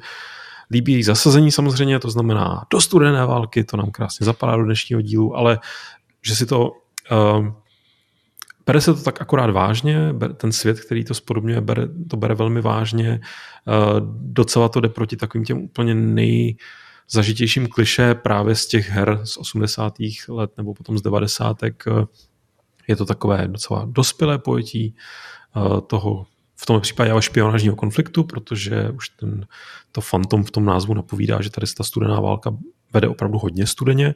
líbí 0.71 0.93
její 0.93 1.03
zasazení 1.03 1.53
samozřejmě, 1.53 1.99
to 1.99 2.11
znamená 2.11 2.67
do 2.71 2.81
studené 2.81 3.27
války, 3.27 3.65
to 3.65 3.77
nám 3.77 3.91
krásně 3.91 4.27
zapadá 4.27 4.57
do 4.57 4.65
dnešního 4.65 5.01
dílu, 5.01 5.37
ale 5.37 5.59
že 6.23 6.37
si 6.37 6.47
to 6.47 6.73
uh, 7.13 7.49
bere 8.67 8.81
se 8.81 8.95
to 8.95 9.01
tak 9.01 9.23
akorát 9.23 9.51
vážně, 9.51 10.15
ten 10.37 10.53
svět, 10.53 10.81
který 10.81 11.05
to 11.05 11.15
spodobňuje, 11.15 11.61
bere, 11.61 11.89
to 12.11 12.17
bere 12.17 12.35
velmi 12.35 12.61
vážně. 12.61 13.21
Docela 14.11 14.69
to 14.69 14.81
jde 14.81 14.89
proti 14.89 15.17
takovým 15.17 15.45
těm 15.45 15.59
úplně 15.59 15.95
nejzažitějším 15.95 17.67
kliše 17.67 18.15
právě 18.15 18.55
z 18.55 18.67
těch 18.67 18.91
her 18.91 19.21
z 19.25 19.37
80. 19.37 19.95
let 20.29 20.51
nebo 20.57 20.75
potom 20.75 20.99
z 20.99 21.03
90. 21.03 21.57
Je 22.89 22.97
to 22.97 23.05
takové 23.05 23.49
docela 23.49 23.85
dospělé 23.91 24.39
pojetí 24.39 24.97
toho 25.87 26.27
v 26.65 26.67
tom 26.67 26.81
případě 26.81 27.13
o 27.13 27.21
špionážního 27.21 27.77
konfliktu, 27.77 28.25
protože 28.25 28.91
už 28.91 29.09
ten, 29.09 29.47
to 29.93 30.01
fantom 30.01 30.45
v 30.45 30.51
tom 30.51 30.65
názvu 30.65 30.95
napovídá, 30.95 31.43
že 31.43 31.51
tady 31.51 31.67
ta 31.77 31.85
studená 31.85 32.21
válka 32.21 32.57
vede 32.93 33.09
opravdu 33.09 33.39
hodně 33.39 33.67
studeně, 33.67 34.15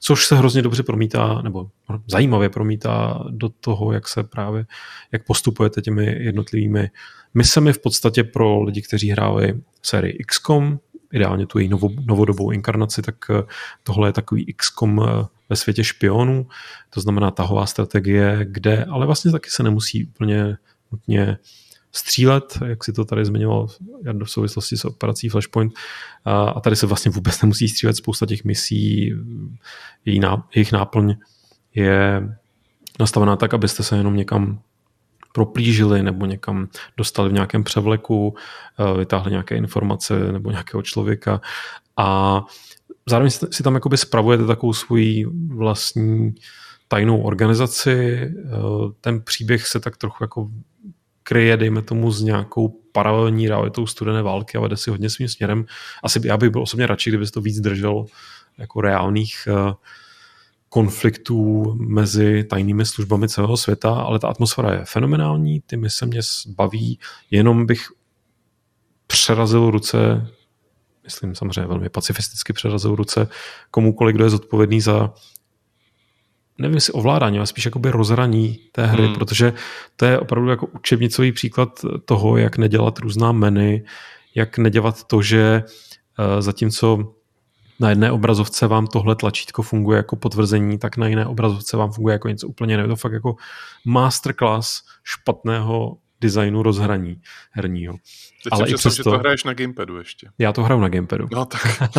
což 0.00 0.26
se 0.26 0.36
hrozně 0.36 0.62
dobře 0.62 0.82
promítá, 0.82 1.42
nebo 1.42 1.70
zajímavě 2.06 2.48
promítá 2.48 3.24
do 3.30 3.48
toho, 3.48 3.92
jak 3.92 4.08
se 4.08 4.22
právě, 4.22 4.66
jak 5.12 5.26
postupujete 5.26 5.82
těmi 5.82 6.04
jednotlivými 6.04 6.90
misemi. 7.34 7.72
V 7.72 7.78
podstatě 7.78 8.24
pro 8.24 8.62
lidi, 8.62 8.82
kteří 8.82 9.10
hráli 9.10 9.60
sérii 9.82 10.18
XCOM, 10.26 10.78
ideálně 11.12 11.46
tu 11.46 11.58
její 11.58 11.68
novo, 11.68 11.88
novodobou 12.06 12.50
inkarnaci, 12.50 13.02
tak 13.02 13.16
eh, 13.30 13.42
tohle 13.82 14.08
je 14.08 14.12
takový 14.12 14.54
XCOM 14.54 15.02
eh, 15.02 15.24
ve 15.48 15.56
světě 15.56 15.84
špionů, 15.84 16.46
to 16.90 17.00
znamená 17.00 17.30
tahová 17.30 17.66
strategie, 17.66 18.38
kde 18.50 18.84
ale 18.84 19.06
vlastně 19.06 19.32
taky 19.32 19.50
se 19.50 19.62
nemusí 19.62 20.06
úplně 20.06 20.56
nutně 20.92 21.38
střílet, 21.92 22.58
jak 22.66 22.84
si 22.84 22.92
to 22.92 23.04
tady 23.04 23.24
zmiňoval 23.24 23.66
v 24.24 24.30
souvislosti 24.30 24.76
s 24.76 24.84
operací 24.84 25.28
Flashpoint. 25.28 25.72
A 26.24 26.60
tady 26.60 26.76
se 26.76 26.86
vlastně 26.86 27.10
vůbec 27.10 27.42
nemusí 27.42 27.68
střílet 27.68 27.96
spousta 27.96 28.26
těch 28.26 28.44
misí, 28.44 29.12
jejich 30.54 30.72
náplň 30.72 31.16
je 31.74 32.28
nastavená 33.00 33.36
tak, 33.36 33.54
abyste 33.54 33.82
se 33.82 33.96
jenom 33.96 34.16
někam 34.16 34.60
proplížili 35.32 36.02
nebo 36.02 36.26
někam 36.26 36.68
dostali 36.96 37.28
v 37.28 37.32
nějakém 37.32 37.64
převleku, 37.64 38.34
vytáhli 38.98 39.30
nějaké 39.30 39.56
informace 39.56 40.32
nebo 40.32 40.50
nějakého 40.50 40.82
člověka 40.82 41.40
a 41.96 42.42
zároveň 43.08 43.30
si 43.30 43.62
tam 43.62 43.74
jakoby 43.74 43.96
spravujete 43.96 44.46
takovou 44.46 44.72
svoji 44.72 45.26
vlastní 45.48 46.34
tajnou 46.88 47.22
organizaci. 47.22 48.20
Ten 49.00 49.20
příběh 49.20 49.66
se 49.66 49.80
tak 49.80 49.96
trochu 49.96 50.24
jako 50.24 50.50
kryje, 51.28 51.56
dejme 51.56 51.82
tomu, 51.82 52.12
s 52.12 52.22
nějakou 52.22 52.68
paralelní 52.92 53.48
realitou 53.48 53.86
studené 53.86 54.22
války 54.22 54.58
a 54.58 54.60
vede 54.60 54.76
si 54.76 54.90
hodně 54.90 55.10
svým 55.10 55.28
směrem. 55.28 55.66
Asi 56.02 56.20
já 56.24 56.36
bych 56.36 56.50
byl 56.50 56.62
osobně 56.62 56.86
radši, 56.86 57.10
kdyby 57.10 57.26
se 57.26 57.32
to 57.32 57.40
víc 57.40 57.60
držel 57.60 58.04
jako 58.58 58.80
reálných 58.80 59.48
uh, 59.50 59.72
konfliktů 60.68 61.74
mezi 61.74 62.44
tajnými 62.44 62.86
službami 62.86 63.28
celého 63.28 63.56
světa, 63.56 63.90
ale 63.94 64.18
ta 64.18 64.28
atmosféra 64.28 64.72
je 64.72 64.84
fenomenální, 64.84 65.60
ty 65.60 65.76
mise 65.76 66.06
mě 66.06 66.20
baví, 66.46 66.98
jenom 67.30 67.66
bych 67.66 67.86
přerazil 69.06 69.70
ruce, 69.70 70.26
myslím 71.04 71.34
samozřejmě 71.34 71.66
velmi 71.68 71.88
pacifisticky 71.88 72.52
přerazil 72.52 72.94
ruce 72.94 73.28
komukoliv, 73.70 74.14
kdo 74.14 74.24
je 74.24 74.30
zodpovědný 74.30 74.80
za 74.80 75.12
nevím 76.58 76.74
jestli 76.74 76.92
ovládání, 76.92 77.38
ale 77.38 77.46
spíš 77.46 77.64
jakoby 77.64 77.90
rozhraní 77.90 78.58
té 78.72 78.86
hry, 78.86 79.04
hmm. 79.04 79.14
protože 79.14 79.52
to 79.96 80.04
je 80.04 80.18
opravdu 80.18 80.50
jako 80.50 80.66
učebnicový 80.66 81.32
příklad 81.32 81.84
toho, 82.04 82.36
jak 82.36 82.58
nedělat 82.58 82.98
různá 82.98 83.32
meny, 83.32 83.84
jak 84.34 84.58
nedělat 84.58 85.04
to, 85.04 85.22
že 85.22 85.62
uh, 86.18 86.40
zatímco 86.40 87.14
na 87.80 87.90
jedné 87.90 88.12
obrazovce 88.12 88.66
vám 88.66 88.86
tohle 88.86 89.16
tlačítko 89.16 89.62
funguje 89.62 89.96
jako 89.96 90.16
potvrzení, 90.16 90.78
tak 90.78 90.96
na 90.96 91.06
jiné 91.06 91.26
obrazovce 91.26 91.76
vám 91.76 91.92
funguje 91.92 92.12
jako 92.12 92.28
něco 92.28 92.48
úplně 92.48 92.72
jiného. 92.72 92.88
To 92.88 92.96
fakt 92.96 93.12
jako 93.12 93.36
masterclass 93.84 94.82
špatného 95.04 95.96
designu 96.20 96.62
rozhraní 96.62 97.20
herního. 97.50 97.94
Teď 98.44 98.52
Ale 98.52 98.68
i 98.68 98.74
přesto, 98.74 98.96
že 98.96 99.04
to 99.04 99.18
hraješ 99.18 99.44
na 99.44 99.54
gamepadu 99.54 99.98
ještě. 99.98 100.28
Já 100.38 100.52
to 100.52 100.62
hraju 100.62 100.80
na 100.80 100.88
gamepadu. 100.88 101.28
No 101.32 101.44
tak. 101.44 101.82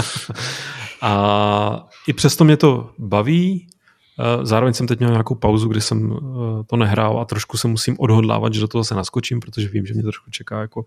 a 1.02 1.88
i 2.08 2.14
přesto 2.14 2.44
mě 2.44 2.58
to 2.58 2.92
baví, 2.98 3.68
Eh, 3.70 3.79
zároveň 4.44 4.74
jsem 4.74 4.88
teď 4.88 5.00
měl 5.00 5.12
nějakou 5.12 5.36
pauzu, 5.36 5.68
kdy 5.70 5.82
jsem 5.82 6.14
eh, 6.14 6.64
to 6.64 6.76
nehrál 6.76 7.20
a 7.20 7.26
trošku 7.26 7.58
se 7.58 7.68
musím 7.68 7.96
odhodlávat, 8.00 8.54
že 8.54 8.62
do 8.62 8.68
toho 8.68 8.84
se 8.84 8.96
naskočím, 8.96 9.40
protože 9.40 9.68
vím, 9.68 9.86
že 9.86 9.94
mě 9.94 10.04
trošku 10.04 10.32
čeká 10.32 10.62
jako 10.62 10.86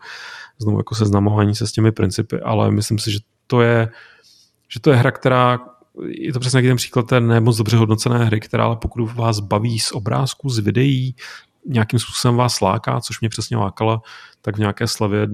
znovu 0.58 0.78
jako 0.78 0.94
seznamování 0.94 1.54
se 1.54 1.66
s 1.66 1.72
těmi 1.72 1.92
principy, 1.92 2.40
ale 2.40 2.70
myslím 2.70 2.98
si, 2.98 3.12
že 3.12 3.18
to 3.46 3.60
je, 3.62 3.88
že 4.68 4.80
to 4.80 4.90
je 4.90 4.96
hra, 4.96 5.10
která 5.10 5.58
je 6.08 6.32
to 6.32 6.40
přesně 6.40 6.62
ten 6.62 6.76
příklad 6.76 7.06
té 7.06 7.20
nemoc 7.20 7.56
dobře 7.56 7.76
hodnocené 7.76 8.24
hry, 8.24 8.40
která 8.40 8.64
ale 8.64 8.76
pokud 8.76 9.14
vás 9.14 9.40
baví 9.40 9.78
z 9.78 9.92
obrázků, 9.92 10.48
z 10.48 10.58
videí, 10.58 11.14
nějakým 11.66 11.98
způsobem 11.98 12.36
vás 12.36 12.60
láká, 12.60 13.00
což 13.00 13.20
mě 13.20 13.28
přesně 13.28 13.56
lákala, 13.56 14.02
tak 14.42 14.56
v 14.56 14.58
nějaké 14.58 14.88
slavě 14.88 15.28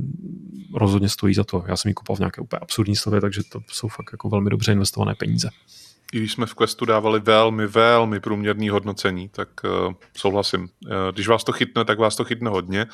rozhodně 0.74 1.09
stojí 1.09 1.34
za 1.34 1.44
to. 1.44 1.64
Já 1.68 1.76
jsem 1.76 1.88
ji 1.88 1.94
kupoval 1.94 2.16
v 2.16 2.18
nějaké 2.18 2.40
úplně 2.40 2.61
absurdní 2.61 2.96
slavě, 2.96 3.20
takže 3.20 3.42
to 3.53 3.61
jsou 3.68 3.88
fakt 3.88 4.09
jako 4.12 4.28
velmi 4.28 4.51
dobře 4.51 4.72
investované 4.72 5.14
peníze 5.14 5.51
i 6.13 6.19
když 6.19 6.33
jsme 6.33 6.47
v 6.47 6.55
Questu 6.55 6.85
dávali 6.85 7.21
velmi, 7.21 7.67
velmi 7.67 8.21
průměrný 8.21 8.69
hodnocení, 8.69 9.29
tak 9.29 9.49
uh, 9.65 9.93
souhlasím. 10.17 10.61
Uh, 10.61 10.91
když 11.13 11.29
vás 11.29 11.45
to 11.45 11.53
chytne, 11.53 11.85
tak 11.85 11.99
vás 11.99 12.17
to 12.17 12.25
chytne 12.25 12.51
hodně, 12.51 12.87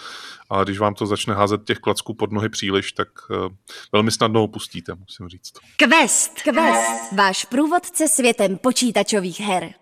a 0.51 0.65
když 0.65 0.79
vám 0.79 0.95
to 0.95 1.07
začne 1.07 1.35
házet 1.35 1.65
těch 1.65 1.79
klacků 1.79 2.15
pod 2.15 2.33
nohy 2.33 2.49
příliš, 2.49 2.93
tak 2.93 3.09
uh, 3.31 3.37
velmi 3.93 4.11
snadno 4.11 4.43
opustíte, 4.43 4.95
musím 4.95 5.29
říct. 5.29 5.53
Quest! 5.77 6.43
Quest! 6.43 7.13
Váš 7.17 7.45
průvodce 7.45 8.09
světem 8.09 8.59
počítačových 8.59 9.41
her. 9.41 9.75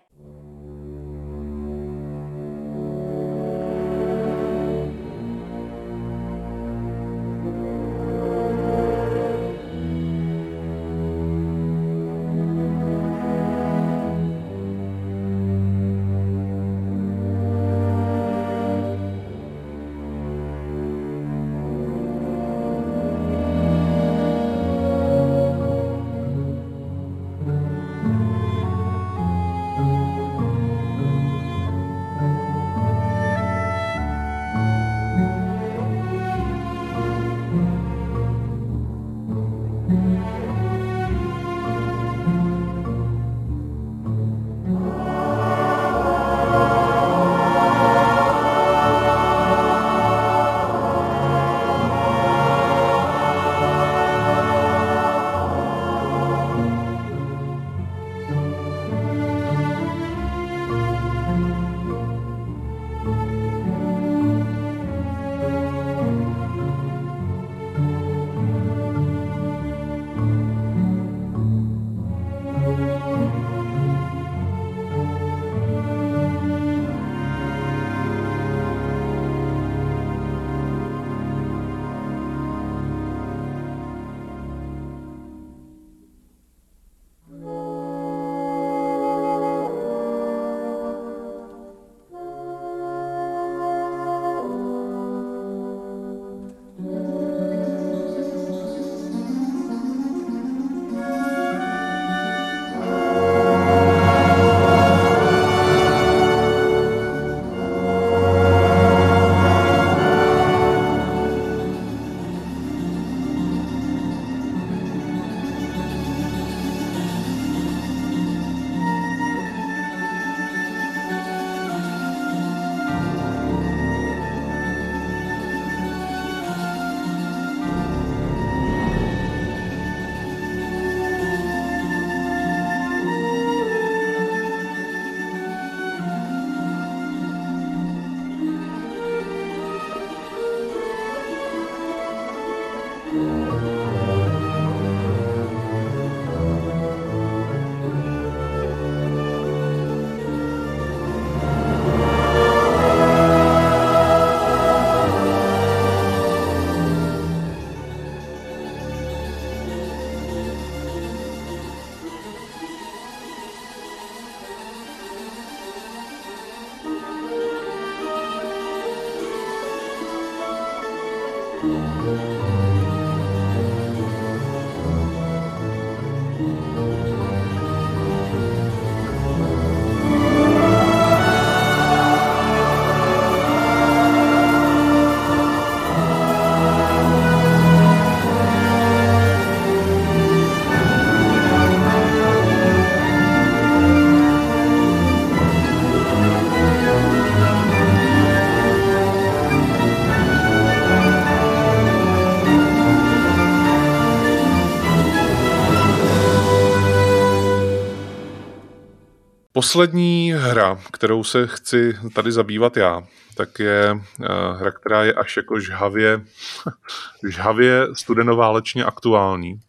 Poslední 209.63 210.33
hra, 210.37 210.79
kterou 210.91 211.23
se 211.23 211.47
chci 211.47 211.97
tady 212.13 212.31
zabývat 212.31 212.77
já, 212.77 213.03
tak 213.35 213.59
je 213.59 213.93
uh, 213.93 214.27
hra, 214.59 214.71
která 214.71 215.03
je 215.03 215.13
až 215.13 215.37
jako 215.37 215.59
žhavě, 215.59 216.25
žhavě 217.29 217.87
studenoválečně 217.93 218.85
aktuální. 218.85 219.61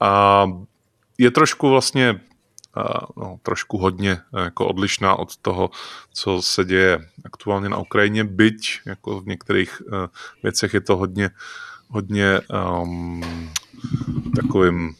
A 0.00 0.44
je 1.18 1.30
trošku 1.30 1.68
vlastně, 1.68 2.20
uh, 2.76 3.24
no, 3.24 3.38
trošku 3.42 3.78
hodně 3.78 4.20
uh, 4.30 4.40
jako 4.40 4.66
odlišná 4.66 5.16
od 5.16 5.36
toho, 5.36 5.70
co 6.12 6.42
se 6.42 6.64
děje 6.64 6.98
aktuálně 7.24 7.68
na 7.68 7.76
Ukrajině, 7.76 8.24
byť 8.24 8.80
jako 8.86 9.20
v 9.20 9.26
některých 9.26 9.82
uh, 9.82 9.92
věcech 10.42 10.74
je 10.74 10.80
to 10.80 10.96
hodně, 10.96 11.30
hodně 11.88 12.40
um, 12.80 13.50
takovým 14.36 14.94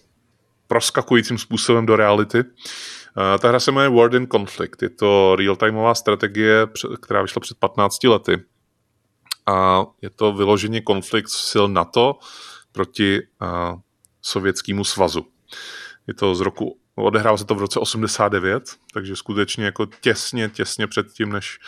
proskakujícím 0.67 1.39
způsobem 1.39 1.87
do 1.87 1.97
reality. 1.97 2.45
Eh, 3.19 3.39
ta 3.39 3.49
hra 3.49 3.61
se 3.61 3.73
jmenuje 3.73 3.89
World 3.89 4.15
in 4.15 4.27
Conflict. 4.27 4.83
Je 4.83 4.89
to 4.89 5.37
real-timeová 5.37 5.95
strategie, 5.95 6.67
která 7.03 7.23
vyšla 7.23 7.41
před 7.41 7.59
15 7.59 8.05
lety. 8.05 8.45
A 9.47 9.85
je 10.03 10.11
to 10.11 10.33
vyloženě 10.33 10.81
konflikt 10.81 11.29
sil 11.51 11.67
NATO 11.69 12.19
proti 12.73 13.21
uh, 13.21 13.81
Sovětskému 14.23 14.85
svazu. 14.85 15.27
Je 16.07 16.15
to 16.15 16.35
z 16.35 16.41
roku, 16.41 16.79
odehrává 16.95 17.37
se 17.37 17.45
to 17.45 17.55
v 17.55 17.59
roce 17.59 17.81
89, 17.81 18.77
takže 18.95 19.17
skutečně 19.17 19.65
jako 19.65 19.87
těsně, 19.87 20.49
těsně 20.49 20.87
před 20.87 21.13
tím, 21.13 21.33
než, 21.33 21.59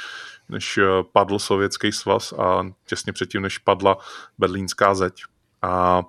než 0.48 0.78
eh, 0.78 0.82
padl 1.12 1.38
Sovětský 1.38 1.92
svaz 1.92 2.32
a 2.32 2.66
těsně 2.86 3.12
předtím, 3.12 3.42
než 3.42 3.58
padla 3.58 3.96
berlínská 4.38 4.94
zeď. 4.94 5.22
A 5.62 5.98
uh, 5.98 6.04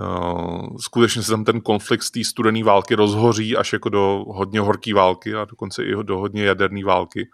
Uh, 0.00 0.76
skutečně 0.80 1.22
se 1.22 1.30
tam 1.30 1.44
ten 1.44 1.60
konflikt 1.60 2.02
z 2.02 2.10
té 2.10 2.24
studené 2.24 2.64
války 2.64 2.94
rozhoří 2.94 3.56
až 3.56 3.72
jako 3.72 3.88
do 3.88 4.24
hodně 4.28 4.60
horké 4.60 4.94
války 4.94 5.34
a 5.34 5.44
dokonce 5.44 5.84
i 5.84 5.94
do 6.02 6.18
hodně 6.18 6.44
jaderné 6.44 6.84
války. 6.84 7.28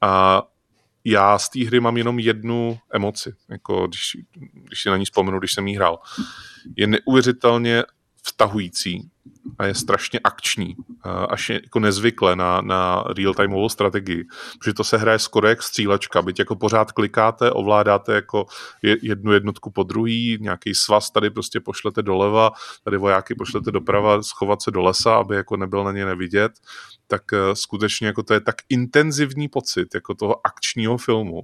A 0.00 0.42
já 1.04 1.38
z 1.38 1.48
té 1.48 1.64
hry 1.64 1.80
mám 1.80 1.96
jenom 1.96 2.18
jednu 2.18 2.78
emoci, 2.92 3.34
jako 3.48 3.86
když, 3.86 4.16
když 4.52 4.82
si 4.82 4.88
na 4.88 4.96
ní 4.96 5.04
vzpomenu, 5.04 5.38
když 5.38 5.52
jsem 5.52 5.66
jí 5.66 5.76
hrál. 5.76 5.98
Je 6.76 6.86
neuvěřitelně 6.86 7.84
vtahující 8.28 9.10
a 9.58 9.66
je 9.66 9.74
strašně 9.74 10.20
akční, 10.24 10.76
až 11.28 11.48
je 11.48 11.60
jako 11.62 11.80
nezvykle 11.80 12.36
na, 12.36 12.60
na 12.60 13.04
real-timeovou 13.04 13.68
strategii, 13.68 14.24
protože 14.58 14.74
to 14.74 14.84
se 14.84 14.96
hraje 14.96 15.18
skoro 15.18 15.48
jak 15.48 15.62
střílečka, 15.62 16.22
byť 16.22 16.38
jako 16.38 16.56
pořád 16.56 16.92
klikáte, 16.92 17.50
ovládáte 17.50 18.14
jako 18.14 18.46
jednu 18.82 19.32
jednotku 19.32 19.70
po 19.70 19.82
druhý, 19.82 20.38
nějaký 20.40 20.74
svaz 20.74 21.10
tady 21.10 21.30
prostě 21.30 21.60
pošlete 21.60 22.02
doleva, 22.02 22.50
tady 22.84 22.96
vojáky 22.96 23.34
pošlete 23.34 23.70
doprava, 23.70 24.22
schovat 24.22 24.62
se 24.62 24.70
do 24.70 24.82
lesa, 24.82 25.14
aby 25.16 25.36
jako 25.36 25.56
nebyl 25.56 25.84
na 25.84 25.92
ně 25.92 26.06
nevidět, 26.06 26.52
tak 27.06 27.22
eh, 27.32 27.56
skutečně 27.56 28.06
jako 28.06 28.22
to 28.22 28.34
je 28.34 28.40
tak 28.40 28.54
intenzivní 28.68 29.48
pocit 29.48 29.94
jako 29.94 30.14
toho 30.14 30.46
akčního 30.46 30.96
filmu, 30.96 31.42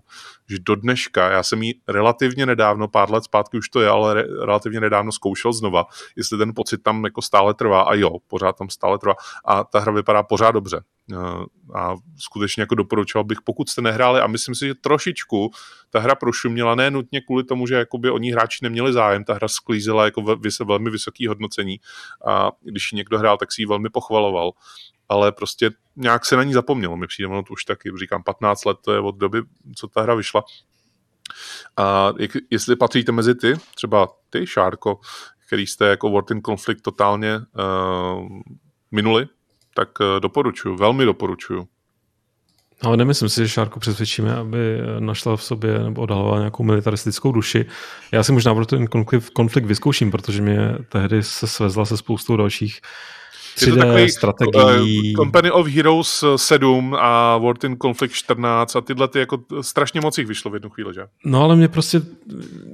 že 0.48 0.56
do 0.60 0.74
dneška, 0.74 1.30
já 1.30 1.42
jsem 1.42 1.62
ji 1.62 1.74
relativně 1.88 2.46
nedávno, 2.46 2.88
pár 2.88 3.10
let 3.10 3.24
zpátky 3.24 3.58
už 3.58 3.68
to 3.68 3.80
je, 3.80 3.88
ale 3.88 4.14
re, 4.14 4.22
relativně 4.22 4.80
nedávno 4.80 5.12
zkoušel 5.12 5.52
znova, 5.52 5.84
jestli 6.16 6.38
ten 6.38 6.52
pocit 6.54 6.82
tam 6.82 7.04
jako 7.04 7.22
stále 7.22 7.54
trvá 7.54 7.82
a 7.82 7.94
jo, 7.94 8.10
pořád 8.26 8.58
tam 8.58 8.70
stále 8.70 8.98
trvá 8.98 9.14
a 9.44 9.64
ta 9.64 9.80
hra 9.80 9.92
vypadá 9.92 10.22
pořád 10.22 10.50
dobře. 10.50 10.82
Eh, 11.12 11.16
a 11.78 11.96
skutečně 12.18 12.60
jako 12.60 12.74
doporučoval 12.74 13.24
bych, 13.24 13.38
pokud 13.44 13.68
jste 13.68 13.82
nehráli 13.82 14.20
a 14.20 14.26
myslím 14.26 14.54
si, 14.54 14.66
že 14.66 14.74
trošičku 14.74 15.50
ta 15.90 16.00
hra 16.00 16.14
prošuměla, 16.14 16.74
ne 16.74 16.90
nutně 16.90 17.20
kvůli 17.20 17.44
tomu, 17.44 17.66
že 17.66 17.74
jakoby 17.74 18.10
oni 18.10 18.32
hráči 18.32 18.58
neměli 18.62 18.92
zájem, 18.92 19.24
ta 19.24 19.34
hra 19.34 19.48
sklízela 19.48 20.04
jako 20.04 20.22
velmi 20.64 20.90
vysoké 20.90 21.28
hodnocení 21.28 21.80
a 22.26 22.50
když 22.60 22.92
ji 22.92 22.96
někdo 22.96 23.18
hrál, 23.18 23.38
tak 23.38 23.52
si 23.52 23.62
ji 23.62 23.66
velmi 23.66 23.90
pochvaloval 23.90 24.52
ale 25.12 25.32
prostě 25.32 25.70
nějak 25.96 26.26
se 26.26 26.36
na 26.36 26.42
ní 26.42 26.52
zapomnělo. 26.52 26.96
Mi 26.96 27.06
přijde, 27.06 27.28
ono 27.28 27.42
to 27.42 27.52
už 27.52 27.64
taky, 27.64 27.90
říkám, 28.00 28.22
15 28.22 28.64
let 28.64 28.76
to 28.84 28.92
je 28.92 29.00
od 29.00 29.16
doby, 29.16 29.42
co 29.76 29.88
ta 29.88 30.02
hra 30.02 30.14
vyšla. 30.14 30.42
A 31.76 32.12
jak, 32.18 32.30
jestli 32.50 32.76
patříte 32.76 33.12
mezi 33.12 33.34
ty, 33.34 33.54
třeba 33.74 34.08
ty, 34.30 34.46
Šárko, 34.46 35.00
který 35.46 35.66
jste 35.66 35.86
jako 35.86 36.10
World 36.10 36.30
in 36.30 36.42
Conflict 36.42 36.82
totálně 36.82 37.36
uh, 37.36 38.40
minuli, 38.90 39.26
tak 39.74 39.88
uh, 40.00 40.20
doporučuju, 40.20 40.76
velmi 40.76 41.04
doporučuju. 41.04 41.68
Ale 42.82 42.96
nemyslím 42.96 43.28
si, 43.28 43.42
že 43.42 43.48
Šárko 43.48 43.80
přesvědčíme, 43.80 44.34
aby 44.36 44.78
našla 44.98 45.36
v 45.36 45.42
sobě 45.42 45.78
nebo 45.78 46.02
odhalovala 46.02 46.38
nějakou 46.38 46.62
militaristickou 46.62 47.32
duši. 47.32 47.66
Já 48.12 48.22
si 48.22 48.32
možná 48.32 48.54
pro 48.54 48.66
ten 48.66 48.86
konflikt, 48.86 49.30
konflikt 49.30 49.64
vyzkouším, 49.64 50.10
protože 50.10 50.42
mě 50.42 50.78
tehdy 50.88 51.22
se 51.22 51.46
svezla 51.46 51.84
se 51.84 51.96
spoustou 51.96 52.36
dalších 52.36 52.80
3D 52.80 53.21
je 53.60 53.72
to 53.72 53.76
takový 53.76 54.10
strategií. 54.10 55.14
Uh, 55.14 55.24
Company 55.24 55.50
of 55.50 55.66
Heroes 55.66 56.24
7 56.36 56.96
a 56.98 57.36
World 57.36 57.64
in 57.64 57.76
Conflict 57.76 58.14
14 58.14 58.76
a 58.76 58.80
tyhle 58.80 59.08
ty 59.08 59.18
jako 59.18 59.38
strašně 59.60 60.00
moc 60.00 60.18
jich 60.18 60.26
vyšlo 60.26 60.50
v 60.50 60.54
jednu 60.54 60.70
chvíli, 60.70 60.94
že? 60.94 61.02
No 61.24 61.42
ale 61.42 61.56
mě 61.56 61.68
prostě, 61.68 62.02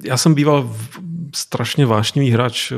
já 0.05 0.17
jsem 0.17 0.35
býval 0.35 0.77
strašně 1.35 1.87
vášnivý 1.87 2.31
hráč 2.31 2.73
eh, 2.73 2.77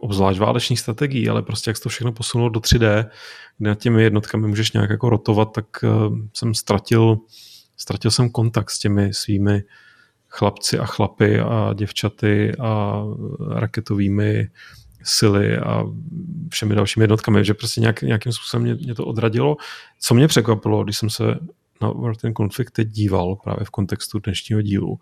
obzvlášť 0.00 0.38
válečných 0.40 0.80
strategií, 0.80 1.28
ale 1.28 1.42
prostě 1.42 1.70
jak 1.70 1.76
se 1.76 1.82
to 1.82 1.88
všechno 1.88 2.12
posunulo 2.12 2.50
do 2.50 2.60
3D, 2.60 3.06
kde 3.58 3.70
nad 3.70 3.78
těmi 3.78 4.02
jednotkami 4.02 4.48
můžeš 4.48 4.72
nějak 4.72 4.90
jako 4.90 5.10
rotovat, 5.10 5.52
tak 5.52 5.66
jsem 6.32 6.54
ztratil, 6.54 7.18
ztratil 7.76 8.10
jsem 8.10 8.30
kontakt 8.30 8.70
s 8.70 8.78
těmi 8.78 9.14
svými 9.14 9.62
chlapci 10.30 10.78
a 10.78 10.86
chlapy 10.86 11.40
a 11.40 11.72
děvčaty 11.74 12.52
a 12.58 13.02
raketovými 13.48 14.48
sily 15.02 15.58
a 15.58 15.84
všemi 16.50 16.74
dalšími 16.74 17.02
jednotkami, 17.04 17.44
že 17.44 17.54
prostě 17.54 17.80
nějak, 17.80 18.02
nějakým 18.02 18.32
způsobem 18.32 18.62
mě, 18.62 18.74
mě 18.74 18.94
to 18.94 19.04
odradilo. 19.04 19.56
Co 20.00 20.14
mě 20.14 20.28
překvapilo, 20.28 20.84
když 20.84 20.98
jsem 20.98 21.10
se 21.10 21.24
na 21.80 21.92
ten 22.20 22.34
konflikt 22.34 22.70
teď 22.70 22.88
díval 22.88 23.36
právě 23.36 23.64
v 23.64 23.70
kontextu 23.70 24.18
dnešního 24.18 24.62
dílu, 24.62 24.98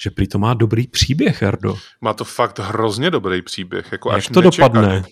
že 0.00 0.10
prý 0.10 0.28
to 0.28 0.38
má 0.38 0.54
dobrý 0.54 0.86
příběh, 0.86 1.42
Erdo. 1.42 1.76
Má 2.00 2.14
to 2.14 2.24
fakt 2.24 2.58
hrozně 2.58 3.10
dobrý 3.10 3.42
příběh. 3.42 3.92
Jako 3.92 4.08
Jak 4.10 4.18
až 4.18 4.28
to 4.28 4.40
nečekaný. 4.40 4.74
dopadne? 4.74 5.04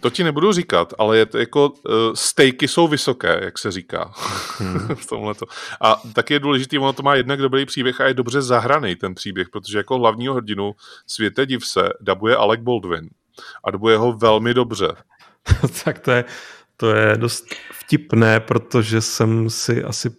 To 0.00 0.10
ti 0.10 0.24
nebudu 0.24 0.52
říkat, 0.52 0.94
ale 0.98 1.18
je 1.18 1.26
to 1.26 1.38
jako 1.38 1.68
uh, 1.68 1.94
stejky 2.14 2.68
jsou 2.68 2.88
vysoké, 2.88 3.40
jak 3.44 3.58
se 3.58 3.70
říká 3.70 4.12
hmm. 4.58 4.88
v 4.94 5.06
tomhleto. 5.06 5.46
A 5.80 6.02
taky 6.12 6.34
je 6.34 6.40
důležité, 6.40 6.78
ono 6.78 6.92
to 6.92 7.02
má 7.02 7.14
jednak 7.14 7.40
dobrý 7.40 7.66
příběh 7.66 8.00
a 8.00 8.06
je 8.06 8.14
dobře 8.14 8.42
zahraný 8.42 8.96
ten 8.96 9.14
příběh, 9.14 9.48
protože 9.48 9.78
jako 9.78 9.98
hlavního 9.98 10.34
hrdinu 10.34 10.72
Světe 11.06 11.46
div 11.46 11.66
se 11.66 11.88
dabuje 12.00 12.36
Alec 12.36 12.60
Baldwin 12.60 13.08
a 13.64 13.70
dobuje 13.70 13.96
ho 13.96 14.12
velmi 14.12 14.54
dobře. 14.54 14.88
tak 15.84 15.98
to 15.98 16.10
je, 16.10 16.24
to 16.76 16.94
je 16.94 17.16
dost 17.16 17.44
vtipné, 17.72 18.40
protože 18.40 19.00
jsem 19.00 19.50
si 19.50 19.84
asi 19.84 20.10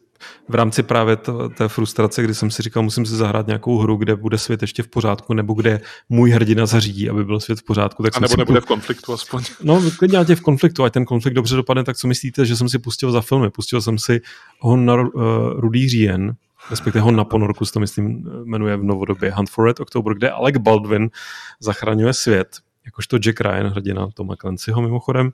v 0.50 0.56
rámci 0.56 0.84
právě 0.84 1.18
té 1.58 1.68
frustrace, 1.68 2.24
kdy 2.24 2.36
jsem 2.36 2.52
si 2.52 2.62
říkal, 2.62 2.84
musím 2.84 3.06
si 3.06 3.16
zahrát 3.16 3.48
nějakou 3.48 3.78
hru, 3.78 3.96
kde 3.96 4.16
bude 4.16 4.38
svět 4.38 4.62
ještě 4.62 4.84
v 4.84 4.88
pořádku, 4.88 5.34
nebo 5.34 5.54
kde 5.54 5.82
můj 6.10 6.32
hrdina 6.32 6.66
zařídí, 6.66 7.10
aby 7.10 7.26
byl 7.26 7.40
svět 7.40 7.60
v 7.60 7.64
pořádku. 7.64 8.04
Tak 8.04 8.18
a 8.18 8.20
nebo 8.20 8.36
nebude 8.38 8.62
v 8.62 8.66
konfliktu 8.66 9.14
aspoň. 9.14 9.44
No, 9.64 9.82
klidně 9.98 10.36
v 10.36 10.42
konfliktu, 10.42 10.84
ať 10.84 10.94
ten 10.94 11.06
konflikt 11.06 11.34
dobře 11.34 11.56
dopadne, 11.56 11.84
tak 11.84 11.98
co 11.98 12.08
myslíte, 12.08 12.46
že 12.46 12.56
jsem 12.56 12.70
si 12.70 12.80
pustil 12.80 13.12
za 13.12 13.22
filmy? 13.22 13.50
Pustil 13.50 13.82
jsem 13.82 13.98
si 13.98 14.22
Hon 14.60 14.86
na 14.86 14.94
uh, 14.94 15.10
Rudý 15.58 15.90
říjen, 15.90 16.34
respektive 16.70 17.02
Hon 17.02 17.16
na 17.16 17.24
ponorku, 17.24 17.66
to 17.66 17.80
myslím 17.80 18.30
jmenuje 18.44 18.78
v 18.78 18.84
novodobě 18.84 19.32
Hunt 19.32 19.50
for 19.50 19.66
Red 19.66 19.80
October, 19.80 20.14
kde 20.14 20.32
Alec 20.32 20.58
Baldwin 20.58 21.10
zachraňuje 21.60 22.14
svět 22.14 22.48
jakožto 22.86 23.18
Jack 23.18 23.42
Ryan, 23.42 23.68
hrdina 23.68 24.08
Toma 24.14 24.36
Clancyho 24.36 24.82
mimochodem. 24.82 25.32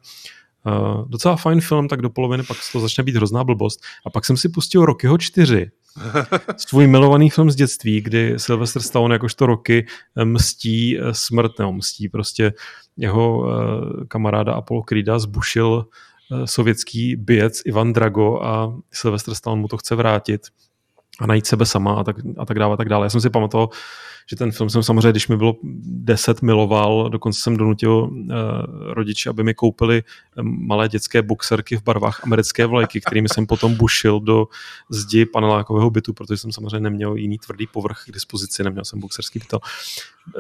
Uh, 0.66 1.10
docela 1.10 1.36
fajn 1.36 1.62
film, 1.62 1.88
tak 1.88 2.02
do 2.02 2.10
poloviny 2.10 2.44
pak 2.44 2.58
to 2.72 2.80
začne 2.80 3.04
být 3.04 3.16
hrozná 3.16 3.44
blbost. 3.44 3.80
A 4.06 4.10
pak 4.10 4.26
jsem 4.26 4.38
si 4.38 4.50
pustil 4.50 4.86
Rockyho 4.86 5.18
4, 5.18 5.72
svůj 6.58 6.88
milovaný 6.88 7.30
film 7.30 7.52
z 7.52 7.56
dětství, 7.56 8.02
kdy 8.02 8.34
Sylvester 8.38 8.82
Stallone 8.82 9.16
jakožto 9.16 9.46
Rocky 9.46 9.86
eh, 10.18 10.26
mstí 10.26 11.00
eh, 11.00 11.14
smrt, 11.14 11.60
nebo 11.60 11.74
mstí 11.74 12.10
prostě 12.10 12.54
jeho 12.98 13.40
uh, 13.40 13.50
kamaráda 14.08 14.54
Apollo 14.54 14.82
Creeda 14.82 15.20
zbušil 15.20 15.86
uh, 16.32 16.46
sovětský 16.46 17.16
bijec 17.16 17.62
Ivan 17.66 17.94
Drago 17.94 18.44
a 18.44 18.74
Sylvester 18.92 19.36
Stallone 19.36 19.62
mu 19.62 19.68
to 19.68 19.78
chce 19.78 19.96
vrátit 19.96 20.42
a 21.20 21.28
najít 21.28 21.48
sebe 21.48 21.66
sama 21.66 21.94
a 21.94 22.04
tak, 22.04 22.16
a 22.38 22.46
tak 22.46 22.60
dále, 22.60 22.74
a 22.74 22.78
tak 22.78 22.90
dále. 22.90 23.06
Já 23.06 23.10
jsem 23.10 23.22
si 23.22 23.30
pamatoval, 23.30 23.70
že 24.30 24.36
ten 24.36 24.52
film 24.52 24.70
jsem 24.70 24.84
samozřejmě, 24.84 25.12
když 25.12 25.28
mi 25.28 25.38
bylo 25.38 25.56
10, 25.64 26.42
miloval, 26.42 27.10
dokonce 27.10 27.42
jsem 27.42 27.58
donutil 27.58 27.94
uh, 27.94 28.30
rodiče, 28.94 29.30
aby 29.30 29.44
mi 29.44 29.54
koupili 29.54 30.04
malé 30.42 30.90
dětské 30.90 31.22
boxerky 31.22 31.78
v 31.78 31.84
barvách 31.84 32.24
americké 32.24 32.66
vlajky, 32.66 33.02
kterými 33.02 33.30
jsem 33.30 33.46
potom 33.46 33.76
bušil 33.76 34.20
do 34.20 34.48
zdi 34.90 35.26
panelákového 35.26 35.90
bytu, 35.90 36.14
protože 36.14 36.38
jsem 36.38 36.52
samozřejmě 36.52 36.80
neměl 36.80 37.16
jiný 37.16 37.38
tvrdý 37.38 37.68
povrch 37.68 38.04
k 38.08 38.12
dispozici, 38.12 38.64
neměl 38.64 38.86
jsem 38.86 39.00
boxerský 39.00 39.40
pytel. 39.40 39.60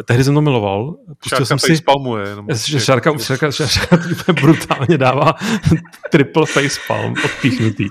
Tehdy 0.06 0.24
jsem 0.24 0.34
to 0.34 0.42
miloval. 0.42 0.96
Pustil 1.20 1.30
šárka 1.30 1.46
jsem 1.46 1.60
si... 1.60 1.82
Palmuje, 1.82 2.28
jenom 2.28 2.48
šárka, 2.78 3.18
šárka, 3.18 3.52
šárka, 3.52 3.98
šárka 3.98 4.34
brutálně 4.34 4.98
dává 4.98 5.34
triple 6.12 6.46
facepalm 6.46 7.16
odpíchnutý. 7.26 7.90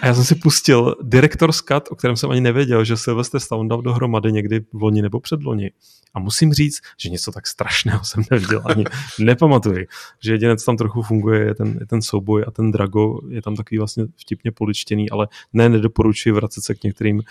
A 0.00 0.06
já 0.06 0.14
jsem 0.14 0.24
si 0.24 0.34
pustil 0.34 0.94
Director's 1.02 1.60
Cut, 1.60 1.88
o 1.90 1.94
kterém 1.94 2.16
jsem 2.16 2.30
ani 2.30 2.40
nevěděl, 2.40 2.84
že 2.84 2.96
Sylvester 2.96 3.40
Stallone 3.40 3.68
dal 3.68 3.82
dohromady 3.82 4.32
někdy 4.32 4.60
v 4.72 4.84
loni 4.96 5.02
nebo 5.02 5.20
předloni. 5.20 5.70
A 6.14 6.18
musím 6.20 6.52
říct, 6.52 6.80
že 7.00 7.10
něco 7.10 7.32
tak 7.32 7.46
strašného 7.46 8.04
jsem 8.04 8.24
neviděl 8.30 8.62
ani 8.64 8.84
nepamatuji. 9.18 9.86
Že 10.22 10.32
jediné, 10.32 10.56
co 10.56 10.64
tam 10.64 10.76
trochu 10.76 11.02
funguje, 11.02 11.40
je 11.44 11.54
ten, 11.54 11.76
je 11.80 11.86
ten 11.86 12.02
souboj 12.02 12.44
a 12.46 12.50
ten 12.50 12.70
Drago 12.70 13.20
je 13.28 13.42
tam 13.42 13.56
takový 13.56 13.78
vlastně 13.78 14.04
vtipně 14.16 14.52
poličtěný, 14.52 15.10
ale 15.10 15.28
ne, 15.52 15.68
nedoporučuji 15.68 16.32
vracet 16.32 16.64
se 16.64 16.74
k 16.74 16.82
některým 16.84 17.22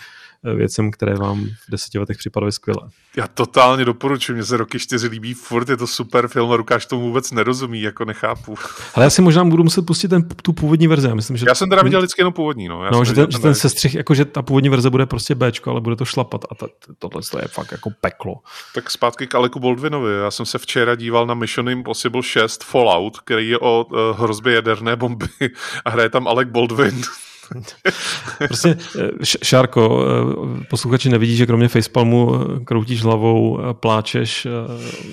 věcem, 0.42 0.90
které 0.90 1.14
vám 1.14 1.44
v 1.44 1.70
deseti 1.70 1.98
letech 1.98 2.16
připadaly 2.16 2.52
skvěle. 2.52 2.88
Já 3.16 3.26
totálně 3.26 3.84
doporučuji, 3.84 4.32
mě 4.32 4.44
se 4.44 4.56
roky 4.56 4.78
čtyři 4.78 5.08
líbí, 5.08 5.34
furt 5.34 5.68
je 5.68 5.76
to 5.76 5.86
super 5.86 6.28
film 6.28 6.52
a 6.52 6.56
Rukáš 6.56 6.86
tomu 6.86 7.02
vůbec 7.02 7.32
nerozumí, 7.32 7.82
jako 7.82 8.04
nechápu. 8.04 8.54
Ale 8.94 9.04
já 9.06 9.10
si 9.10 9.22
možná 9.22 9.44
budu 9.44 9.64
muset 9.64 9.86
pustit 9.86 10.08
ten, 10.08 10.28
tu 10.28 10.52
původní 10.52 10.86
verzi. 10.86 11.08
Já, 11.08 11.14
myslím, 11.14 11.36
že 11.36 11.46
já 11.48 11.54
jsem 11.54 11.70
teda 11.70 11.82
viděl 11.82 12.00
vždycky 12.00 12.20
jenom 12.20 12.32
původní. 12.32 12.68
No, 12.68 12.84
já 12.84 12.90
no 12.90 13.04
že 13.04 13.12
ten, 13.12 13.30
že 13.30 13.38
ten 13.38 13.54
sestřih, 13.54 13.94
jako 13.94 14.14
že 14.14 14.24
ta 14.24 14.42
původní 14.42 14.68
verze 14.68 14.90
bude 14.90 15.06
prostě 15.06 15.34
B, 15.34 15.52
ale 15.66 15.80
bude 15.80 15.96
to 15.96 16.04
šlapat 16.04 16.44
a 16.50 16.54
ta, 16.54 16.66
tohle 16.98 17.22
je 17.42 17.48
fakt 17.48 17.72
jako 17.72 17.90
peklo. 18.00 18.34
Tak 18.74 18.90
zpátky 18.90 19.26
k 19.26 19.34
Aleku 19.34 19.60
Baldwinovi. 19.60 20.12
Já 20.14 20.30
jsem 20.30 20.46
se 20.46 20.58
včera 20.58 20.94
díval 20.94 21.26
na 21.26 21.34
Mission 21.34 21.70
Impossible 21.70 22.22
6 22.22 22.64
Fallout, 22.64 23.20
který 23.20 23.48
je 23.48 23.58
o 23.58 23.84
uh, 23.84 23.98
hrozbě 24.18 24.54
jaderné 24.54 24.96
bomby 24.96 25.28
a 25.84 25.90
hraje 25.90 26.10
tam 26.10 26.28
Alec 26.28 26.48
Baldwin. 26.48 27.02
prostě, 28.46 28.76
eh, 28.98 29.10
Šárko, 29.42 30.04
eh, 30.04 30.64
posluchači 30.70 31.08
nevidí, 31.08 31.36
že 31.36 31.46
kromě 31.46 31.68
facepalmu 31.68 32.32
kroutíš 32.64 33.02
hlavou, 33.02 33.58
pláčeš, 33.72 34.46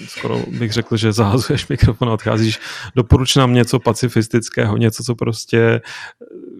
skoro 0.07 0.39
bych 0.47 0.73
řekl, 0.73 0.97
že 0.97 1.13
zahazuješ 1.13 1.67
mikrofon 1.67 2.09
a 2.09 2.13
odcházíš. 2.13 2.59
Doporuč 2.95 3.35
nám 3.35 3.53
něco 3.53 3.79
pacifistického, 3.79 4.77
něco, 4.77 5.03
co 5.03 5.15
prostě, 5.15 5.81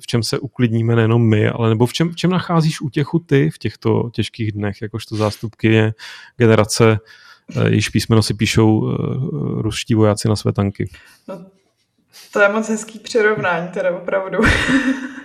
v 0.02 0.08
čem 0.08 0.24
se 0.24 0.40
uklidníme 0.40 0.96
nejenom 0.96 1.30
my, 1.30 1.50
ale 1.50 1.70
nebo 1.70 1.86
v 1.86 1.94
čem, 1.94 2.10
v 2.12 2.16
čem 2.16 2.32
nacházíš 2.32 2.82
útěchu 2.82 3.20
ty 3.20 3.50
v 3.50 3.58
těchto 3.58 4.10
těžkých 4.14 4.52
dnech, 4.52 4.82
jakožto 4.82 5.16
zástupky 5.16 5.94
generace 6.38 7.00
Eh, 7.56 7.70
jejíž 7.70 7.90
písmeno 7.90 8.24
si 8.24 8.34
píšou 8.34 8.92
eh, 8.92 8.96
ruští 9.62 9.96
vojáci 9.96 10.28
na 10.28 10.36
své 10.36 10.54
tanky. 10.54 10.90
No, 11.28 11.46
to 12.34 12.40
je 12.40 12.50
moc 12.50 12.70
hezký 12.70 13.00
přirovnání, 13.00 13.68
teda 13.68 13.92
opravdu. 13.92 14.38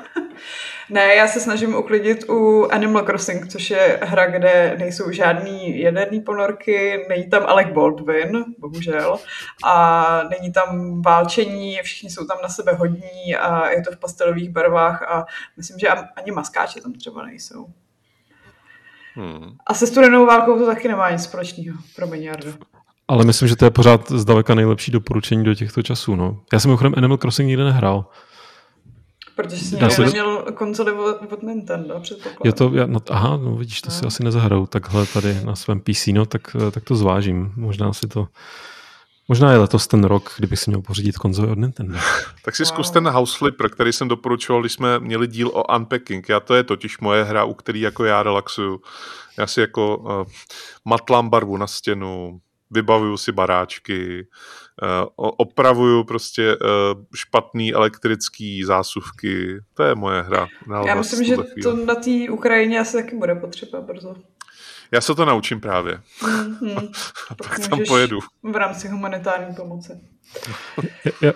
ne, 0.90 1.14
já 1.14 1.28
se 1.28 1.40
snažím 1.40 1.74
uklidit 1.74 2.24
u 2.28 2.64
Animal 2.64 3.02
Crossing, 3.02 3.48
což 3.48 3.70
je 3.70 4.00
hra, 4.02 4.26
kde 4.26 4.76
nejsou 4.78 5.10
žádný 5.10 5.80
jaderný 5.80 6.20
ponorky, 6.20 7.06
není 7.08 7.30
tam 7.30 7.42
Alec 7.46 7.68
Baldwin, 7.68 8.44
bohužel, 8.58 9.18
a 9.64 10.22
není 10.30 10.52
tam 10.52 11.02
válčení, 11.02 11.78
všichni 11.82 12.10
jsou 12.10 12.26
tam 12.26 12.38
na 12.42 12.48
sebe 12.48 12.72
hodní 12.72 13.36
a 13.36 13.70
je 13.70 13.82
to 13.82 13.92
v 13.92 13.98
pastelových 13.98 14.50
barvách 14.50 15.02
a 15.02 15.26
myslím, 15.56 15.78
že 15.78 15.88
ani 15.88 16.30
maskáče 16.32 16.80
tam 16.80 16.92
třeba 16.92 17.26
nejsou. 17.26 17.66
Hmm. 19.14 19.56
A 19.66 19.74
se 19.74 19.86
studenou 19.86 20.26
válkou 20.26 20.58
to 20.58 20.66
taky 20.66 20.88
nemá 20.88 21.10
nic 21.10 21.22
společného, 21.22 21.78
promiň 21.96 22.22
Jardo. 22.22 22.52
Ale 23.08 23.24
myslím, 23.24 23.48
že 23.48 23.56
to 23.56 23.64
je 23.64 23.70
pořád 23.70 24.10
zdaleka 24.10 24.54
nejlepší 24.54 24.90
doporučení 24.90 25.44
do 25.44 25.54
těchto 25.54 25.82
časů. 25.82 26.16
No. 26.16 26.40
Já 26.52 26.60
jsem 26.60 26.68
mimochodem 26.68 26.94
Animal 26.96 27.16
Crossing 27.18 27.46
nikdy 27.46 27.64
nehrál. 27.64 28.04
Protože 29.38 29.64
jsi 29.64 29.74
někdy 29.74 29.90
se... 29.90 30.02
neměl 30.02 30.44
konzoli 30.54 30.92
od 30.92 31.42
Nintendo, 31.42 32.00
předpokládám. 32.00 32.42
Je 32.44 32.52
to, 32.52 32.70
já, 32.74 32.86
no, 32.86 33.00
aha, 33.10 33.36
no 33.36 33.56
vidíš, 33.56 33.80
to 33.80 33.90
no. 33.90 33.96
si 33.96 34.06
asi 34.06 34.24
nezahraju 34.24 34.66
takhle 34.66 35.06
tady 35.06 35.40
na 35.44 35.56
svém 35.56 35.80
PC, 35.80 36.06
no 36.06 36.26
tak, 36.26 36.56
tak 36.70 36.84
to 36.84 36.96
zvážím. 36.96 37.52
Možná 37.56 37.92
si 37.92 38.08
to 38.08 38.28
Možná 39.28 39.52
je 39.52 39.58
letos 39.58 39.86
ten 39.86 40.04
rok, 40.04 40.34
kdybych 40.38 40.58
si 40.58 40.70
měl 40.70 40.82
pořídit 40.82 41.16
konzoli 41.16 41.48
od 41.48 41.58
Nintendo. 41.58 41.98
tak 42.44 42.56
si 42.56 42.62
wow. 42.62 42.68
zkus 42.68 42.90
ten 42.90 43.08
House 43.08 43.38
Flipper, 43.38 43.70
který 43.70 43.92
jsem 43.92 44.08
doporučoval, 44.08 44.62
když 44.62 44.72
jsme 44.72 44.98
měli 44.98 45.26
díl 45.26 45.48
o 45.48 45.76
unpacking. 45.76 46.28
Já 46.28 46.40
to 46.40 46.54
je 46.54 46.62
totiž 46.64 46.98
moje 46.98 47.24
hra, 47.24 47.44
u 47.44 47.54
který 47.54 47.80
jako 47.80 48.04
já 48.04 48.22
relaxuju. 48.22 48.80
Já 49.38 49.46
si 49.46 49.60
jako 49.60 49.96
uh, 49.96 50.32
matlám 50.84 51.30
barvu 51.30 51.56
na 51.56 51.66
stěnu, 51.66 52.40
vybavuju 52.70 53.16
si 53.16 53.32
baráčky, 53.32 54.26
opravuju 55.16 56.04
prostě 56.04 56.56
uh, 56.56 57.02
špatný 57.14 57.74
elektrický 57.74 58.64
zásuvky. 58.64 59.60
To 59.74 59.82
je 59.82 59.94
moje 59.94 60.22
hra. 60.22 60.48
Já 60.86 60.94
myslím, 60.94 61.24
že 61.24 61.36
to 61.62 61.76
na 61.76 61.94
té 61.94 62.10
Ukrajině 62.30 62.80
asi 62.80 62.96
taky 62.96 63.16
bude 63.16 63.34
potřeba 63.34 63.80
brzo. 63.80 64.14
Já 64.92 65.00
se 65.00 65.14
to 65.14 65.24
naučím 65.24 65.60
právě. 65.60 66.00
Mm-hmm. 66.22 66.90
A 67.30 67.34
pak 67.34 67.58
tam 67.68 67.80
pojedu. 67.88 68.18
V 68.42 68.56
rámci 68.56 68.88
humanitární 68.88 69.54
pomoci. 69.54 69.92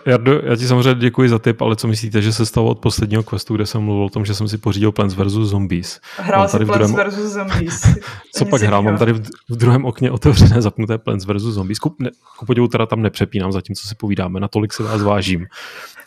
Jardo, 0.07 0.41
já 0.45 0.57
ti 0.57 0.67
samozřejmě 0.67 0.95
děkuji 0.95 1.29
za 1.29 1.39
tip, 1.39 1.63
ale 1.63 1.77
co 1.77 1.89
myslíte, 1.89 2.23
že 2.23 2.33
se 2.33 2.47
stalo 2.47 2.71
od 2.71 2.79
posledního 2.79 3.23
questu, 3.23 3.55
kde 3.55 3.67
jsem 3.67 3.83
mluvil 3.83 4.05
o 4.05 4.09
tom, 4.09 4.25
že 4.25 4.35
jsem 4.35 4.49
si 4.49 4.59
pořídil 4.59 4.93
Plants 4.93 5.15
vs. 5.15 5.33
Zombies. 5.33 6.01
Hrál 6.17 6.49
si 6.49 6.65
Plants 6.65 6.93
vs. 6.93 7.33
Zombies. 7.33 7.83
co 8.35 8.45
pak 8.45 8.63
hrál? 8.63 8.83
Mám 8.83 8.99
tady 8.99 9.13
v, 9.13 9.23
v 9.51 9.57
druhém 9.57 9.85
okně 9.85 10.11
otevřené 10.11 10.63
zapnuté 10.63 10.99
Plants 10.99 11.27
vs. 11.27 11.43
Zombies. 11.43 11.79
Ku, 11.79 11.97
ne, 11.99 12.11
ku 12.39 12.47
podivu 12.47 12.69
teda 12.69 12.87
tam 12.87 13.03
nepřepínám, 13.03 13.53
zatímco 13.53 13.89
si 13.89 13.95
povídáme, 13.95 14.41
natolik 14.41 14.73
si 14.73 14.83
vás 14.83 15.03
vážím. 15.03 15.47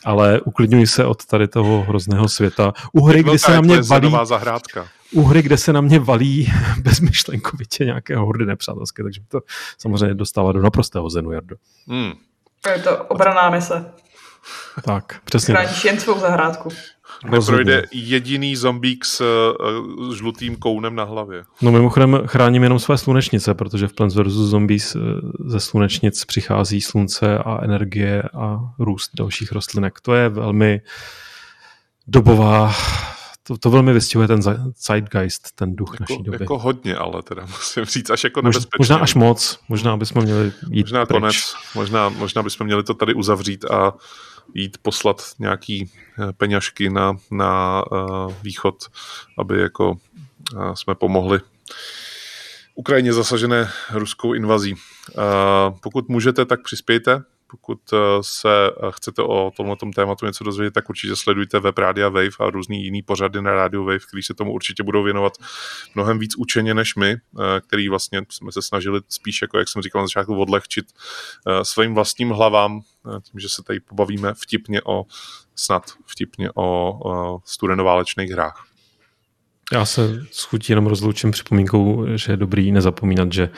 Ale 0.04 0.40
uklidňuji 0.40 0.86
se 0.86 1.04
od 1.04 1.26
tady 1.26 1.48
toho 1.48 1.82
hrozného 1.82 2.28
světa. 2.28 2.72
U 2.92 3.04
hry, 3.04 3.22
kdy 3.22 3.38
se 3.38 3.52
na 3.52 3.60
mě 3.60 3.80
valí... 3.80 4.12
zahrádka 4.24 4.86
u 5.12 5.22
hry, 5.22 5.42
kde 5.42 5.56
se 5.56 5.72
na 5.72 5.80
mě 5.80 5.98
valí 5.98 6.52
bezmyšlenkovitě 6.78 7.84
nějaké 7.84 8.16
hordy 8.16 8.46
nepřátelské, 8.46 9.02
takže 9.02 9.20
to 9.28 9.40
samozřejmě 9.78 10.14
dostává 10.14 10.52
do 10.52 10.62
naprostého 10.62 11.10
zenu, 11.10 11.32
Jardo. 11.32 11.56
Hmm. 11.88 12.12
Je 12.74 12.82
to 12.82 13.04
obraná 13.04 13.50
mise. 13.50 13.92
Tak, 14.84 15.20
přesně. 15.24 15.54
Chráníš 15.54 15.84
jen 15.84 16.00
svou 16.00 16.20
zahrádku. 16.20 16.68
Neprojde 17.30 17.82
jediný 17.92 18.56
zombík 18.56 19.04
s 19.04 19.20
uh, 19.20 20.14
žlutým 20.14 20.56
kounem 20.56 20.94
na 20.94 21.04
hlavě. 21.04 21.44
No 21.62 21.72
mimochodem 21.72 22.22
chráním 22.26 22.62
jenom 22.62 22.78
své 22.78 22.98
slunečnice, 22.98 23.54
protože 23.54 23.88
v 23.88 23.92
Plants 23.92 24.16
vs. 24.16 24.32
Zombies 24.32 24.96
ze 25.44 25.60
slunečnic 25.60 26.24
přichází 26.24 26.80
slunce 26.80 27.38
a 27.38 27.64
energie 27.64 28.22
a 28.22 28.58
růst 28.78 29.10
dalších 29.14 29.52
rostlinek. 29.52 30.00
To 30.00 30.14
je 30.14 30.28
velmi 30.28 30.80
dobová 32.06 32.74
to, 33.46 33.58
to 33.58 33.70
velmi 33.70 33.92
vystihuje 33.92 34.28
ten 34.28 34.40
zeitgeist, 34.86 35.52
ten 35.54 35.76
duch 35.76 35.96
jako, 36.00 36.12
naší 36.12 36.22
doby. 36.22 36.38
Jako 36.40 36.58
hodně, 36.58 36.96
ale 36.96 37.22
teda 37.22 37.46
musím 37.46 37.84
říct, 37.84 38.10
až 38.10 38.24
jako 38.24 38.42
nebezpečně. 38.42 38.78
Možná 38.78 38.96
až 38.96 39.14
moc, 39.14 39.60
možná 39.68 39.96
bychom 39.96 40.22
měli 40.22 40.52
jít 40.70 40.82
Možná 40.82 41.06
pryč. 41.06 41.20
konec, 41.20 41.36
možná, 41.74 42.08
možná 42.08 42.42
bychom 42.42 42.66
měli 42.66 42.82
to 42.84 42.94
tady 42.94 43.14
uzavřít 43.14 43.64
a 43.64 43.92
jít 44.54 44.78
poslat 44.82 45.22
nějaký 45.38 45.90
eh, 46.18 46.32
peňažky 46.32 46.90
na, 46.90 47.16
na 47.30 47.82
uh, 47.92 48.32
východ, 48.42 48.74
aby 49.38 49.60
jako 49.60 49.90
uh, 49.90 50.74
jsme 50.74 50.94
pomohli 50.94 51.40
Ukrajině 52.74 53.12
zasažené 53.12 53.70
ruskou 53.92 54.34
invazí. 54.34 54.72
Uh, 54.72 55.78
pokud 55.80 56.08
můžete, 56.08 56.44
tak 56.44 56.62
přispějte 56.62 57.22
pokud 57.60 57.80
eh, 57.92 57.96
se 58.20 58.48
eh, 58.66 58.90
chcete 58.90 59.22
o 59.22 59.52
tomhle 59.56 59.76
tématu 59.94 60.26
něco 60.26 60.44
dozvědět, 60.44 60.74
tak 60.74 60.88
určitě 60.88 61.16
sledujte 61.16 61.60
web 61.60 61.78
Rádia 61.78 62.08
Wave 62.08 62.36
a 62.40 62.50
různý 62.50 62.84
jiný 62.84 63.02
pořady 63.02 63.42
na 63.42 63.54
Radio 63.54 63.84
Wave, 63.84 63.98
který 63.98 64.22
se 64.22 64.34
tomu 64.34 64.52
určitě 64.52 64.82
budou 64.82 65.02
věnovat 65.02 65.32
mnohem 65.94 66.18
víc 66.18 66.36
učeně 66.36 66.74
než 66.74 66.96
my, 66.96 67.10
eh, 67.10 67.60
který 67.60 67.88
vlastně 67.88 68.22
jsme 68.30 68.52
se 68.52 68.62
snažili 68.62 69.00
spíš, 69.08 69.42
jako 69.42 69.58
jak 69.58 69.68
jsem 69.68 69.82
říkal 69.82 70.02
na 70.02 70.06
začátku, 70.06 70.40
odlehčit 70.40 70.86
svým 71.62 71.94
vlastním 71.94 72.30
hlavám, 72.30 72.80
tím, 73.22 73.40
že 73.40 73.48
se 73.48 73.62
tady 73.62 73.80
pobavíme 73.80 74.34
vtipně 74.34 74.82
o 74.82 75.04
snad 75.54 75.84
vtipně 76.06 76.50
o, 76.54 77.38
studenoválečných 77.44 78.30
hrách. 78.30 78.66
Já 79.72 79.84
se 79.84 80.26
s 80.30 80.44
chutí 80.44 80.72
jenom 80.72 80.86
rozloučím 80.86 81.30
připomínkou, 81.30 82.06
že 82.14 82.32
je 82.32 82.36
dobrý 82.36 82.72
nezapomínat, 82.72 83.32
že 83.32 83.50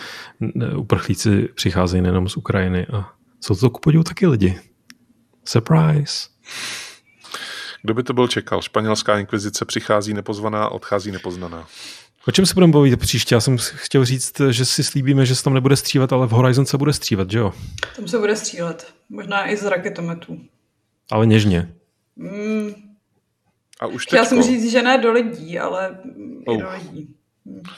uprchlíci 0.76 1.48
přicházejí 1.54 2.02
nejenom 2.02 2.28
z 2.28 2.36
Ukrajiny 2.36 2.86
a 2.86 3.12
jsou 3.40 3.54
to 3.54 3.70
ku 3.70 3.80
podivu 3.80 4.04
taky 4.04 4.26
lidi. 4.26 4.60
Surprise. 5.44 6.28
Kdo 7.82 7.94
by 7.94 8.02
to 8.02 8.12
byl 8.12 8.28
čekal? 8.28 8.62
Španělská 8.62 9.18
inkvizice 9.18 9.64
přichází 9.64 10.14
nepozvaná, 10.14 10.68
odchází 10.68 11.12
nepoznaná. 11.12 11.68
O 12.28 12.32
čem 12.32 12.46
se 12.46 12.54
budeme 12.54 12.72
bavit 12.72 13.00
příště? 13.00 13.34
Já 13.34 13.40
jsem 13.40 13.58
chtěl 13.58 14.04
říct, 14.04 14.40
že 14.50 14.64
si 14.64 14.84
slíbíme, 14.84 15.26
že 15.26 15.34
se 15.34 15.44
tam 15.44 15.54
nebude 15.54 15.76
střílet, 15.76 16.12
ale 16.12 16.26
v 16.26 16.30
Horizon 16.30 16.66
se 16.66 16.78
bude 16.78 16.92
střílet, 16.92 17.30
že 17.30 17.38
jo? 17.38 17.52
Tam 17.96 18.08
se 18.08 18.18
bude 18.18 18.36
střílet. 18.36 18.94
Možná 19.08 19.50
i 19.50 19.56
z 19.56 19.64
raketometů. 19.64 20.40
Ale 21.10 21.26
něžně. 21.26 21.74
Mm. 22.16 22.70
A 23.80 23.86
už 23.86 24.06
Chtěla 24.06 24.24
jsem 24.24 24.42
říct, 24.42 24.70
že 24.70 24.82
ne 24.82 24.98
do 24.98 25.12
lidí, 25.12 25.58
ale 25.58 25.98
oh. 26.46 26.54
i 26.54 26.62
do 26.62 26.70
lidí. 26.70 27.14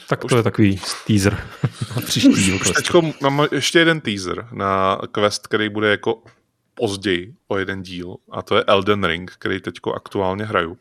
Tak 0.07 0.25
to 0.25 0.37
je 0.37 0.43
takový 0.43 0.79
teaser 1.07 1.47
na 1.95 2.01
příští 2.01 2.33
díl. 2.33 2.55
Už 2.55 2.71
teďko 2.71 3.01
mám 3.21 3.47
ještě 3.51 3.79
jeden 3.79 4.01
teaser 4.01 4.47
na 4.51 5.01
quest, 5.11 5.47
který 5.47 5.69
bude 5.69 5.91
jako 5.91 6.23
později 6.73 7.33
o 7.47 7.57
jeden 7.57 7.81
díl 7.81 8.15
a 8.31 8.41
to 8.41 8.55
je 8.55 8.63
Elden 8.63 9.03
Ring, 9.03 9.31
který 9.31 9.61
teďko 9.61 9.93
aktuálně 9.93 10.45
hraju. 10.45 10.77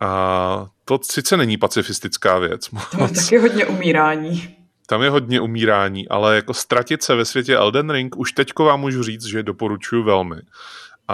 A 0.00 0.66
to 0.84 0.98
sice 1.02 1.36
není 1.36 1.56
pacifistická 1.56 2.38
věc. 2.38 2.68
To 2.90 3.02
je 3.02 3.08
taky 3.08 3.38
hodně 3.38 3.66
umírání. 3.66 4.56
Tam 4.86 5.02
je 5.02 5.10
hodně 5.10 5.40
umírání, 5.40 6.08
ale 6.08 6.36
jako 6.36 6.54
ztratit 6.54 7.02
se 7.02 7.14
ve 7.14 7.24
světě 7.24 7.56
Elden 7.56 7.90
Ring, 7.90 8.16
už 8.16 8.32
teďko 8.32 8.64
vám 8.64 8.80
můžu 8.80 9.02
říct, 9.02 9.24
že 9.24 9.42
doporučuji 9.42 10.02
velmi. 10.02 10.36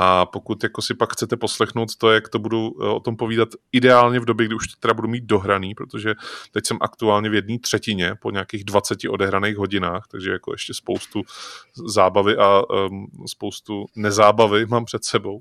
A 0.01 0.26
pokud 0.26 0.62
jako 0.62 0.82
si 0.82 0.94
pak 0.94 1.12
chcete 1.12 1.36
poslechnout 1.36 1.96
to, 1.96 2.11
jak 2.11 2.28
to 2.28 2.38
budu 2.38 2.74
eh, 2.82 2.86
o 2.86 3.01
tom 3.01 3.16
povídat 3.16 3.49
ideálně 3.72 4.20
v 4.20 4.24
době, 4.24 4.46
kdy 4.46 4.55
už 4.55 4.68
to 4.68 4.74
teda 4.80 4.94
budu 4.94 5.09
mít 5.09 5.24
dohraný, 5.24 5.74
protože 5.74 6.14
teď 6.53 6.66
jsem 6.66 6.78
aktuálně 6.80 7.30
v 7.30 7.34
jedné 7.34 7.59
třetině 7.59 8.14
po 8.22 8.30
nějakých 8.30 8.64
20 8.64 8.99
odehraných 9.11 9.57
hodinách, 9.57 10.07
takže 10.11 10.30
jako 10.30 10.53
ještě 10.53 10.74
spoustu 10.74 11.22
zábavy 11.86 12.36
a 12.36 12.62
um, 12.70 13.07
spoustu 13.26 13.86
nezábavy 13.96 14.66
mám 14.66 14.84
před 14.84 15.05
sebou. 15.05 15.40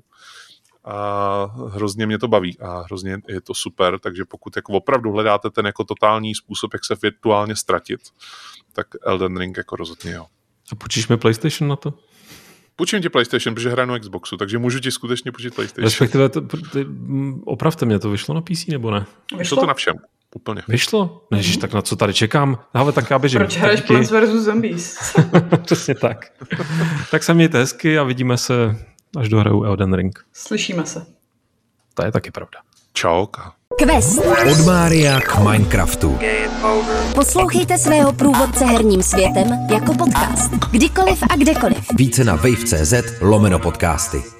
A 0.84 1.44
hrozně 1.68 2.06
mě 2.06 2.18
to 2.18 2.28
baví 2.28 2.58
a 2.60 2.80
hrozně 2.80 3.18
je 3.28 3.40
to 3.40 3.54
super, 3.54 3.98
takže 3.98 4.24
pokud 4.24 4.56
jako 4.56 4.72
opravdu 4.72 5.12
hledáte 5.12 5.50
ten 5.50 5.66
jako 5.66 5.84
totální 5.84 6.34
způsob, 6.34 6.72
jak 6.72 6.84
se 6.84 6.94
virtuálně 7.02 7.56
ztratit, 7.56 8.00
tak 8.72 8.86
Elden 9.06 9.36
Ring 9.36 9.56
jako 9.56 9.76
rozhodně 9.76 10.12
jo. 10.12 10.26
A 10.72 10.74
počíš 10.74 11.08
mi 11.08 11.16
PlayStation 11.16 11.68
na 11.68 11.76
to? 11.76 11.94
Půjčím 12.78 13.02
ti 13.02 13.08
PlayStation, 13.08 13.54
protože 13.54 13.70
hraju 13.70 13.88
na 13.88 13.98
Xboxu, 13.98 14.36
takže 14.36 14.58
můžu 14.58 14.80
ti 14.80 14.90
skutečně 14.90 15.32
počít 15.32 15.54
PlayStation. 15.54 15.84
Respektive, 15.84 16.28
to, 16.28 16.40
ty, 16.40 16.86
opravte 17.44 17.86
mě, 17.86 17.98
to 17.98 18.10
vyšlo 18.10 18.34
na 18.34 18.40
PC 18.40 18.66
nebo 18.66 18.90
ne? 18.90 19.06
Vyšlo 19.38 19.56
to 19.56 19.66
na 19.66 19.74
všem, 19.74 19.94
úplně. 20.34 20.62
Vyšlo? 20.68 21.26
Nežíš, 21.30 21.56
mm-hmm. 21.56 21.60
tak 21.60 21.72
na 21.72 21.82
co 21.82 21.96
tady 21.96 22.14
čekám? 22.14 22.58
Ale 22.74 22.92
tak 22.92 23.10
já 23.10 23.18
běžím. 23.18 23.38
Proč 23.38 23.56
hraješ 23.56 23.80
Plants 23.80 24.10
vs. 24.10 24.44
Zombies? 24.44 24.98
Přesně 25.62 25.94
tak. 25.94 26.32
tak 27.10 27.22
se 27.22 27.34
mějte 27.34 27.58
hezky 27.58 27.98
a 27.98 28.02
vidíme 28.02 28.36
se, 28.36 28.76
až 29.16 29.28
dohraju 29.28 29.62
Elden 29.62 29.94
Ring. 29.94 30.24
Slyšíme 30.32 30.86
se. 30.86 31.06
To 31.94 32.04
je 32.04 32.12
taky 32.12 32.30
pravda. 32.30 32.58
Čauka. 32.92 33.52
Quest. 33.78 34.18
Od 34.50 34.66
Mária 34.66 35.20
k 35.20 35.38
Minecraftu. 35.38 36.18
Poslouchejte 37.14 37.78
svého 37.78 38.12
průvodce 38.12 38.64
herním 38.64 39.02
světem 39.02 39.48
jako 39.72 39.94
podcast. 39.94 40.50
Kdykoliv 40.70 41.22
a 41.30 41.36
kdekoliv. 41.36 41.86
Více 41.94 42.24
na 42.24 42.34
wave.cz 42.36 42.94
lomeno 43.20 43.58
podcasty. 43.58 44.37